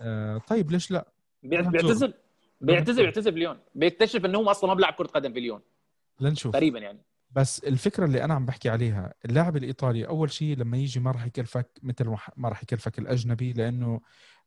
[0.00, 1.08] آه طيب ليش لا.
[1.42, 2.14] بيعتزل.
[2.60, 3.02] بيعتزل.
[3.02, 5.60] بيعتزل في ليون بيكتشف انه هو أصلا ما بيلعب كرة قدم في ليون
[6.20, 6.52] لنشوف.
[6.52, 7.04] تقريبا يعني.
[7.30, 11.26] بس الفكرة اللي أنا عم بحكي عليها اللاعب الإيطالي أول شيء لما يجي ما راح
[11.26, 14.00] يكلفك مثل ما راح يكلفك الأجنبي لأنه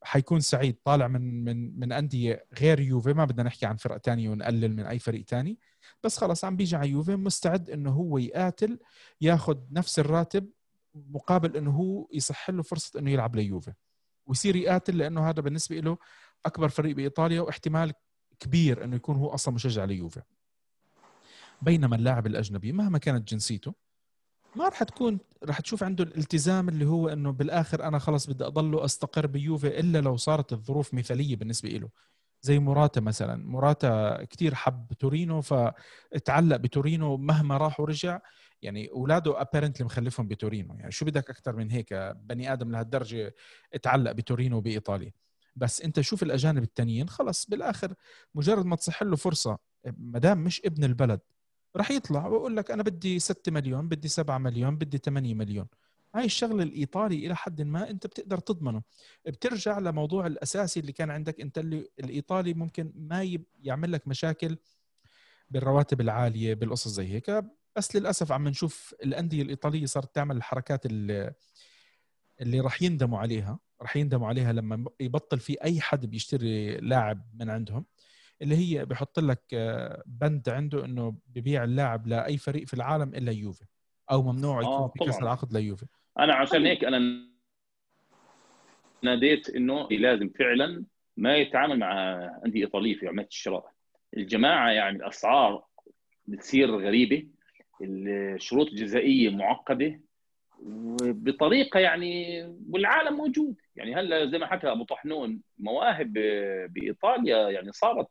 [0.04, 3.14] حيكون سعيد طالع من من من أندية غير يوفي.
[3.14, 5.60] ما بدنا نحكي عن فرق تانية ونقلل من أي فريق تاني.
[6.04, 8.80] بس خلص عم بيجي على يوفي مستعد إنه هو يقاتل
[9.22, 10.50] ياخذ نفس الراتب
[10.96, 13.74] مقابل إنه هو يصح له فرصة إنه يلعب ليوفي.
[14.26, 15.98] ويصير يقاتل لأنه هذا بالنسبة له
[16.46, 17.94] أكبر فريق بإيطاليا واحتمال
[18.40, 20.22] كبير إنه يكون هو أصلا مشجع ليوفي.
[21.62, 23.74] بينما اللاعب الأجنبي مهما كانت جنسيته
[24.56, 28.80] ما راح تكون راح تشوف عنده الالتزام اللي هو إنه بالآخر أنا خلص بدي اضل
[28.80, 31.90] أستقر بيوفي إلا لو صارت الظروف مثالية بالنسبة له
[32.42, 33.46] زي موراتا مثلا.
[33.46, 38.20] موراتا كثير حب تورينو فتعلق بتورينو مهما راح ورجع.
[38.62, 40.74] يعني أولاده ابيرنتلي مخلفهم بتورينو.
[40.74, 43.36] يعني شو بدك أكثر من هيك؟ بني آدم لهالدرجة
[43.74, 45.12] اتعلق بتورينو بإيطاليا.
[45.56, 47.94] بس انت شوف الأجانب التانيين خلص بالآخر
[48.36, 51.20] مجرد ما تصح له فرصة ما دام مش ابن البلد
[51.76, 55.68] راح يطلع ويقول لك أنا بدي 6 مليون بدي 7 مليون بدي 8 مليون.
[56.16, 58.82] هاي الشغله الإيطالي إلى حد ما أنت بتقدر تضمنه.
[59.26, 64.58] بترجع لموضوع الأساسي اللي كان عندك أنت اللي الإيطالي ممكن ما يعمل لك مشاكل
[65.50, 67.44] بالرواتب العالية بالقصص زي هيك.
[67.76, 71.34] بس للأسف عم نشوف الأندية الإيطالية صارت تعمل الحركات اللي
[72.42, 73.60] اللي راح يندموا عليها.
[73.82, 77.86] راح يندموا عليها لما يبطل في أي حد بيشتري لاعب من عندهم
[78.42, 83.32] اللي هي بحط لك آه، بند عنده إنه ببيع اللاعب لأي فريق في العالم إلا
[83.32, 83.66] يوفي
[84.12, 85.86] أو ممنوع يكون آه في كسر العقد ليوفي
[86.20, 86.66] أنا عشان.
[86.66, 87.32] هيك أنا
[89.04, 90.86] ناديت إنه لازم فعلا
[91.18, 93.72] ما يتعامل مع أندية إيطالية في عملية الشراء
[94.18, 95.66] الجماعة يعني الأسعار
[96.28, 97.28] بتصير غريبة
[97.82, 100.00] الشروط الجزائية معقدة
[100.62, 103.56] وبطريقه يعني والعالم موجود.
[103.76, 106.14] يعني هلا زي ما حكى أبو طحنون مواهب
[106.70, 108.08] بإيطاليا يعني صارت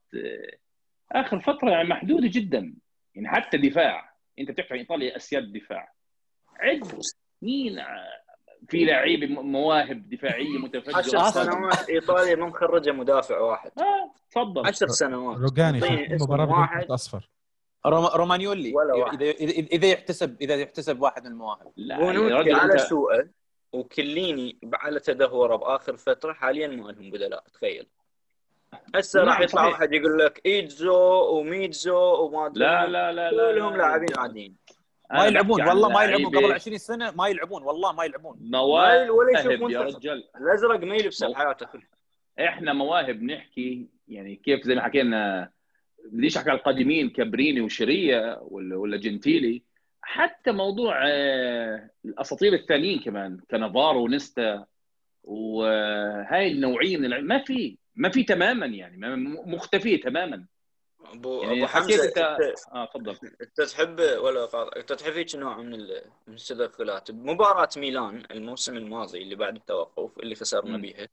[1.12, 2.74] آخر فترة يعني محدودة جدا.
[3.14, 4.14] يعني حتى دفاع.
[4.38, 5.92] أنت بتحكي عن إيطاليا أسياد دفاع.
[6.60, 6.84] عد
[7.42, 7.78] مين؟
[8.68, 10.96] في لعيبة مواهب دفاعية متفجرة.
[10.96, 13.70] 10 سنوات إيطاليا ما مخرجة مدافع واحد.
[13.78, 14.66] آه تفضل.
[14.66, 15.38] 10 سنوات.
[15.38, 15.80] روجاني
[16.20, 16.90] مباراة واحد.
[16.90, 17.30] أصفر.
[17.86, 18.74] رومانيولي.
[19.12, 19.30] اذا
[19.72, 21.72] اذا يحتسب إذا يحتسب واحد من المواهب.
[21.76, 23.28] لا على سوءه
[23.72, 27.88] وكليني على تدهوره بآخر فترة حاليا ما لهم بدلاء تخيل.
[28.94, 30.94] هسه راح يطلع واحد يقول لك ايدزو
[31.38, 34.56] وميتزو وما أدري لا لا لا لا كلهم لاعبين عاديين.
[35.12, 38.38] ما يلعبون والله ما يلعبون قبل 20 سنة ما يلعبون والله ما يلعبون.
[38.40, 41.88] مواهب ولا يشوف يا رجال الأزرق ما يلبس حياته كلها
[42.40, 45.50] إحنا مواهب نحكي يعني كيف زي ما حكينا
[46.06, 49.62] بديش أحكي على القديمين؟ كابريني وشريه ولا ولا جنتيلي.
[50.02, 54.64] حتى موضوع آه، الأساطير الثانيين كمان كنافارو ونستا
[55.24, 59.16] وهاي النوعيه من ما في ما في تماما يعني
[59.46, 60.46] مختفية تماما.
[61.04, 62.18] ابو يعني أبو حمزة انت
[62.72, 63.16] آه تفضل.
[63.40, 65.78] أنت تحب ولا أنت تحب هيك نوع من
[66.26, 71.08] من التدخلات بمباراة ميلان الموسم الماضي اللي بعد التوقف اللي خسرنا بيها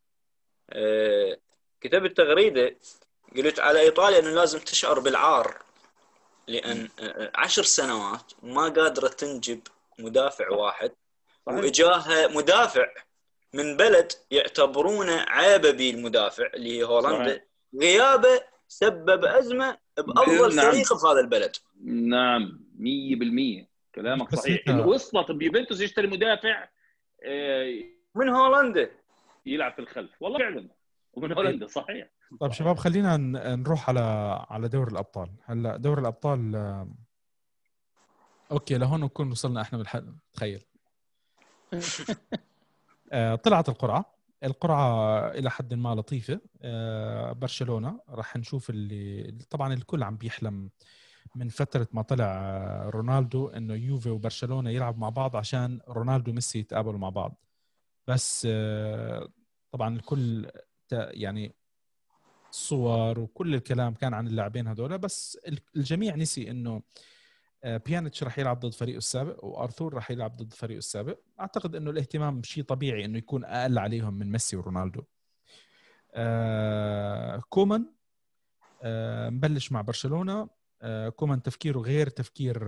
[0.70, 1.38] آه
[1.82, 2.76] كتبت تغريدة
[3.36, 5.62] قلت على إيطاليا إنه لازم تشعر بالعار
[6.48, 6.90] لأن
[7.36, 9.60] عشر سنوات ما قادرة تنجب
[9.99, 10.91] مدافع واحد
[11.45, 12.86] واجاها مدافع
[13.54, 17.44] من بلد يعتبرونه عيبه بالمدافع اللي هي هولندا.
[17.82, 20.72] غيابه سبب أزمة بأفضل نعم.
[20.72, 21.56] فريق في هذا البلد.
[21.84, 24.86] نعم 100% كلامك صحيح.
[24.86, 26.68] وصلت بيوفنتوس يشتري مدافع
[27.24, 27.84] آه،
[28.16, 28.91] من هولندا.
[29.45, 30.12] يلعب في الخلف.
[30.20, 30.68] والله فعلا.
[31.14, 32.08] ومن هولندا صحيح.
[32.40, 33.18] طيب شباب خلينا
[33.56, 33.99] نروح على
[34.49, 35.30] على دوري الأبطال.
[35.45, 36.56] هلأ دوري الأبطال
[38.52, 40.66] أوكي لهون نكون وصلنا إحنا بالحل تخيل.
[43.12, 44.14] آه، طلعت القرعة.
[44.44, 46.40] القرعة إلى حد ما لطيفة.
[46.62, 47.99] آه، برشلونة.
[48.10, 50.70] راح نشوف اللي طبعا الكل عم بيحلم
[51.36, 56.99] من فترة ما طلع رونالدو إنه يوفي وبرشلونة يلعبوا مع بعض عشان رونالدو وميسي يتقابلوا
[56.99, 57.44] مع بعض.
[58.08, 59.28] بس آه،
[59.72, 60.52] طبعا الكل
[60.91, 61.56] يعني
[62.49, 65.38] الصور وكل الكلام كان عن اللاعبين هذول بس
[65.76, 66.82] الجميع نسي إنه
[67.64, 71.19] آه، بيانيتش راح يلعب ضد فريقه السابق وأرثور راح يلعب ضد فريقه السابق.
[71.40, 75.03] أعتقد إنه الاهتمام شيء طبيعي إنه يكون أقل عليهم من ميسي ورونالدو.
[76.14, 77.86] آه، كومان
[78.84, 80.57] آه، مبلش مع برشلونة.
[81.15, 82.60] كومان تفكيره غير تفكير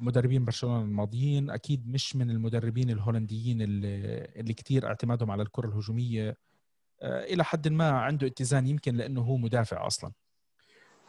[0.00, 1.50] مدربين برشلونة الماضيين.
[1.50, 4.54] أكيد مش من المدربين الهولنديين اللي اللي
[4.84, 6.36] اعتمادهم على الكرة الهجومية.
[7.02, 10.12] إلى حد ما عنده اتزان يمكن لأنه هو مدافع أصلا.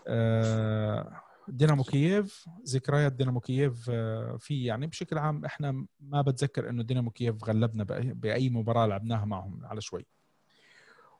[0.07, 6.83] آه، دينامو كييف ذكريات دينامو كييف آه، في يعني بشكل عام إحنا ما بتذكر إنه
[6.83, 7.83] دينامو كييف غلبنا
[8.13, 10.05] باي مباراة لعبناها معهم على شوي.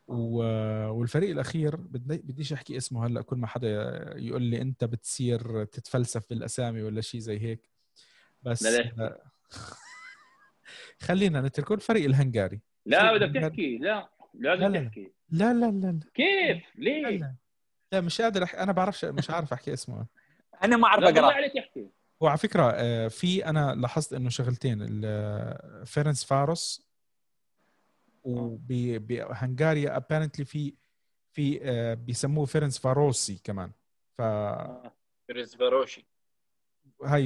[0.08, 3.70] والفريق الأخير بدي بديش أحكي اسمه هلأ كل ما حدا
[4.18, 7.70] يقول لي أنت بتصير تتفلسف بالأسامي ولا شيء زي هيك.
[8.44, 9.24] بس لا
[11.08, 12.62] خلينا نتركه الفريق الهنغاري.
[12.86, 14.10] لا بدك تحكي لا.
[14.40, 14.84] لازم لا لا.
[14.88, 15.54] تحكي لا.
[15.54, 15.54] لا.
[15.54, 17.36] لا لا كيف لا, ليه لا.
[17.92, 18.02] لا.
[18.02, 18.58] مش قادر أحكي.
[18.58, 20.06] أنا بعرفش مش عارف أحكي اسمه.
[20.64, 21.88] أنا ما أعرف لا بالله اقرا عليك احكي
[22.22, 26.88] وعلى فكرة آه، في أنا لاحظت إنه شغلتين ال- فيرنس فاروس
[28.24, 30.74] وبهنغاريا apparently في
[31.32, 33.72] في آه، بيسموه فيرنس فاروسي كمان.
[34.18, 34.92] فهاي
[35.32, 36.08] ريزفاروشي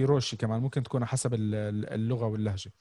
[0.05, 2.71] روشي كمان ممكن تكون حسب ال- ال- اللغة واللهجة.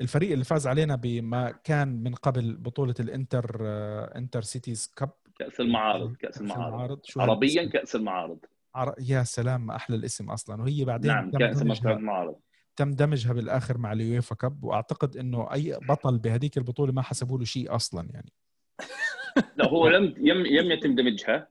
[0.00, 5.10] الفريق اللي فاز علينا بما كان من قبل بطولة ال Inter آه، Inter Cities Cup.
[5.38, 7.00] كأس المعارض كأس المعارض.
[7.04, 8.38] شو عربيا؟ كأس المعارض.
[8.74, 8.94] عر...
[9.08, 10.62] يا سلام ما أحلى الاسم أصلا.
[10.62, 12.36] وهي بعدين نعم تم كأس دمجها المعارض.
[12.76, 14.64] تم دمجها بالآخر مع ال UEFA Cup.
[14.64, 18.32] وأعتقد إنه أي بطل بهذيك البطولة ما حسبوا له شيء أصلا يعني.
[19.56, 21.48] لا هو لم يم يم يتم دمجها.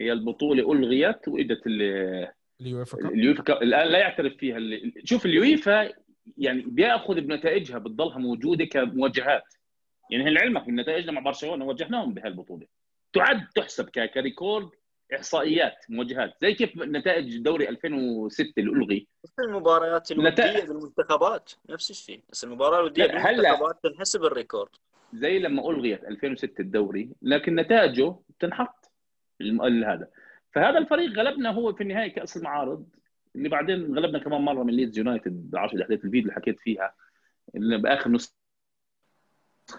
[0.00, 2.28] هي البطولة ألغيت واجت ال-
[2.60, 3.12] ال UEFA Cup.
[3.12, 5.88] ال UEFA Cup- الآن لا يعترف فيها ال- شوف اليويفا
[6.38, 9.44] يعني بياخذ بنتائجها بتضلها موجودة كمواجهات
[10.10, 12.66] يعني لعلمك نتائجنا مع برشلونة واجهناهم بهالبطولة؟
[13.12, 14.68] تعد تحسب ك record
[15.14, 21.90] إحصائيات مواجهات زي كيف نتائج دوري 2006 اللي ألغي؟ بس المباريات الودية نتائج- بالمنتخبات نفس
[21.90, 22.20] الشيء.
[22.30, 24.68] بس المباراة الودية بالمنتخبات تنحسب ال record.
[25.14, 28.90] زي لما ألغيت 2006 الدوري لكن نتائجه بتنحط.
[29.84, 30.08] هذا.
[30.52, 32.86] فهذا الفريق غلبنا هو في النهايه كأس المعارض.
[33.36, 36.94] اللي بعدين غلبنا كمان مرة من ليدز يونايتد 10 احداث الفيديو اللي حكيت فيها
[37.54, 38.32] اللي بآخر نسخه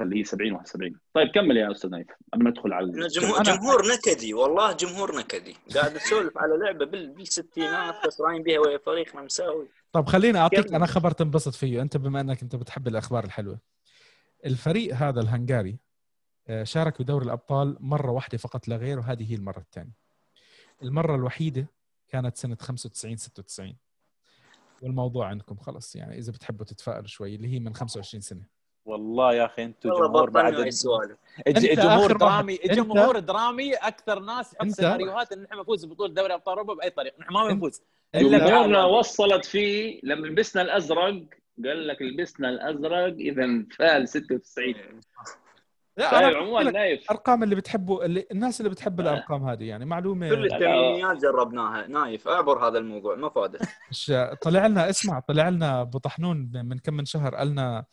[0.01, 3.81] اللي هي 70 71 طيب كمل يا أستاذ نايف قبل ما ندخل على جمهور, جمهور
[3.93, 5.55] نكدي والله جمهور نكدي.
[5.75, 9.67] قاعد تسولف على لعبة بال- بالستينات خسرانين بها ويا فريقنا مساوي.
[9.91, 10.73] طب خليني اعطيك.
[10.73, 11.81] أنا خبر تنبسط فيه.
[11.81, 13.59] أنت بما أنك أنت بتحب الأخبار الحلوة.
[14.45, 15.77] الفريق هذا الهنغاري
[16.47, 19.91] آه، شارك بدوري الأبطال مرة واحدة فقط لا غير وهذه هي المرة الثانية.
[20.83, 21.67] المرة الوحيدة
[22.11, 23.75] كانت سنة 95 96
[24.81, 28.41] والموضوع عندكم خلص يعني إذا بتحبوا تتفائلوا شوي اللي هي من 25 سنة.
[28.85, 30.53] والله يا أخي أنتم جمهور بعد
[31.47, 36.53] أنت جمهور درامي جمهور درامي أكثر ناس يحط سيناريوهات إن إحنا بنفوز ببطوله دوري أبطال
[36.53, 37.15] أوروبا بأي طريقة.
[37.19, 37.81] نحن ما بنفوز.
[38.15, 41.23] جمهورنا وصلت فيه لما لبسنا الأزرق
[41.65, 44.73] قال لك لبسنا الأزرق هذا فال 96
[45.97, 50.45] لا عموما نايف الارقام اللي بتحبوا اللي الناس اللي بتحب الأرقام هذه يعني معلومة كل
[50.45, 51.87] التمرينات جربناها.
[51.87, 53.61] نايف أعبر هذا الموضوع ما فادت
[53.91, 57.85] مش طلع لنا اسمع طلع لنا أبو طحنون من كم من شهر قالنا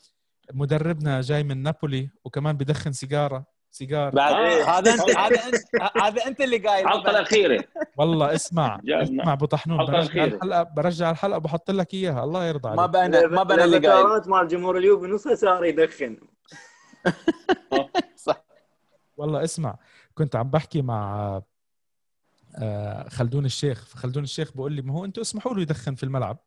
[0.53, 4.11] مدربنا جاي من نابولي وكمان بدخن سيجارة سيجار.
[4.15, 4.79] بعد آه.
[4.79, 6.85] هذا أنت هذا أنت هذا أنت اللي قايل.
[6.85, 7.65] الحلقة الأخيرة.
[7.97, 8.81] والله اسمع.
[8.89, 10.25] اسمع أبو طحنون برجع.
[10.25, 12.93] الحلقة برجع الحلقة بحط لك إياها الله يرضى ما عليك.
[12.93, 14.31] بأنا ما بأنا اللي قايل.
[14.31, 16.19] مال جمهور اليوفي نصها صار يدخن.
[18.27, 18.45] صح.
[19.17, 19.79] والله اسمع
[20.15, 21.41] كنت عم بحكي مع
[22.57, 23.85] آه، خلدون الشيخ.
[23.87, 26.39] فخلدون الشيخ بقول لي ما هو أنتم اسمحوا له يدخن في الملعب؟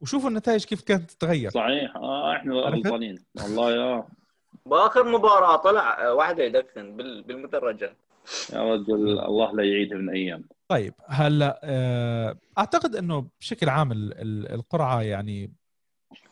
[0.00, 1.50] وشوفوا النتائج كيف كانت تتغير.
[1.50, 1.96] صحيح.
[1.96, 3.24] آه إحنا؟ غلطانين.
[3.42, 4.04] والله يا
[4.66, 7.96] باخر مباراة طلع واحدة يدخن بال- بالمدرجات
[8.52, 10.44] يا رجل الله لا يعيدها من أيام.
[10.68, 15.52] طيب هلا آه، أعتقد إنه بشكل عام ال- ال- القرعة يعني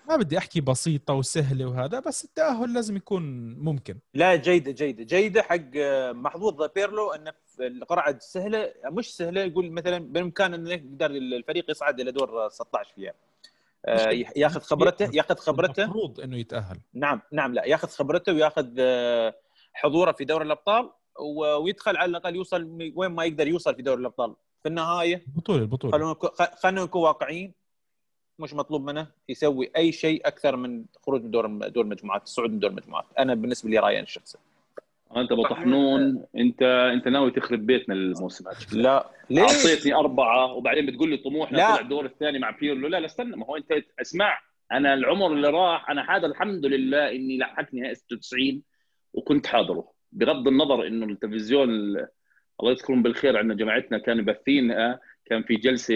[0.08, 3.98] ما بدي أحكي بسيطة وسهلة وهذا بس التأهل لازم يكون ممكن.
[4.14, 9.98] لا جيدة جيدة جيدة حق آه، محظوظ بيرلو إنه القرعة سهلة مش سهلة يقول مثلا
[9.98, 13.12] بإمكان إنه يقدر الفريق يصعد إلى دور 16 فيها.
[13.86, 15.82] آه، ياخذ خبرته ياخذ خبرته.
[15.82, 16.80] المفروض إنه يتأهل.
[16.94, 19.34] نعم نعم لا ياخذ خبرته وياخذ آه،
[19.72, 20.90] حضوره في دوري الأبطال
[21.20, 24.34] ويدخل على الأقل يوصل وين ما يقدر يوصل في دوري الأبطال.
[24.62, 26.14] في النهاية البطوله البطوله
[26.62, 27.63] خلونا نكون واقعيين.
[28.38, 32.58] مش مطلوب منه يسوي أي شيء أكثر من خروج من دور دور المجموعات الصعود من
[32.58, 34.38] دور المجموعات أنا بالنسبة لي رأيي أنا الشخصي.
[35.16, 38.56] أنت ابو طحنون انت أنت ناوي تخرب بيتنا الموسم هذا.
[38.82, 41.58] لا ليش؟ أعطيتني أربعة وبعدين بتقول لي طموحنا.
[41.58, 43.36] طلع الدور الثاني مع بيرلو لا لا استنى.
[43.36, 44.38] ما هو أنت اسمع
[44.72, 48.62] أنا العمر اللي راح أنا هذا الحمد لله إني لحقني نهائي 96
[49.12, 49.90] وكنت حاضره.
[50.12, 52.08] بغض النظر إنه التلفزيون ال-
[52.60, 55.94] الله يذكرهم بالخير عندنا جماعتنا كانوا باثينها كان في جلسة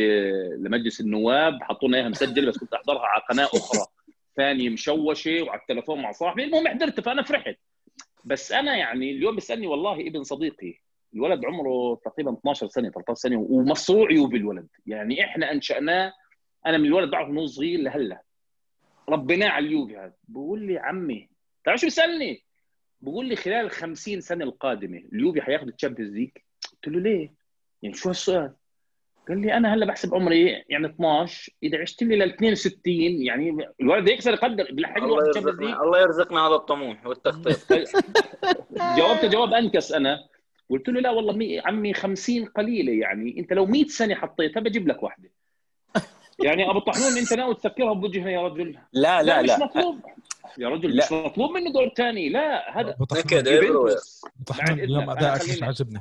[0.59, 3.87] لمجلس النواب حطوا لنا إياها مسجله بس كنت أحضرها على قناة أخرى.
[4.37, 7.57] ثانية مشوشة وعلى التلفون مع صاحبي المهم حضرت فأنا فرحت.
[8.25, 10.75] بس أنا يعني اليوم بيسألني والله ابن صديقي
[11.15, 16.13] الولد عمره تقريبا 12 سنة 13 سنة ومصروع يوفي الولد يعني إحنا أنشأناه
[16.67, 18.23] أنا من الولد بعرفه من هو صغير لهلأ.
[19.09, 21.29] ربيناه على اليوفي هذا بقول لي عمي
[21.65, 22.45] تعرف شو بيسألني؟
[23.01, 26.31] بقول لي خلال ال 50 سنة القادمة اليوفي حياخذ ال Champions League.
[26.73, 27.33] قلت له ليه؟
[27.83, 28.53] يعني شو هالسؤال؟
[29.29, 34.09] قال لي أنا هلا بحسب عمري يعني 12 إذا عشت لي لل 62 يعني الولد
[34.09, 37.59] يكسر يقدر بلحق الله يرزقنا الله يرزقنا هذا الطموح والتخطيط.
[38.97, 40.19] جاوبت جواب أنكس أنا.
[40.71, 43.39] قلت له لا والله مي عمي 50 قليلة يعني.
[43.39, 45.31] أنت لو 100 سنة حطيتها بجيب لك واحدة.
[46.45, 50.01] يعني أبو طحنون أنت ناوي تسكرها بوجهنا يا رجل؟ لا لا لا, مش مطلوب.
[50.59, 51.05] يا رجل لا.
[51.05, 53.49] مش مطلوب منه دور ثاني لا هذا نكد
[54.47, 56.01] طحنون اليوم ادائك مش عاجبني.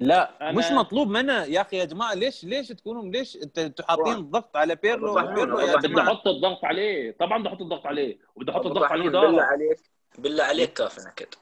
[0.00, 0.58] لا أنا...
[0.58, 4.74] مش مطلوب منه يا أخي يا جماعة ليش ليش تكونوا ليش أنتوا حاطين الضغط على
[4.74, 7.16] بيرلو؟ بيرلو بدي أحط الضغط عليه.
[7.20, 8.18] طبعا بدي أحط الضغط عليه.
[8.36, 9.80] وبدي أحط الضغط على الاداره بالله عليك.
[10.18, 11.34] بالله عليك كافي نكد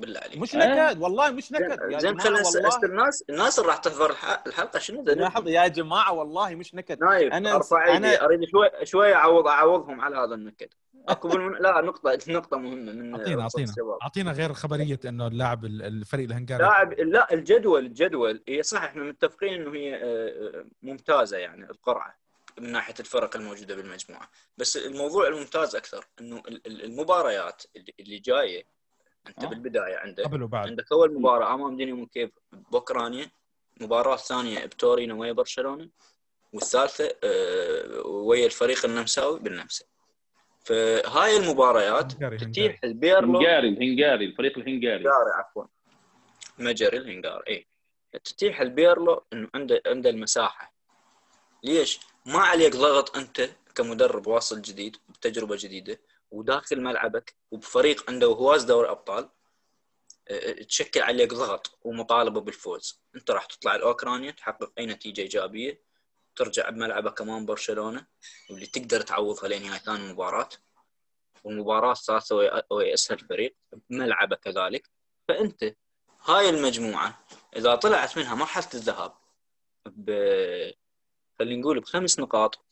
[0.00, 0.38] بالله عليك.
[0.38, 1.78] مش نكد والله مش نكد.
[1.90, 2.42] يا زين خلينا
[2.84, 4.10] الناس الناس اللي راح تحضر
[4.46, 7.00] الحلقة شنو؟ لاحظ يا جماعة والله مش نكد.
[7.00, 10.68] نايف أنا أرفع أنا أريد شوي شوي اعوض أعوضهم على هذا النكد.
[11.08, 11.52] أكو بالمن...
[11.52, 13.72] لا نقطة نقطة مهمة من أعطينا أعطينا
[14.02, 19.54] أعطينا غير خبرية إنه اللاعب الفريق الهنغاري لاعب لا الجدول الجدول هي صح إحنا متفقين
[19.54, 22.20] إنه هي آه، آه، ممتازة يعني القرعة
[22.58, 24.30] من ناحية الفرق الموجودة بالمجموعة.
[24.58, 27.62] بس الموضوع الممتاز أكثر إنه المباريات
[28.00, 28.64] اللي جاية
[29.28, 30.24] أنت بالبداية عندك.
[30.24, 30.68] قبل وبعد.
[30.68, 33.30] عندك أول مباراة امام دينامو كييف بأوكرانيا
[33.80, 35.88] مباراة ثانية بتورينو ويا برشلونة.
[36.52, 39.84] والثالثة آه، ويا الفريق النمساوي بالنمسا.
[40.64, 43.40] فهاي المباريات تتيح لبيرلو.
[43.40, 45.64] الهنغاري الهنغاري الفريق الهنغاري الهنغاري عفوا.
[46.58, 47.66] مجري الهنغاري اي
[48.24, 50.74] تتيح لبيرلو إنه عنده عنده المساحة.
[51.64, 56.00] ليش؟ ما عليك ضغط أنت كمدرب واصل جديد بتجربة جديدة.
[56.30, 59.28] وداخل ملعبك وبفريق عنده هواز دوري أبطال
[60.68, 65.82] تشكل عليك ضغط ومطالبة بالفوز أنت راح تطلع الاوكرانيا تحقق أي نتيجة إيجابية
[66.36, 68.06] ترجع بملعبك أمام برشلونة
[68.50, 70.48] واللي تقدر تعوضها لنهايه ثاني مباراة
[71.44, 72.36] والمباراة الثالثة
[72.70, 73.56] وهي اسهل فريق
[73.90, 74.90] بملعبه كذلك
[75.28, 75.74] فأنت
[76.24, 77.24] هاي المجموعة
[77.56, 79.12] إذا طلعت منها مرحلة الذهاب
[79.86, 80.10] ب
[81.38, 82.64] خلينا نقول بخمس نقاط.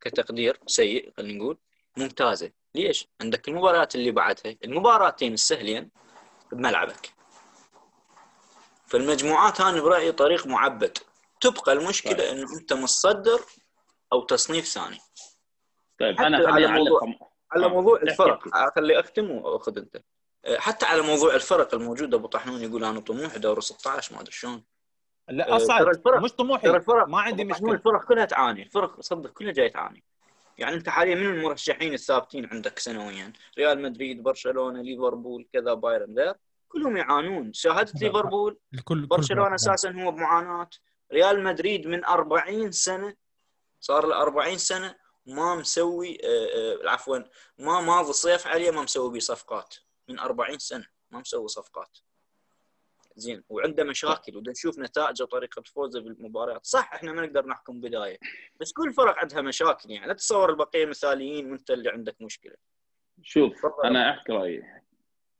[0.00, 1.58] كتقدير سيء خلينا نقول
[1.96, 2.50] ممتازة.
[2.74, 5.90] ليش؟ عندك المباريات اللي بعدها المباراتين السهلين
[6.52, 7.12] بملعبك.
[8.86, 10.98] فالمجموعات هاني برأيي طريق معبد.
[11.40, 12.20] تبقى المشكلة طيب.
[12.20, 13.40] إنه أنت متصدر
[14.12, 14.98] أو تصنيف ثاني.
[16.00, 17.00] طيب أنا على موضوع
[17.52, 17.68] على آه.
[17.68, 18.42] موضوع الفرق.
[18.76, 20.02] خلي أختم وأخذ أنت.
[20.44, 24.32] آه، حتى على موضوع الفرق الموجوده أبو طحنون يقول أنا طموحي دوري 16 ما أدري
[24.32, 24.64] شلون.
[25.28, 26.70] لا اصعد آه، الفرق مش طموحي.
[26.70, 27.72] الفرق ما عندي مشكلة.
[27.72, 28.62] الفرق كلها تعاني.
[28.62, 30.04] الفرق صدق كلها جاي تعاني.
[30.58, 36.34] يعني أنت حاليا من المرشحين الثابتين عندك سنويا؟ ريال مدريد برشلونة ليفربول كذا بايرن غير.
[36.68, 37.52] كلهم يعانون.
[37.52, 40.70] شاهدت ليفربول؟ الكل برشلونة أساسا هو بمعاناة.
[41.12, 43.14] ريال مدريد من 40 سنة.
[43.80, 44.94] صار له 40 سنة.
[45.26, 47.18] ما مسوي آه، آه، عفوا
[47.58, 49.74] ما ماضي صيف عليه ما مسوي بيه صفقات.
[50.08, 51.98] من 40 سنة ما مسوي صفقات.
[53.18, 58.18] زين وعنده مشاكل ودا نشوف نتائجه وطريقة فوزه بالمباريات صح إحنا ما نقدر نحكم بداية
[58.60, 60.06] بس كل فرق عندها مشاكل يعني.
[60.06, 62.54] لا تتصور البقية مثاليين وأنت اللي عندك مشكلة.
[63.22, 64.62] شوف أنا أحكي رأيي.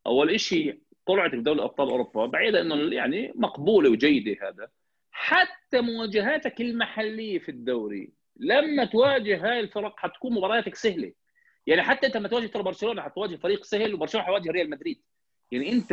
[0.07, 4.69] أول شيء طلعت بدوري أبطال أوروبا بعيدا إنه يعني مقبولة وجيدة هذا
[5.11, 8.13] حتى مواجهاتك المحلية في الدوري.
[8.37, 11.13] لما تواجه هاي الفرق حتكون مبارياتك سهلة.
[11.67, 15.03] يعني حتى أنت لما تواجه ترى برشلونة حتواجه فريق سهل وبرشلونة حيواجه ريال مدريد.
[15.53, 15.93] يعني أنت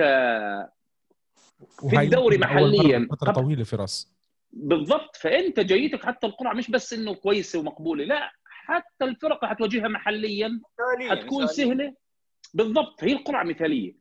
[1.90, 3.08] في الدوري محليا.
[3.12, 4.12] فترة طويلة فراس
[4.52, 9.88] بالضبط فأنت جيتك حتى القرعة مش بس إنه كويسة ومقبولة لا حتى الفرق اللي حتواجهها
[9.88, 10.62] محليا
[11.10, 11.94] حتكون سهلة.
[12.54, 13.96] بالضبط هي القرعة مثالية.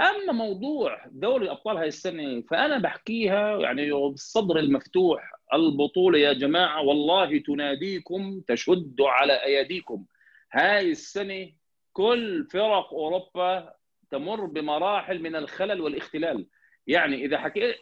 [0.00, 7.38] أما موضوع دوري الأبطال هاي السنة فأنا بحكيها يعني بالصدر المفتوح البطولة يا جماعة والله
[7.38, 10.04] تناديكم تشد على اياديكم
[10.52, 11.50] هاي السنة
[11.92, 13.72] كل فرق أوروبا
[14.10, 16.46] تمر بمراحل من الخلل والاختلال.
[16.88, 17.76] يعني إذا حكيت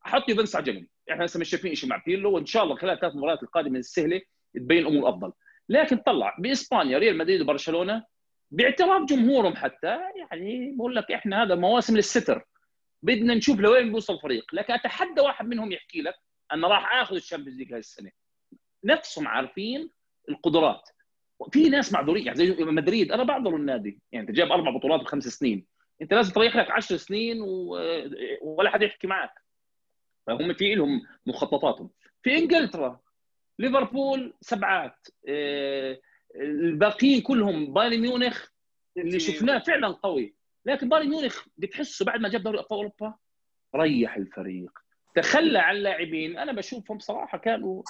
[0.00, 0.86] حط يوفنتوس على جنب.
[1.10, 4.20] إحنا هسه مش شايفين شيء مع بيرلو وإن شاء الله خلال ثلاث مباريات القادمة السهلة
[4.54, 5.32] تبين امور أفضل.
[5.68, 8.04] لكن طلع بإسبانيا ريال مدريد وبرشلونة
[8.50, 12.44] باعتراف جمهورهم حتى يعني بقول لك إحنا هذا مواسم لليستر.
[13.02, 14.54] بدنا نشوف لوين بيوصل الفريق.
[14.54, 16.14] لكن أتحدى واحد منهم يحكي لك
[16.52, 18.10] أنا راح آخذ ال Champions League هاي السنة.
[18.84, 19.90] نفسهم عارفين
[20.28, 20.88] القدرات.
[21.52, 22.26] في ناس معذورين.
[22.26, 24.00] يعني زي مدريد أنا بعذر النادي.
[24.12, 25.66] يعني جايب أربع بطولات بخمس سنين.
[26.02, 27.78] انت لازم تريح لك 10 سنين و...
[28.42, 29.44] ولا حد يحكي معك.
[30.26, 31.90] فهم في لهم مخططاتهم.
[32.22, 33.00] في إنجلترا
[33.58, 35.08] ليفربول سبعات.
[35.28, 36.00] آه،
[36.36, 38.48] الباقيين كلهم بايرن ميونخ
[38.96, 40.34] اللي شفناه فعلا قوي.
[40.66, 43.14] لكن بايرن ميونخ بتحسه بعد ما جاب دوري أبطال أوروبا
[43.76, 44.70] ريح الفريق.
[45.14, 46.38] تخلى عن لاعبين.
[46.38, 47.82] أنا بشوفهم صراحة كانوا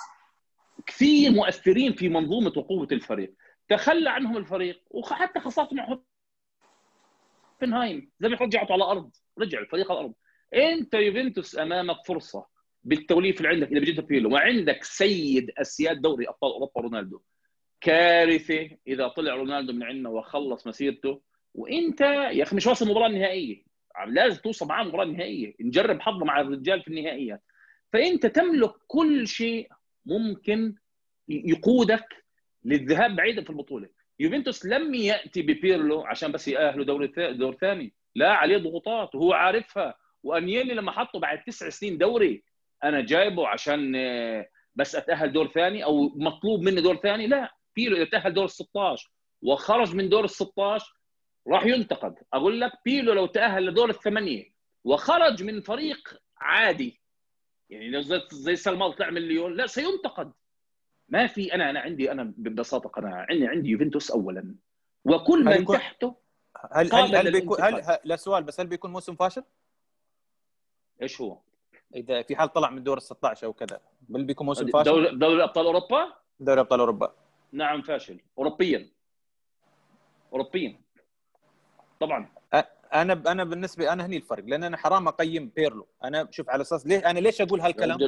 [0.86, 3.35] كثير مؤثرين في منظومة وقوة الفريق.
[3.68, 5.98] تخلى عنهم الفريق وحتى خسارته مع
[7.55, 10.14] هوفنهايم زي ما رجعته على الأرض رجع الفريق على الأرض.
[10.55, 12.47] إنت يوفنتوس أمامك فرصة
[12.85, 17.20] بالتوليف اللي عندك اذا بجد بيرلو وعندك سيد أسياد دوري أبطال أوروبا رونالدو.
[17.81, 21.20] كارثة إذا طلع رونالدو من عندنا وخلص مسيرته.
[21.55, 23.64] وإنت يا أخي مش واصل المباراه النهائيه
[24.06, 27.43] لازم توصل معاه المباراه النهائيه نجرب حظنا مع الرجال في النهائيات.
[27.93, 29.68] فإنت تملك كل شيء
[30.06, 30.74] ممكن
[31.28, 32.24] يقودك
[32.64, 33.89] للذهاب بعيدا في البطولة.
[34.20, 37.95] يوفنتوس لم يأتي ببيرلو عشان بس يأهلوا دور دور ثاني.
[38.15, 39.95] لا عليه ضغوطات وهو عارفها.
[40.23, 42.43] وأنيلي لما حطه بعد تسع سنين دوري
[42.85, 48.05] أنا جايبه عشان آه، بس أتأهل دور ثاني أو مطلوب مني دور ثاني؟ لا بيرلو
[48.05, 49.11] تاهل دور ال 16
[49.43, 50.95] وخرج من دور ال 16
[51.49, 52.15] راح ينتقد.
[52.32, 54.55] أقول لك بيرلو لو تأهل لدور الثمانية
[54.85, 57.01] وخرج من فريق عادي
[57.70, 60.32] يعني زي سلمان طلع من ليون لا سينتقد.
[61.15, 64.55] ما في أنا أنا عندي أنا ببساطة قناعه عندي عندي يوفنتوس اولا
[65.05, 66.16] وكل من تحته
[66.73, 69.45] هل هل, هل بيكون هل لا سؤال بس هل بيكون موسم فاشل؟
[71.03, 71.39] إيش هو؟
[71.95, 73.81] إذا في حال طلع من دور ال 16 أو كذا
[74.15, 77.15] هل بيكون موسم فاشل؟ دوري دوري أبطال أوروبا؟ دوري أبطال أوروبا
[77.53, 78.91] نعم فاشل اوروبيا
[80.32, 80.81] اوروبيا
[82.01, 82.28] طبعا
[82.95, 85.89] أنا أنا بالنسبة أنا هني الفرق لأن أنا حرام أقيم بيرلو.
[86.05, 87.99] أنا شوف على أساس ليه أنا ليش أقول هالكلام؟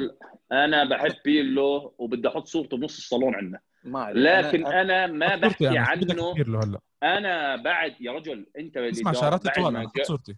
[0.53, 3.61] أنا بحب بيرلو وبدي أحط صورته بنص الصالون عندنا.
[3.85, 6.35] ما لكن أنا, أنا ما بحكي أنا عنه.
[6.35, 6.79] بيرلو هلأ.
[7.03, 10.37] أنا بعد يا رجل أنت اسمع شعارات طوال صورتي.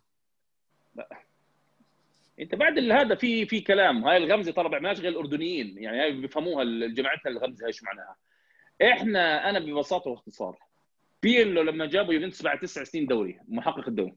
[2.40, 4.04] أنت بعد هذا في في كلام.
[4.04, 8.16] هاي الغمزة ترى بيعملهاش غير الأردنيين يعني هاي بيفهموها جماعتنا الغمزة هاي شو معناها.
[8.82, 10.58] إحنا أنا ببساطة وإختصار
[11.22, 14.14] بيرلو لما جابوا يوفنتوس بعد تسع سنين دوري محقق الدوري.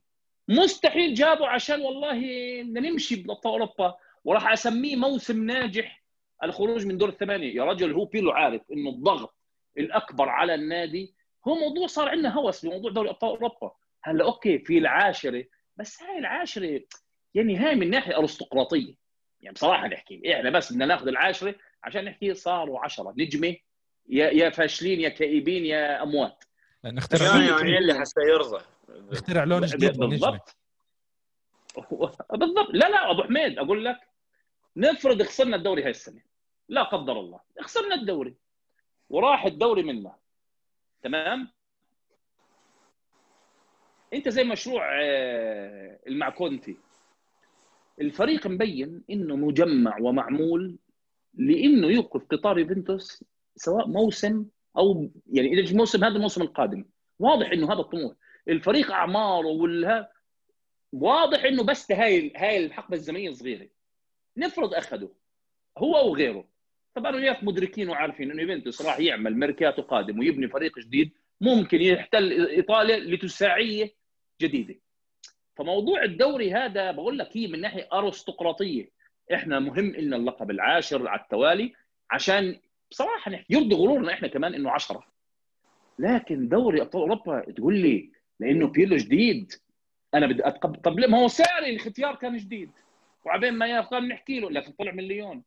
[0.51, 2.19] مستحيل جابوا عشان والله
[2.63, 6.03] بدنا نمشي بابطال أوروبا وراح أسميه موسم ناجح
[6.43, 7.55] الخروج من دور الثمانية.
[7.55, 9.35] يا رجل هو بيرلو عارف إنه الضغط
[9.77, 11.13] الأكبر على النادي
[11.47, 13.71] هو موضوع صار عندنا هوس بموضوع دوري أبطال أوروبا.
[14.03, 15.45] هلأ أوكي في العاشرة
[15.77, 16.81] بس هاي العاشرة
[17.35, 18.93] يعني هاي من ناحية أرستقراطية.
[19.41, 23.55] يعني بصراحة نحكي إحنا بس بدنا ناخذ العاشرة عشان نحكي صاروا عشرة نجمة
[24.09, 26.43] يا يا فاشلين يا كئيبين يا أموات.
[26.85, 28.63] نخترع يعني اللي حتى يرضى
[29.11, 30.57] نخترع لون جديد بالضبط.
[32.39, 32.69] بالضبط.
[32.73, 33.99] لا لا أبو حميد أقول لك
[34.77, 36.21] نفرض خسرنا الدوري هاي السنة.
[36.69, 37.39] لا قدر الله.
[37.61, 38.35] خسرنا الدوري.
[39.09, 40.15] وراح الدوري منا
[41.03, 41.47] تمام؟
[44.13, 46.77] أنت زي مشروع آه، المعكونتي.
[48.01, 50.77] الفريق مبين إنه مجمع ومعمول
[51.33, 53.23] لإنه يوقف قطار يوفنتوس
[53.55, 54.45] سواء موسم
[54.77, 56.85] أو يعني إذا الموسم هذا الموسم القادم.
[57.19, 58.15] واضح إنه هذا الطموح.
[58.47, 60.11] الفريق أعماره والها
[60.93, 63.67] واضح إنه بس هاي هاي الحقبة الزمنية صغيرة.
[64.37, 65.09] نفرض اخذوا
[65.77, 66.45] هو أو غيره
[66.95, 71.11] طبعا وياك مدركين وعارفين إنه يوفنتوس راح يعمل ميركاتو قادم ويبني فريق جديد
[71.41, 73.93] ممكن يحتل إيطاليا لتساعية
[74.41, 74.75] جديدة.
[75.55, 78.89] فموضوع الدوري هذا بقول لك هي من ناحية أرستقراطية.
[79.33, 81.73] إحنا مهم لنا اللقب العاشر على التوالي
[82.11, 82.59] عشان
[82.91, 85.03] بصراحة يرضي غرورنا إحنا كمان إنه 10
[85.99, 88.11] لكن دوري ابطال أوروبا تقول لي
[88.41, 89.53] لأنه بيرلو جديد.
[90.13, 92.71] أنا بدي أتقبل طب ما هو ساري الاختيار كان جديد.
[93.25, 95.43] وعبين ما ياخذ نحكي له لكن طلع من ليون.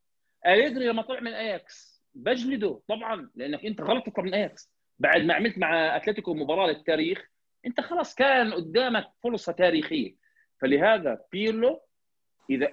[0.46, 5.34] أليجري لما طلع من اياكس بجلده طبعا لأنك أنت غلط تطلع من اياكس بعد ما
[5.34, 7.30] عملت مع أتلتيكو مباراة للتاريخ
[7.66, 10.14] أنت خلاص كان قدامك فرصة تاريخية.
[10.60, 11.80] فلهذا بيرلو
[12.50, 12.72] إذا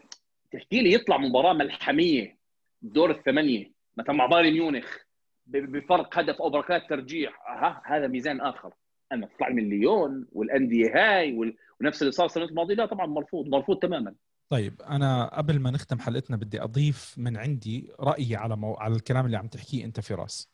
[0.52, 2.38] تحكي لي يطلع مباراة ملحمية
[2.82, 4.98] دور الثمانية مثلا مع بايرن ميونخ
[5.46, 8.74] بفرق هدف أو بركلات ترجيح ها هذا ميزان آخر.
[9.12, 13.78] أما تطلع من ليون والأندية هاي ونفس اللي صار السنة الماضية لا طبعا مرفوض مرفوض
[13.78, 14.16] تماما.
[14.50, 18.74] طيب أنا قبل ما نختم حلقتنا بدي أضيف من عندي رأيي على مو...
[18.74, 20.50] على الكلام اللي عم تحكيه أنت فراس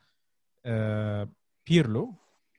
[0.66, 1.30] أه
[1.70, 2.14] بيرلو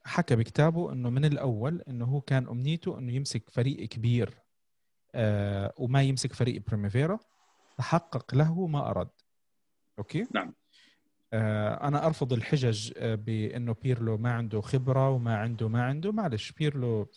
[0.04, 4.34] حكى بكتابه إنه من الأول إنه هو كان أمنيته إنه يمسك فريق كبير
[5.14, 7.18] أه وما يمسك فريق primavera
[7.78, 9.08] تحقق له ما أراد.
[9.98, 10.54] أوكي؟ نعم.
[11.32, 17.10] أنا أرفض الحجج آه، بأنه بيرلو ما عنده خبرة وما عنده ما عنده معلش بيرلو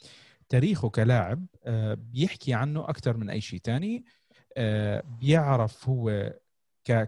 [0.50, 4.06] تاريخه كلاعب آه، بيحكي عنه أكثر من أي شيء ثاني
[5.20, 6.34] بيعرف هو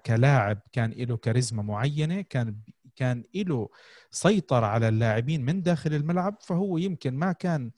[0.06, 2.56] كلاعب كان له كاريزما معينة كان
[2.96, 3.70] كان له
[4.12, 7.72] سيطر على اللاعبين من داخل الملعب فهو يمكن ما كان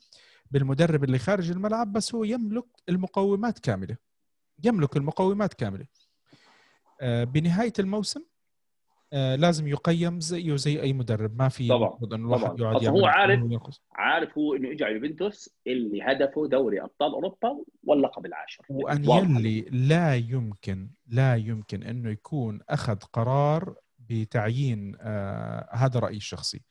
[0.52, 3.98] بالمدرب اللي خارج الملعب بس هو يملك المقومات كاملة
[4.64, 5.86] يملك المقومات كاملة.
[7.04, 8.35] بنهاية الموسم آه
[9.16, 11.38] لازم يقيم زيه زي أي مدرب.
[11.38, 13.40] ما في طبعا انه الواحد يقعد هو عارف
[13.92, 20.16] عارف هو إنه اجى يوفنتوس اللي هدفه دوري أبطال أوروبا واللقب العاشر وأن يلي لا
[20.16, 26.62] يمكن لا يمكن إنه يكون أخذ قرار بتعيين آه هذا رأيي الشخصي.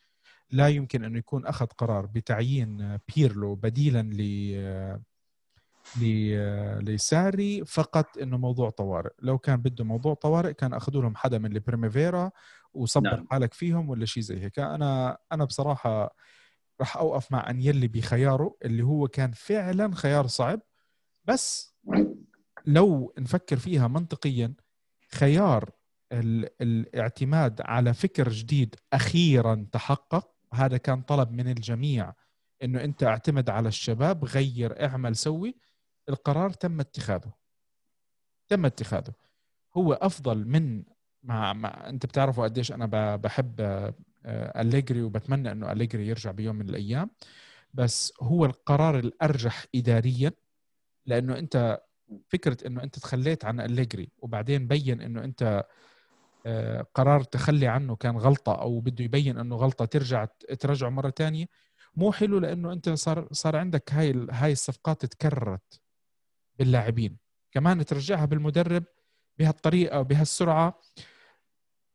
[0.50, 5.00] لا يمكن إنه يكون أخذ قرار بتعيين بيرلو بديلا ل آه
[6.82, 9.10] لساري فقط إنه موضوع طوارئ.
[9.22, 12.30] لو كان بده موضوع طوارئ كان أخذوا لهم حدا من البريميفيرا
[12.74, 13.26] وصبر نعم.
[13.30, 14.58] حالك فيهم ولا شيء زي هيك.
[14.58, 16.16] أنا أنا بصراحة
[16.80, 20.60] راح أوقف مع انيلي بخياره اللي هو كان فعلا خيار صعب.
[21.24, 21.74] بس
[22.66, 24.54] لو نفكر فيها منطقيا
[25.12, 25.70] خيار
[26.12, 32.12] الاعتماد على فكر جديد أخيرا تحقق هذا كان طلب من الجميع
[32.62, 35.56] إنه أنت اعتمد على الشباب غير اعمل سوي.
[36.08, 37.32] القرار تم اتخاذه.
[38.48, 39.12] تم اتخاذه.
[39.76, 40.84] هو أفضل من
[41.22, 43.60] مع, مع أنت بتعرفوا قديش أنا بحب
[44.26, 47.10] أليجري وبتمنى إنه أليجري يرجع بيوم من الأيام.
[47.74, 50.32] بس هو القرار الأرجح اداريا
[51.06, 51.80] لأنه أنت
[52.28, 55.64] فكرة إنه أنت تخليت عن أليجري وبعدين بين إنه أنت
[56.46, 60.24] آه، قرار تخلي عنه كان غلطة أو بده يبين إنه غلطة ترجع
[60.60, 61.46] ترجعه مرة ثانية
[61.96, 65.80] مو حلو لأنه أنت صار صار عندك هاي هاي الصفقات تكررت.
[66.58, 67.16] باللاعبين.
[67.52, 68.84] كمان ترجعها بالمدرب
[69.38, 70.80] بهالطريقة وبهالسرعه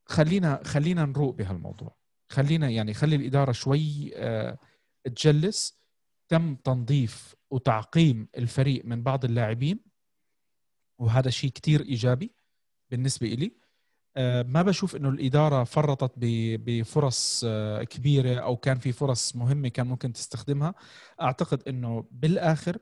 [0.06, 1.96] خلينا خلينا نروق بهالموضوع.
[2.30, 4.58] خلينا يعني خلي الإدارة شوي آه،
[5.04, 5.80] تجلس.
[6.28, 9.80] تم تنظيف وتعقيم الفريق من بعض اللاعبين.
[11.00, 12.32] وهذا شيء كتير إيجابي
[12.92, 13.52] بالنسبة إلي.
[14.18, 19.88] آه، ما بشوف إنه الإدارة فرطت بفرص آه، كبيرة أو كان في فرص مهمة كان
[19.88, 20.74] ممكن تستخدمها.
[21.22, 22.78] أعتقد إنه بالآخر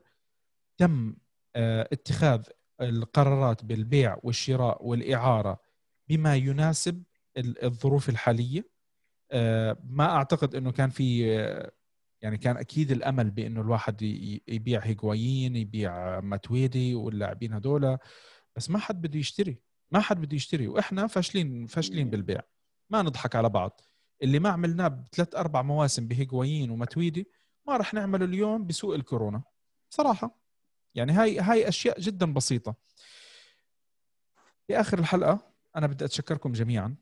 [0.76, 1.14] تم
[1.56, 2.42] اتخاذ
[2.80, 5.60] القرارات بالبيع والشراء والإعارة
[6.08, 7.02] بما يناسب
[7.38, 8.68] الظروف الحالية.
[9.30, 11.26] آه، ما أعتقد إنه كان في
[12.22, 14.02] يعني كان أكيد الأمل بإنه الواحد
[14.48, 17.98] يبيع هيغوايين يبيع ماتويدي واللاعبين هدول
[18.56, 19.58] بس ما حد بده يشتري.
[19.90, 22.40] ما حد بده يشتري وإحنا فاشلين فاشلين بالبيع.
[22.90, 23.80] ما نضحك على بعض.
[24.22, 27.28] اللي ما عملناه بثلاث أربع مواسم بهيغوايين وماتويدي
[27.66, 29.42] ما راح نعمله اليوم بسوق الكورونا.
[29.90, 30.47] صراحة.
[30.98, 32.74] يعني هاي هاي أشياء جدا بسيطة.
[34.66, 35.38] في آخر الحلقة
[35.76, 36.96] أنا بدي أتشكركم جميعا.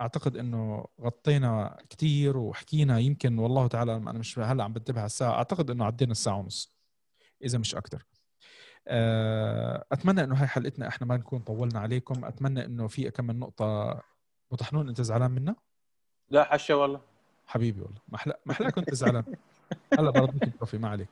[0.00, 5.32] أعتقد إنه غطينا كثير وحكينا يمكن والله تعالى أنا مش هلأ عم بنتبه على الساعة
[5.32, 6.76] أعتقد إنه عدينا الساعة ونص
[7.42, 8.06] إذا مش أكثر
[8.88, 12.24] آه، أتمنى إنه هاي حلقتنا إحنا ما نكون طولنا عليكم.
[12.24, 14.00] أتمنى إنه في كم من نقطة
[14.52, 15.56] مطحنون أنت زعلان منا
[16.30, 17.00] لا حشة والله.
[17.46, 18.00] حبيبي والله.
[18.08, 19.24] محلا محلا كنت زعلان.
[19.98, 21.08] هلا بردك التروفي ما عليك.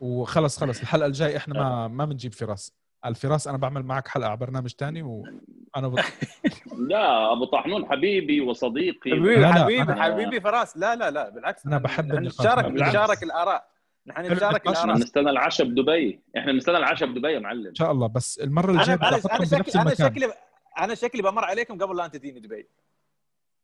[0.00, 2.72] وخلص خلص الحلقة الجاي إحنا ما ما بنجيب فراس.
[3.06, 5.98] الفراس أنا بعمل معك حلقة على برنامج تاني وأنا بط...
[6.90, 9.10] لا أبو طحنون حبيبي وصديقي.
[9.10, 10.02] حبيبي لا حبيبي أنا...
[10.02, 10.76] حبيبي فراس.
[10.76, 11.66] لا لا لا بالعكس.
[11.66, 13.68] أنا بحب نشارك نشارك الآراء.
[14.06, 14.96] نحن نشارك الآراء.
[14.96, 16.20] نستنى العشاء بدبي.
[16.38, 17.66] إحنا بنستنى العشاء بدبي يا معلم.
[17.66, 20.32] إن شاء الله بس المرة الجاية أنا أنا شكلي أنا شكلي
[20.78, 22.68] أنا شكلي بمر عليكم قبل لا أنت تجيني دبي.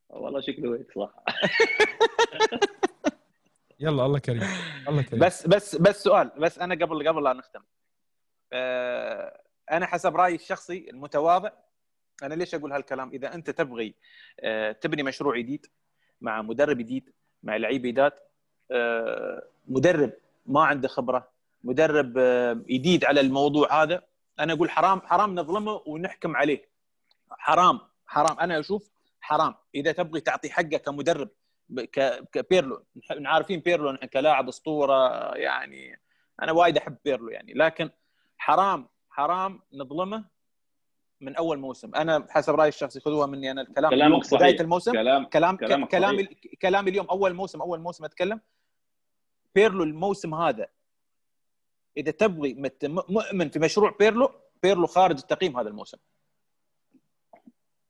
[0.09, 1.15] والله شكله هيك صح.
[3.85, 4.43] يلا الله كريم
[4.89, 5.21] الله كريم.
[5.21, 7.61] بس بس بس سؤال بس أنا قبل قبل لا نختم.
[8.53, 9.41] آه،
[9.71, 11.51] أنا حسب رأيي الشخصي المتواضع
[12.23, 13.95] أنا ليش أقول هالكلام؟ إذا أنت تبغي
[14.41, 15.67] آه، تبني مشروع جديد
[16.21, 17.13] مع مدرب جديد
[17.43, 18.13] مع لعيب جداد
[18.71, 20.13] آه، مدرب
[20.47, 21.29] ما عنده خبرة
[21.65, 22.19] مدرب
[22.67, 24.03] جديد على الموضوع هذا
[24.41, 26.69] أنا أقول حرام حرام نظلمه ونحكم عليه.
[27.31, 28.41] حرام حرام.
[28.41, 28.91] أنا أشوف
[29.21, 29.55] حرام.
[29.75, 31.29] إذا تبغي تعطي حقه كمدرب
[32.33, 36.01] كبيرلو عارفين بيرلو كلاعب أسطورة يعني
[36.43, 37.53] أنا وايد أحب بيرلو يعني.
[37.55, 37.91] لكن
[38.39, 40.25] حرام حرام نظلمه
[41.21, 41.95] من أول موسم.
[41.95, 43.63] أنا حسب رأيي الشخصي خذوها مني أنا.
[43.63, 46.25] الكلام كلامك صحيح بداية الموسم كلام كلام كلام كلامي
[46.63, 48.41] كلامي اليوم أول موسم أول موسم أتكلم.
[49.55, 50.67] بيرلو الموسم هذا
[51.97, 54.31] إذا تبغي مؤمن في مشروع بيرلو
[54.63, 55.99] بيرلو خارج التقييم هذا الموسم.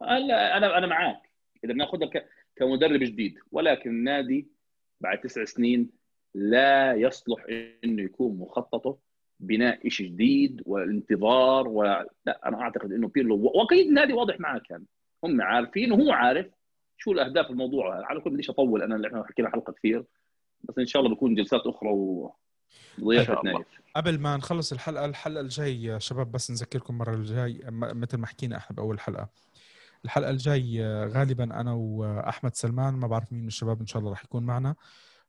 [0.00, 1.30] لا أنا أنا معاك.
[1.64, 2.10] إذا بناخذها
[2.56, 3.34] كمدرب جديد.
[3.52, 4.48] ولكن النادي
[5.00, 5.90] بعد تسع سنين
[6.34, 7.44] لا يصلح
[7.84, 8.98] إنه يكون مخططه
[9.40, 12.08] بناء شيء جديد والانتظار ولا
[12.46, 14.84] أنا أعتقد إنه بيرلو وأكيد النادي واضح معه كان.
[15.24, 16.46] هم عارفين وهو عارف
[16.98, 18.06] شو الأهداف الموضوع.
[18.06, 20.04] على كل بديش أطول أنا اللي إحنا حكينا حلقة كثير.
[20.62, 21.90] بس إن شاء الله بكون جلسات أخرى
[23.44, 23.66] نايف.
[23.96, 28.56] قبل ما نخلص الحلقة الحلقة الجاي يا شباب بس نذكركم المرة الجاي مثل ما حكينا
[28.56, 29.28] إحنا بأول حلقة.
[30.04, 34.24] الحلقة الجاي غالبا أنا وأحمد سلمان ما بعرف مين من الشباب إن شاء الله راح
[34.24, 34.74] يكون معنا.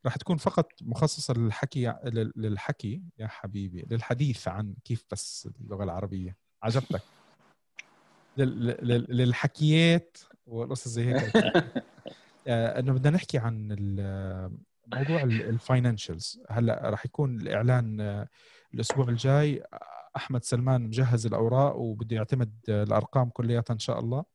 [0.06, 1.94] راح تكون فقط مخصصة للحكي
[2.36, 6.38] للحكي يا حبيبي للحديث عن كيف بس اللغة العربية.
[6.64, 7.02] عجبتك؟
[9.18, 11.36] للحكيات والقصص زي هيك.
[12.48, 13.68] آه، إنه بدنا نحكي عن
[14.96, 18.28] موضوع الفاينانشالز هلأ راح يكون الإعلان آه،
[18.74, 19.64] الأسبوع الجاي.
[20.16, 24.35] أحمد سلمان مجهز الأوراق وبده يعتمد الأرقام كلياتها إن شاء الله.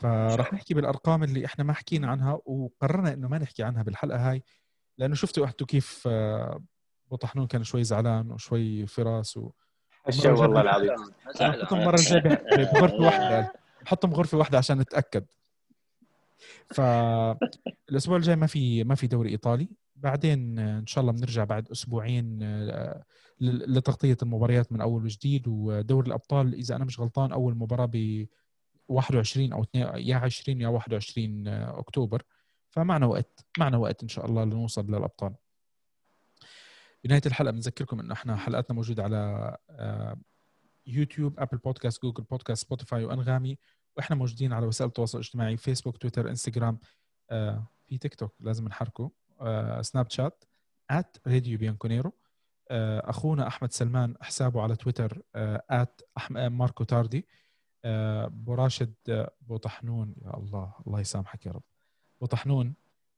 [0.00, 4.42] فراح نحكي بالأرقام اللي إحنا ما حكينا عنها وقررنا إنه ما نحكي عنها بالحلقة هاي
[4.98, 6.08] لأنه شفتوا أنتم كيف
[7.10, 9.50] بطحنون كان شوي زعلان وشوي فراس و
[10.24, 10.96] والله العظيم.
[11.36, 12.20] حطهم المره الجايه
[12.72, 13.52] بغرفة واحدة.
[13.86, 15.24] حطهم بغرفة واحدة عشان نتأكد.
[16.66, 19.68] فالاسبوع الجاي ما في ما في دوري إيطالي.
[19.96, 23.04] بعدين إن شاء الله بنرجع بعد أسبوعين آه،
[23.40, 25.48] لتغطية المباريات من أول وجديد.
[25.48, 28.26] ودوري الأبطال إذا أنا مش غلطان أول مباراة ب
[28.88, 32.22] 21 أو يا 20 يا 21 أكتوبر.
[32.70, 35.34] فمعنا وقت معنا وقت إن شاء الله لنوصل للأبطال.
[37.04, 40.16] بنهاية الحلقة بنذكركم إنه إحنا حلقاتنا موجودة على آه،
[40.86, 43.58] يوتيوب أبل بودكاست جوجل بودكاست سبوتيفاي وأنغامي.
[43.96, 46.78] وإحنا موجودين على وسائل التواصل الاجتماعي فيسبوك تويتر إنستغرام
[47.30, 49.10] آه، في تيك توك لازم نحركه
[49.80, 50.44] سناب شات
[51.26, 52.12] راديو بيانكونيرو.
[52.70, 55.22] أخونا أحمد سلمان حسابه على تويتر
[56.30, 57.26] ماركو تاردي.
[57.84, 61.62] أبو راشد أبو طحنون يا الله الله يسامحك يا رب.
[62.16, 62.74] أبو طحنون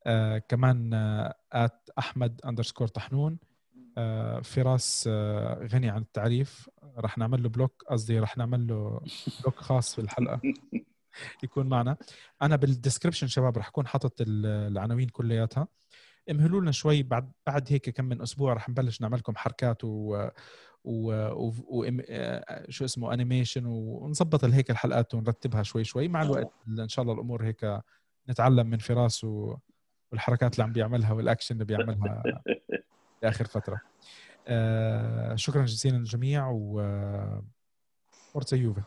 [0.06, 3.38] آه كمان at آه أحمد underscore طحنون
[3.98, 6.70] آه فراس آه غني عن التعريف.
[6.96, 9.00] راح نعمل له block قصدي راح نعمل له
[9.40, 10.40] block خاص في الحلقة.
[11.44, 11.96] يكون معنا.
[12.42, 15.68] أنا بال description شباب راح أكون حاطط العناوين كلياتها.
[16.30, 20.28] امهلوا لنا شوي بعد بعد هيك كم من أسبوع رح نبلش نعمل لكم حركات و
[20.86, 21.52] و, و...
[21.68, 21.84] و...
[22.08, 26.08] آه، شو اسمه animation ونظبط هيك الحلقات ونرتبها شوي شوي.
[26.08, 27.80] مع الوقت إن شاء الله الأمور هيك
[28.28, 29.56] نتعلم من فراس و...
[30.12, 32.22] والحركات اللي عم بيعملها والاكشن اللي بيعملها
[33.20, 33.80] في آخر فترة.
[34.48, 36.82] آه شكرا جزيلا للجميع و
[38.32, 38.82] forza يوفا